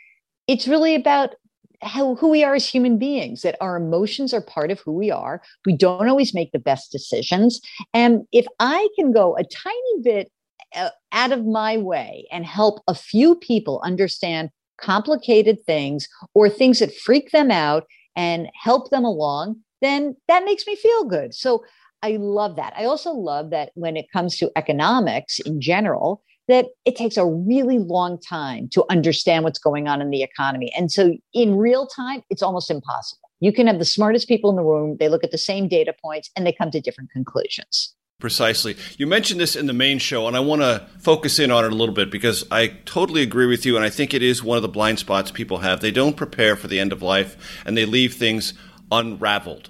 it's 0.47 0.67
really 0.67 0.95
about 0.95 1.35
how, 1.81 2.15
who 2.15 2.29
we 2.29 2.43
are 2.43 2.55
as 2.55 2.67
human 2.67 2.97
beings 2.97 3.41
that 3.41 3.55
our 3.61 3.77
emotions 3.77 4.33
are 4.33 4.41
part 4.41 4.71
of 4.71 4.79
who 4.81 4.91
we 4.91 5.09
are 5.11 5.41
we 5.65 5.75
don't 5.75 6.09
always 6.09 6.33
make 6.33 6.51
the 6.51 6.59
best 6.59 6.91
decisions 6.91 7.61
and 7.93 8.25
if 8.31 8.45
i 8.59 8.87
can 8.97 9.11
go 9.11 9.35
a 9.37 9.43
tiny 9.43 10.01
bit 10.03 10.31
uh, 10.75 10.89
out 11.11 11.31
of 11.31 11.45
my 11.45 11.77
way 11.77 12.27
and 12.31 12.45
help 12.45 12.81
a 12.87 12.93
few 12.93 13.35
people 13.35 13.81
understand 13.83 14.49
complicated 14.79 15.57
things 15.65 16.07
or 16.33 16.49
things 16.49 16.79
that 16.79 16.93
freak 16.93 17.31
them 17.31 17.51
out 17.51 17.85
and 18.15 18.49
help 18.53 18.89
them 18.89 19.03
along, 19.03 19.57
then 19.81 20.15
that 20.27 20.45
makes 20.45 20.65
me 20.67 20.75
feel 20.75 21.05
good. 21.05 21.33
So 21.33 21.63
I 22.01 22.17
love 22.19 22.55
that. 22.55 22.73
I 22.77 22.85
also 22.85 23.11
love 23.11 23.49
that 23.49 23.71
when 23.75 23.97
it 23.97 24.11
comes 24.11 24.37
to 24.37 24.51
economics 24.55 25.39
in 25.39 25.59
general, 25.59 26.23
that 26.49 26.65
it 26.83 26.95
takes 26.95 27.15
a 27.15 27.25
really 27.25 27.79
long 27.79 28.19
time 28.19 28.67
to 28.73 28.83
understand 28.89 29.43
what's 29.43 29.59
going 29.59 29.87
on 29.87 30.01
in 30.01 30.09
the 30.09 30.23
economy. 30.23 30.73
And 30.75 30.91
so 30.91 31.15
in 31.33 31.55
real 31.55 31.87
time, 31.87 32.23
it's 32.29 32.41
almost 32.41 32.69
impossible. 32.69 33.29
You 33.39 33.53
can 33.53 33.67
have 33.67 33.79
the 33.79 33.85
smartest 33.85 34.27
people 34.27 34.49
in 34.49 34.57
the 34.57 34.63
room, 34.63 34.97
they 34.99 35.07
look 35.07 35.23
at 35.23 35.31
the 35.31 35.37
same 35.37 35.69
data 35.69 35.93
points 36.03 36.29
and 36.35 36.45
they 36.45 36.51
come 36.51 36.71
to 36.71 36.81
different 36.81 37.11
conclusions. 37.11 37.95
Precisely. 38.19 38.75
You 38.97 39.07
mentioned 39.07 39.39
this 39.39 39.55
in 39.55 39.67
the 39.67 39.73
main 39.73 39.97
show, 39.97 40.27
and 40.27 40.35
I 40.35 40.41
want 40.41 40.61
to 40.61 40.85
focus 40.99 41.39
in 41.39 41.51
on 41.51 41.63
it 41.63 41.71
a 41.71 41.75
little 41.75 41.95
bit 41.95 42.11
because 42.11 42.45
I 42.51 42.67
totally 42.83 43.21
agree 43.21 43.45
with 43.45 43.65
you, 43.65 43.77
and 43.77 43.85
I 43.85 43.89
think 43.89 44.13
it 44.13 44.21
is 44.21 44.43
one 44.43 44.57
of 44.57 44.61
the 44.61 44.67
blind 44.67 44.99
spots 44.99 45.31
people 45.31 45.59
have. 45.59 45.79
They 45.79 45.91
don't 45.91 46.17
prepare 46.17 46.57
for 46.57 46.67
the 46.67 46.81
end 46.81 46.91
of 46.91 47.01
life, 47.01 47.61
and 47.65 47.77
they 47.77 47.85
leave 47.85 48.15
things 48.15 48.53
unraveled. 48.91 49.69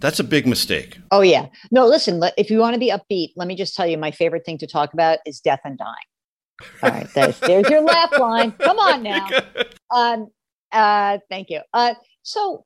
That's 0.00 0.20
a 0.20 0.24
big 0.24 0.46
mistake. 0.46 0.98
Oh, 1.10 1.22
yeah. 1.22 1.46
No, 1.70 1.86
listen, 1.86 2.22
if 2.36 2.50
you 2.50 2.58
want 2.58 2.74
to 2.74 2.78
be 2.78 2.92
upbeat, 2.92 3.32
let 3.36 3.48
me 3.48 3.56
just 3.56 3.74
tell 3.74 3.86
you 3.86 3.96
my 3.96 4.10
favorite 4.10 4.44
thing 4.44 4.58
to 4.58 4.66
talk 4.66 4.92
about 4.92 5.20
is 5.24 5.40
death 5.40 5.60
and 5.64 5.78
dying. 5.78 5.94
All 6.82 6.90
right, 6.90 7.08
there's, 7.14 7.38
there's 7.40 7.68
your 7.68 7.82
laugh 7.82 8.18
line. 8.18 8.52
Come 8.52 8.78
on 8.78 9.02
now. 9.04 9.28
Um, 9.90 10.28
uh, 10.72 11.18
thank 11.30 11.50
you. 11.50 11.60
Uh, 11.72 11.94
so 12.22 12.64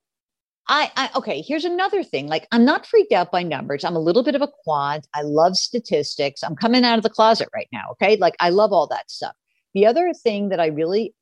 I, 0.68 0.90
I, 0.96 1.10
okay 1.16 1.42
here's 1.42 1.64
another 1.64 2.02
thing. 2.02 2.28
Like 2.28 2.46
i'm 2.52 2.64
not 2.64 2.86
freaked 2.86 3.12
out 3.12 3.32
by 3.32 3.42
numbers. 3.42 3.84
I'm 3.84 3.96
a 3.96 4.00
little 4.00 4.22
bit 4.22 4.34
of 4.34 4.42
a 4.42 4.48
quant. 4.64 5.06
I 5.14 5.22
love 5.22 5.56
statistics. 5.56 6.42
I'm 6.42 6.56
coming 6.56 6.84
out 6.84 6.98
of 6.98 7.02
the 7.02 7.10
closet 7.10 7.48
right 7.54 7.68
now 7.72 7.90
okay? 7.92 8.16
Like 8.16 8.34
i 8.40 8.48
love 8.48 8.72
all 8.72 8.86
that 8.88 9.10
stuff. 9.10 9.34
The 9.74 9.86
other 9.86 10.12
thing 10.12 10.50
that 10.50 10.60
i 10.60 10.66
really 10.66 11.14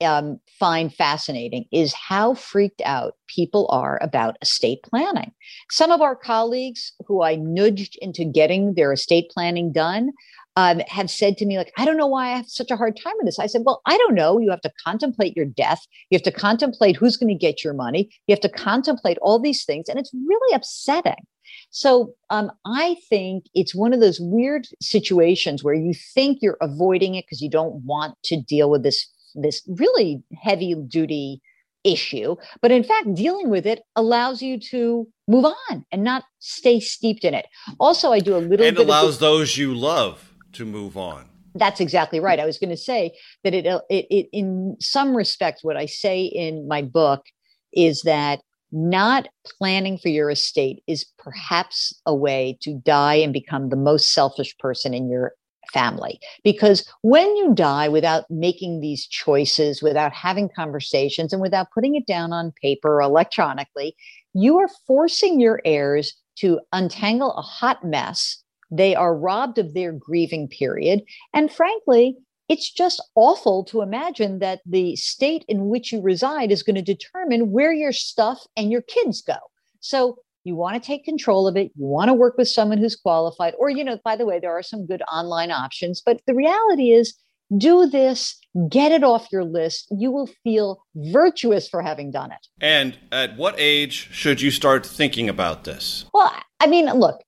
um, 0.00 0.40
find 0.58 0.94
fascinating 0.94 1.66
is 1.72 1.92
how 1.92 2.34
freaked 2.34 2.82
out 2.84 3.14
people 3.28 3.66
are 3.70 3.98
about 4.02 4.36
estate 4.40 4.82
planning. 4.82 5.32
Some 5.70 5.90
of 5.90 6.00
our 6.00 6.16
colleagues 6.16 6.92
who 7.06 7.22
i 7.22 7.36
nudged 7.36 7.96
into 8.00 8.24
getting 8.24 8.74
their 8.74 8.92
estate 8.92 9.30
planning 9.30 9.72
done 9.72 10.12
um, 10.56 10.80
have 10.88 11.10
said 11.10 11.36
to 11.36 11.46
me, 11.46 11.58
like, 11.58 11.72
I 11.76 11.84
don't 11.84 11.98
know 11.98 12.06
why 12.06 12.28
I 12.28 12.36
have 12.36 12.48
such 12.48 12.70
a 12.70 12.76
hard 12.76 12.98
time 13.02 13.12
with 13.18 13.26
this. 13.26 13.38
I 13.38 13.46
said, 13.46 13.62
Well, 13.64 13.82
I 13.86 13.96
don't 13.98 14.14
know. 14.14 14.38
You 14.38 14.50
have 14.50 14.62
to 14.62 14.72
contemplate 14.84 15.36
your 15.36 15.44
death. 15.44 15.86
You 16.10 16.16
have 16.16 16.22
to 16.22 16.32
contemplate 16.32 16.96
who's 16.96 17.16
going 17.16 17.28
to 17.28 17.38
get 17.38 17.62
your 17.62 17.74
money. 17.74 18.10
You 18.26 18.32
have 18.32 18.40
to 18.40 18.48
contemplate 18.48 19.18
all 19.20 19.38
these 19.38 19.64
things. 19.64 19.88
And 19.88 19.98
it's 19.98 20.12
really 20.14 20.54
upsetting 20.54 21.26
So 21.70 22.14
um, 22.30 22.50
I 22.64 22.96
think 23.08 23.44
it's 23.54 23.74
one 23.74 23.92
of 23.92 24.00
those 24.00 24.18
weird 24.18 24.66
situations 24.80 25.62
where 25.62 25.74
you 25.74 25.92
think 26.14 26.38
you're 26.40 26.58
avoiding 26.62 27.14
it 27.16 27.26
because 27.26 27.42
you 27.42 27.50
don't 27.50 27.84
want 27.84 28.16
to 28.24 28.40
deal 28.40 28.70
with 28.70 28.82
this 28.82 29.12
this 29.34 29.62
really 29.68 30.22
heavy 30.42 30.74
duty 30.88 31.42
issue. 31.84 32.36
But 32.62 32.70
in 32.70 32.82
fact, 32.82 33.14
dealing 33.14 33.50
with 33.50 33.66
it 33.66 33.82
allows 33.94 34.40
you 34.40 34.58
to 34.70 35.06
move 35.28 35.44
on 35.44 35.84
and 35.92 36.02
not 36.02 36.24
stay 36.38 36.80
steeped 36.80 37.22
in 37.22 37.34
it. 37.34 37.44
Also, 37.78 38.12
I 38.12 38.20
do 38.20 38.34
a 38.34 38.38
little 38.38 38.66
and 38.66 38.76
bit 38.76 38.86
allows 38.86 39.16
of 39.16 39.20
those 39.20 39.58
you 39.58 39.74
love 39.74 40.25
to 40.56 40.64
move 40.64 40.96
on. 40.96 41.28
That's 41.54 41.80
exactly 41.80 42.20
right. 42.20 42.38
I 42.38 42.46
was 42.46 42.58
going 42.58 42.70
to 42.70 42.76
say 42.76 43.16
that 43.42 43.54
it, 43.54 43.66
it, 43.66 44.06
it, 44.10 44.28
in 44.32 44.76
some 44.80 45.16
respects, 45.16 45.64
what 45.64 45.76
I 45.76 45.86
say 45.86 46.22
in 46.22 46.68
my 46.68 46.82
book 46.82 47.24
is 47.72 48.02
that 48.02 48.40
not 48.72 49.28
planning 49.58 49.96
for 49.96 50.08
your 50.08 50.28
estate 50.30 50.82
is 50.86 51.06
perhaps 51.18 51.98
a 52.04 52.14
way 52.14 52.58
to 52.62 52.74
die 52.84 53.14
and 53.14 53.32
become 53.32 53.68
the 53.68 53.76
most 53.76 54.12
selfish 54.12 54.56
person 54.58 54.92
in 54.92 55.08
your 55.08 55.32
family. 55.72 56.20
Because 56.44 56.86
when 57.02 57.34
you 57.36 57.54
die 57.54 57.88
without 57.88 58.24
making 58.30 58.80
these 58.80 59.06
choices, 59.06 59.82
without 59.82 60.12
having 60.12 60.48
conversations, 60.54 61.32
and 61.32 61.42
without 61.42 61.68
putting 61.72 61.94
it 61.96 62.06
down 62.06 62.32
on 62.32 62.52
paper 62.60 63.00
electronically, 63.00 63.96
you 64.34 64.58
are 64.58 64.68
forcing 64.86 65.40
your 65.40 65.60
heirs 65.64 66.14
to 66.36 66.60
untangle 66.72 67.32
a 67.36 67.42
hot 67.42 67.84
mess. 67.84 68.42
They 68.70 68.94
are 68.94 69.16
robbed 69.16 69.58
of 69.58 69.74
their 69.74 69.92
grieving 69.92 70.48
period. 70.48 71.02
And 71.32 71.52
frankly, 71.52 72.16
it's 72.48 72.70
just 72.70 73.02
awful 73.14 73.64
to 73.64 73.82
imagine 73.82 74.38
that 74.38 74.60
the 74.64 74.96
state 74.96 75.44
in 75.48 75.66
which 75.66 75.92
you 75.92 76.00
reside 76.00 76.52
is 76.52 76.62
going 76.62 76.76
to 76.76 76.82
determine 76.82 77.50
where 77.50 77.72
your 77.72 77.92
stuff 77.92 78.46
and 78.56 78.70
your 78.70 78.82
kids 78.82 79.20
go. 79.20 79.36
So 79.80 80.18
you 80.44 80.54
want 80.54 80.80
to 80.80 80.86
take 80.86 81.04
control 81.04 81.48
of 81.48 81.56
it. 81.56 81.72
You 81.74 81.86
want 81.86 82.08
to 82.08 82.14
work 82.14 82.36
with 82.38 82.48
someone 82.48 82.78
who's 82.78 82.94
qualified. 82.94 83.54
Or, 83.58 83.68
you 83.68 83.82
know, 83.82 83.98
by 84.04 84.14
the 84.14 84.26
way, 84.26 84.38
there 84.38 84.56
are 84.56 84.62
some 84.62 84.86
good 84.86 85.02
online 85.12 85.50
options. 85.50 86.00
But 86.04 86.20
the 86.26 86.34
reality 86.34 86.92
is, 86.92 87.18
do 87.58 87.86
this, 87.86 88.38
get 88.68 88.92
it 88.92 89.04
off 89.04 89.28
your 89.32 89.44
list. 89.44 89.88
You 89.90 90.10
will 90.10 90.28
feel 90.44 90.84
virtuous 90.94 91.68
for 91.68 91.82
having 91.82 92.10
done 92.10 92.32
it. 92.32 92.46
And 92.60 92.96
at 93.10 93.36
what 93.36 93.54
age 93.58 94.08
should 94.12 94.40
you 94.40 94.50
start 94.50 94.86
thinking 94.86 95.28
about 95.28 95.64
this? 95.64 96.04
Well, 96.12 96.32
I 96.60 96.66
mean, 96.66 96.86
look, 96.86 97.22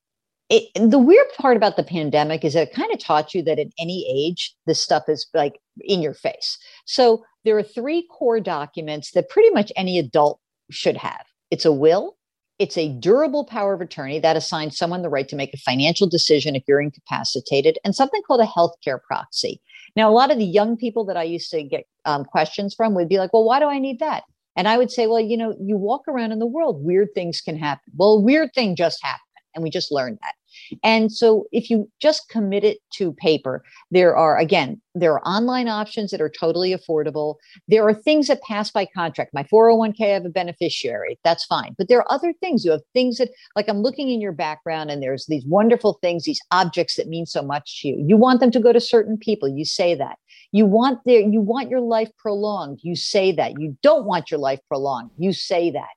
it, 0.49 0.69
the 0.73 0.99
weird 0.99 1.27
part 1.37 1.57
about 1.57 1.75
the 1.75 1.83
pandemic 1.83 2.43
is 2.43 2.53
that 2.53 2.69
it 2.69 2.73
kind 2.73 2.91
of 2.91 2.99
taught 2.99 3.33
you 3.33 3.43
that 3.43 3.59
at 3.59 3.67
any 3.79 4.05
age, 4.09 4.55
this 4.65 4.81
stuff 4.81 5.03
is 5.07 5.27
like 5.33 5.59
in 5.81 6.01
your 6.01 6.13
face. 6.13 6.57
So 6.85 7.23
there 7.45 7.57
are 7.57 7.63
three 7.63 8.07
core 8.11 8.39
documents 8.39 9.11
that 9.11 9.29
pretty 9.29 9.51
much 9.51 9.71
any 9.75 9.99
adult 9.99 10.39
should 10.71 10.97
have 10.97 11.25
it's 11.51 11.65
a 11.65 11.71
will, 11.71 12.15
it's 12.59 12.77
a 12.77 12.89
durable 12.89 13.45
power 13.45 13.73
of 13.73 13.81
attorney 13.81 14.19
that 14.19 14.35
assigns 14.35 14.77
someone 14.77 15.01
the 15.01 15.09
right 15.09 15.27
to 15.29 15.35
make 15.35 15.53
a 15.53 15.57
financial 15.57 16.07
decision 16.07 16.55
if 16.55 16.63
you're 16.67 16.81
incapacitated, 16.81 17.79
and 17.83 17.95
something 17.95 18.21
called 18.21 18.41
a 18.41 18.45
healthcare 18.45 19.01
proxy. 19.01 19.61
Now, 19.95 20.09
a 20.09 20.13
lot 20.13 20.31
of 20.31 20.37
the 20.37 20.45
young 20.45 20.77
people 20.77 21.05
that 21.05 21.17
I 21.17 21.23
used 21.23 21.49
to 21.51 21.63
get 21.63 21.85
um, 22.05 22.25
questions 22.25 22.75
from 22.75 22.93
would 22.95 23.09
be 23.09 23.17
like, 23.17 23.33
well, 23.33 23.45
why 23.45 23.59
do 23.59 23.65
I 23.65 23.79
need 23.79 23.99
that? 23.99 24.23
And 24.55 24.67
I 24.67 24.77
would 24.77 24.91
say, 24.91 25.07
well, 25.07 25.19
you 25.19 25.37
know, 25.37 25.55
you 25.59 25.77
walk 25.77 26.07
around 26.07 26.31
in 26.31 26.39
the 26.39 26.45
world, 26.45 26.83
weird 26.83 27.09
things 27.15 27.41
can 27.41 27.57
happen. 27.57 27.93
Well, 27.95 28.21
weird 28.21 28.53
thing 28.53 28.75
just 28.75 28.99
happened. 29.01 29.21
And 29.55 29.63
we 29.63 29.69
just 29.69 29.91
learned 29.91 30.19
that. 30.21 30.35
And 30.83 31.11
so 31.11 31.45
if 31.51 31.69
you 31.69 31.89
just 32.01 32.29
commit 32.29 32.63
it 32.63 32.79
to 32.93 33.13
paper, 33.13 33.63
there 33.91 34.15
are, 34.15 34.37
again, 34.37 34.81
there 34.95 35.13
are 35.13 35.27
online 35.27 35.67
options 35.67 36.11
that 36.11 36.21
are 36.21 36.29
totally 36.29 36.75
affordable. 36.75 37.35
There 37.67 37.87
are 37.87 37.93
things 37.93 38.27
that 38.27 38.41
pass 38.41 38.71
by 38.71 38.85
contract. 38.85 39.33
My 39.33 39.43
401k, 39.43 40.01
I 40.01 40.07
have 40.07 40.25
a 40.25 40.29
beneficiary. 40.29 41.19
That's 41.23 41.45
fine. 41.45 41.75
But 41.77 41.87
there 41.87 41.99
are 41.99 42.11
other 42.11 42.33
things. 42.33 42.65
You 42.65 42.71
have 42.71 42.81
things 42.93 43.17
that, 43.17 43.29
like 43.55 43.69
I'm 43.69 43.81
looking 43.81 44.09
in 44.09 44.21
your 44.21 44.31
background 44.31 44.91
and 44.91 45.01
there's 45.01 45.25
these 45.27 45.45
wonderful 45.45 45.99
things, 46.01 46.23
these 46.23 46.41
objects 46.51 46.95
that 46.95 47.07
mean 47.07 47.25
so 47.25 47.41
much 47.41 47.81
to 47.81 47.89
you. 47.89 48.05
You 48.05 48.17
want 48.17 48.39
them 48.39 48.51
to 48.51 48.59
go 48.59 48.73
to 48.73 48.81
certain 48.81 49.17
people. 49.17 49.47
You 49.47 49.65
say 49.65 49.95
that. 49.95 50.17
You 50.51 50.65
want 50.65 50.99
their, 51.05 51.21
you 51.21 51.41
want 51.41 51.69
your 51.69 51.81
life 51.81 52.09
prolonged. 52.17 52.79
You 52.81 52.95
say 52.95 53.31
that. 53.33 53.59
You 53.59 53.77
don't 53.83 54.05
want 54.05 54.31
your 54.31 54.39
life 54.39 54.59
prolonged. 54.67 55.11
You 55.17 55.33
say 55.33 55.71
that. 55.71 55.89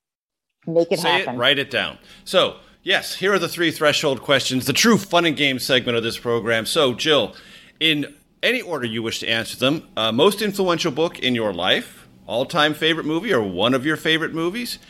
Make 0.66 0.92
it 0.92 1.00
say 1.00 1.20
happen. 1.20 1.34
It, 1.34 1.38
write 1.38 1.58
it 1.58 1.70
down. 1.70 1.98
So 2.24 2.56
Yes, 2.84 3.14
here 3.14 3.32
are 3.32 3.38
the 3.38 3.48
three 3.48 3.70
threshold 3.70 4.22
questions, 4.22 4.66
the 4.66 4.72
true 4.72 4.98
fun 4.98 5.24
and 5.24 5.36
game 5.36 5.60
segment 5.60 5.96
of 5.96 6.02
this 6.02 6.18
program. 6.18 6.66
So, 6.66 6.94
Jill, 6.94 7.36
in 7.78 8.12
any 8.42 8.60
order 8.60 8.84
you 8.84 9.04
wish 9.04 9.20
to 9.20 9.28
answer 9.28 9.56
them, 9.56 9.86
uh, 9.96 10.10
most 10.10 10.42
influential 10.42 10.90
book 10.90 11.20
in 11.20 11.36
your 11.36 11.52
life, 11.52 12.08
all 12.26 12.44
time 12.44 12.74
favorite 12.74 13.06
movie, 13.06 13.32
or 13.32 13.40
one 13.40 13.72
of 13.72 13.86
your 13.86 13.96
favorite 13.96 14.34
movies, 14.34 14.80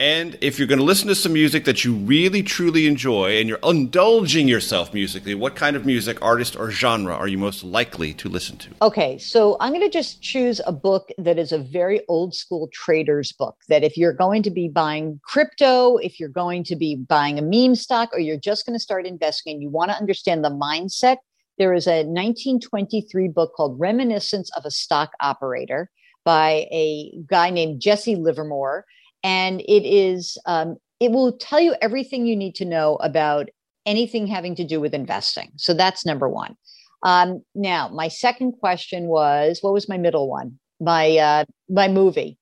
and 0.00 0.38
if 0.40 0.58
you're 0.58 0.66
going 0.66 0.78
to 0.78 0.84
listen 0.84 1.08
to 1.08 1.14
some 1.14 1.34
music 1.34 1.66
that 1.66 1.84
you 1.84 1.92
really 1.92 2.42
truly 2.42 2.86
enjoy 2.86 3.38
and 3.38 3.50
you're 3.50 3.58
indulging 3.62 4.48
yourself 4.48 4.94
musically, 4.94 5.34
what 5.34 5.54
kind 5.54 5.76
of 5.76 5.84
music, 5.84 6.16
artist, 6.22 6.56
or 6.56 6.70
genre 6.70 7.14
are 7.14 7.28
you 7.28 7.36
most 7.36 7.62
likely 7.62 8.14
to 8.14 8.30
listen 8.30 8.56
to? 8.56 8.70
Okay, 8.80 9.18
so 9.18 9.58
I'm 9.60 9.72
going 9.72 9.82
to 9.82 9.90
just 9.90 10.22
choose 10.22 10.58
a 10.66 10.72
book 10.72 11.10
that 11.18 11.38
is 11.38 11.52
a 11.52 11.58
very 11.58 12.00
old 12.08 12.34
school 12.34 12.70
trader's 12.72 13.30
book. 13.32 13.56
That 13.68 13.84
if 13.84 13.98
you're 13.98 14.14
going 14.14 14.42
to 14.44 14.50
be 14.50 14.68
buying 14.68 15.20
crypto, 15.22 15.98
if 15.98 16.18
you're 16.18 16.30
going 16.30 16.64
to 16.64 16.76
be 16.76 16.96
buying 16.96 17.38
a 17.38 17.42
meme 17.42 17.74
stock, 17.74 18.08
or 18.14 18.20
you're 18.20 18.38
just 18.38 18.64
going 18.64 18.74
to 18.78 18.82
start 18.82 19.04
investing 19.04 19.52
and 19.52 19.62
you 19.62 19.68
want 19.68 19.90
to 19.90 19.98
understand 19.98 20.42
the 20.42 20.50
mindset, 20.50 21.18
there 21.58 21.74
is 21.74 21.86
a 21.86 22.04
1923 22.04 23.28
book 23.28 23.52
called 23.54 23.78
Reminiscence 23.78 24.50
of 24.56 24.64
a 24.64 24.70
Stock 24.70 25.10
Operator 25.20 25.90
by 26.24 26.66
a 26.72 27.12
guy 27.26 27.50
named 27.50 27.82
Jesse 27.82 28.16
Livermore 28.16 28.86
and 29.22 29.60
it 29.62 29.84
is 29.86 30.38
um, 30.46 30.76
it 31.00 31.10
will 31.10 31.32
tell 31.32 31.60
you 31.60 31.74
everything 31.80 32.26
you 32.26 32.36
need 32.36 32.54
to 32.56 32.64
know 32.64 32.96
about 32.96 33.48
anything 33.86 34.26
having 34.26 34.54
to 34.56 34.64
do 34.64 34.80
with 34.80 34.94
investing. 34.94 35.50
So 35.56 35.74
that's 35.74 36.04
number 36.04 36.28
one. 36.28 36.56
Um, 37.02 37.42
now, 37.54 37.88
my 37.88 38.08
second 38.08 38.52
question 38.60 39.06
was, 39.06 39.58
what 39.62 39.72
was 39.72 39.88
my 39.88 39.96
middle 39.96 40.28
one? 40.28 40.58
My 40.80 41.16
uh, 41.16 41.44
my 41.68 41.88
movie. 41.88 42.38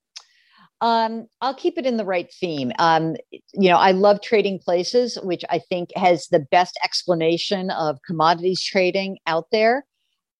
Um, 0.80 1.26
I'll 1.40 1.54
keep 1.54 1.76
it 1.76 1.86
in 1.86 1.96
the 1.96 2.04
right 2.04 2.32
theme. 2.32 2.72
Um, 2.78 3.16
you 3.32 3.68
know, 3.68 3.76
I 3.76 3.90
love 3.90 4.20
Trading 4.20 4.60
Places, 4.60 5.18
which 5.22 5.42
I 5.50 5.58
think 5.58 5.90
has 5.96 6.28
the 6.28 6.38
best 6.38 6.78
explanation 6.84 7.70
of 7.70 7.98
commodities 8.06 8.62
trading 8.62 9.18
out 9.26 9.46
there. 9.50 9.84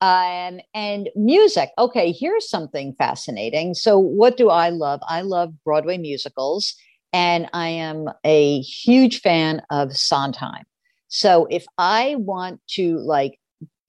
Um, 0.01 0.61
and 0.75 1.09
music. 1.17 1.71
Okay, 1.77 2.13
here's 2.13 2.49
something 2.49 2.95
fascinating. 2.99 3.75
So, 3.75 3.99
what 3.99 4.37
do 4.37 4.49
I 4.49 4.69
love? 4.69 5.01
I 5.09 5.23
love 5.23 5.53
Broadway 5.65 5.99
musicals, 5.99 6.75
and 7.13 7.49
I 7.53 7.69
am 7.69 8.09
a 8.25 8.61
huge 8.61 9.21
fan 9.21 9.63
of 9.71 9.97
Sondheim. 9.97 10.65
So, 11.09 11.47
if 11.51 11.67
I 11.79 12.15
want 12.17 12.61
to 12.75 12.99
like 12.99 13.41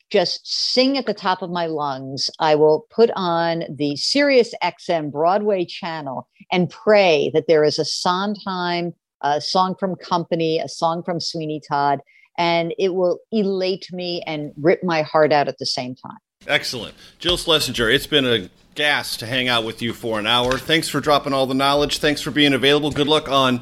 just 0.10 0.42
sing 0.44 0.98
at 0.98 1.06
the 1.06 1.14
top 1.14 1.42
of 1.42 1.52
my 1.52 1.68
lungs, 1.68 2.30
I 2.40 2.56
will 2.56 2.88
put 2.90 3.12
on 3.16 3.64
the 3.70 3.96
Sirius 3.96 4.54
XM 4.64 5.12
Broadway 5.12 5.66
channel 5.66 6.28
and 6.52 6.70
pray 6.70 7.30
that 7.34 7.46
there 7.48 7.64
is 7.64 7.78
a 7.78 7.86
Sondheim, 7.86 8.94
a 9.22 9.40
song 9.40 9.76
from 9.80 9.96
Company, 9.96 10.60
a 10.60 10.68
song 10.68 11.04
from 11.04 11.20
Sweeney 11.20 11.62
Todd, 11.68 12.00
and 12.40 12.74
it 12.80 12.96
will 12.96 13.20
elate 13.32 13.92
me 13.92 14.24
and 14.26 14.54
rip 14.60 14.84
my 14.84 15.04
heart 15.04 15.32
out 15.32 15.48
at 15.48 15.60
the 15.60 15.66
same 15.66 15.94
time. 15.94 16.18
Excellent. 16.48 16.96
Jill 17.20 17.38
Schlesinger, 17.38 17.90
it's 17.90 18.08
been 18.08 18.26
a 18.26 18.50
gas 18.76 19.18
to 19.18 19.26
hang 19.26 19.50
out 19.50 19.66
with 19.66 19.82
you 19.82 19.94
for 19.94 20.18
an 20.18 20.26
hour. 20.26 20.58
Thanks 20.58 20.88
for 20.88 21.02
dropping 21.02 21.34
all 21.34 21.46
the 21.46 21.54
knowledge. 21.54 21.98
Thanks 21.98 22.22
for 22.22 22.32
being 22.32 22.54
available. 22.54 22.92
Good 22.92 23.10
luck 23.10 23.30
on 23.30 23.62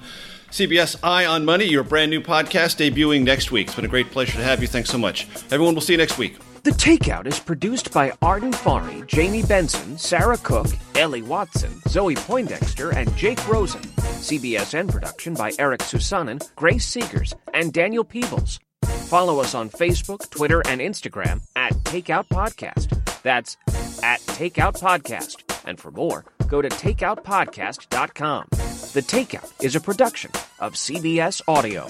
CBS 0.51 0.95
Eye 1.03 1.25
on 1.25 1.43
Money, 1.43 1.65
your 1.65 1.83
brand 1.83 2.11
new 2.11 2.21
podcast 2.21 2.77
debuting 2.77 3.23
next 3.23 3.51
week. 3.51 3.67
It's 3.67 3.75
been 3.75 3.83
a 3.83 3.89
great 3.89 4.11
pleasure 4.11 4.37
to 4.37 4.43
have 4.43 4.61
you. 4.61 4.67
Thanks 4.67 4.91
so 4.91 4.99
much. 4.99 5.27
Everyone, 5.51 5.73
we'll 5.73 5.81
see 5.81 5.93
you 5.93 5.97
next 5.97 6.19
week. 6.19 6.37
The 6.63 6.71
Takeout 6.71 7.25
is 7.25 7.39
produced 7.39 7.91
by 7.91 8.13
Arden 8.21 8.51
Farhi, 8.51 9.07
Jamie 9.07 9.43
Benson, 9.43 9.97
Sarah 9.97 10.37
Cook, 10.37 10.67
Ellie 10.95 11.21
Watson, 11.21 11.81
Zoe 11.87 12.15
Poindexter, 12.15 12.91
and 12.91 13.13
Jake 13.15 13.45
Rosen. 13.47 13.81
CBSN 13.81 14.89
production 14.89 15.33
by 15.33 15.51
Eric 15.57 15.79
Susanen, 15.79 16.47
Grace 16.55 16.85
Segers, 16.85 17.33
and 17.53 17.73
Daniel 17.73 18.03
Peebles. 18.03 18.59
Follow 19.07 19.39
us 19.39 19.55
on 19.55 19.69
Facebook, 19.69 20.29
Twitter, 20.29 20.61
and 20.67 20.81
Instagram 20.81 21.41
at 21.55 21.71
Takeout 21.85 22.27
Podcast. 22.27 23.21
That's 23.23 23.55
at 24.03 24.19
Takeout 24.19 24.77
Podcast. 24.81 25.43
And 25.65 25.79
for 25.79 25.91
more, 25.91 26.25
go 26.49 26.61
to 26.61 26.67
takeoutpodcast.com. 26.67 28.47
The 28.51 29.01
Takeout 29.01 29.63
is 29.63 29.77
a 29.77 29.79
production 29.79 30.31
of 30.59 30.73
CBS 30.73 31.41
Audio. 31.47 31.87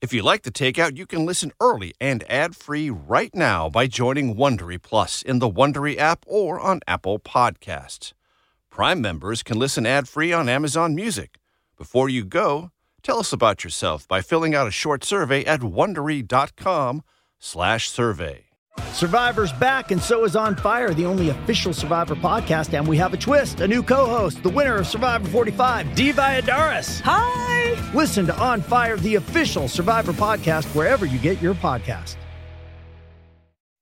If 0.00 0.12
you 0.12 0.22
like 0.22 0.42
the 0.42 0.52
takeout, 0.52 0.96
you 0.96 1.04
can 1.04 1.26
listen 1.26 1.50
early 1.60 1.94
and 2.00 2.24
ad-free 2.30 2.90
right 2.90 3.34
now 3.34 3.68
by 3.68 3.88
joining 3.88 4.36
Wondery 4.36 4.80
Plus 4.80 5.20
in 5.20 5.40
the 5.40 5.50
Wondery 5.50 5.98
app 5.98 6.24
or 6.28 6.60
on 6.60 6.80
Apple 6.86 7.18
Podcasts. 7.18 8.12
Prime 8.70 9.00
members 9.00 9.42
can 9.42 9.58
listen 9.58 9.86
ad-free 9.86 10.32
on 10.32 10.48
Amazon 10.48 10.94
Music. 10.94 11.38
Before 11.76 12.08
you 12.08 12.24
go, 12.24 12.70
tell 13.02 13.18
us 13.18 13.32
about 13.32 13.64
yourself 13.64 14.06
by 14.06 14.20
filling 14.22 14.54
out 14.54 14.68
a 14.68 14.70
short 14.70 15.02
survey 15.04 15.44
at 15.44 15.60
wondery.com/survey. 15.60 18.44
Survivor's 18.92 19.52
back, 19.54 19.90
and 19.90 20.00
so 20.00 20.24
is 20.24 20.36
On 20.36 20.54
Fire, 20.56 20.94
the 20.94 21.04
only 21.06 21.30
official 21.30 21.72
Survivor 21.72 22.14
podcast. 22.14 22.76
And 22.76 22.86
we 22.86 22.96
have 22.98 23.12
a 23.14 23.16
twist 23.16 23.60
a 23.60 23.68
new 23.68 23.82
co 23.82 24.06
host, 24.06 24.42
the 24.42 24.50
winner 24.50 24.76
of 24.76 24.86
Survivor 24.86 25.28
45, 25.28 25.94
Dee 25.94 26.12
Valladares. 26.12 27.00
Hi. 27.00 27.76
Listen 27.94 28.26
to 28.26 28.36
On 28.38 28.60
Fire, 28.60 28.96
the 28.96 29.16
official 29.16 29.68
Survivor 29.68 30.12
podcast, 30.12 30.66
wherever 30.74 31.06
you 31.06 31.18
get 31.18 31.40
your 31.42 31.54
podcast. 31.54 32.16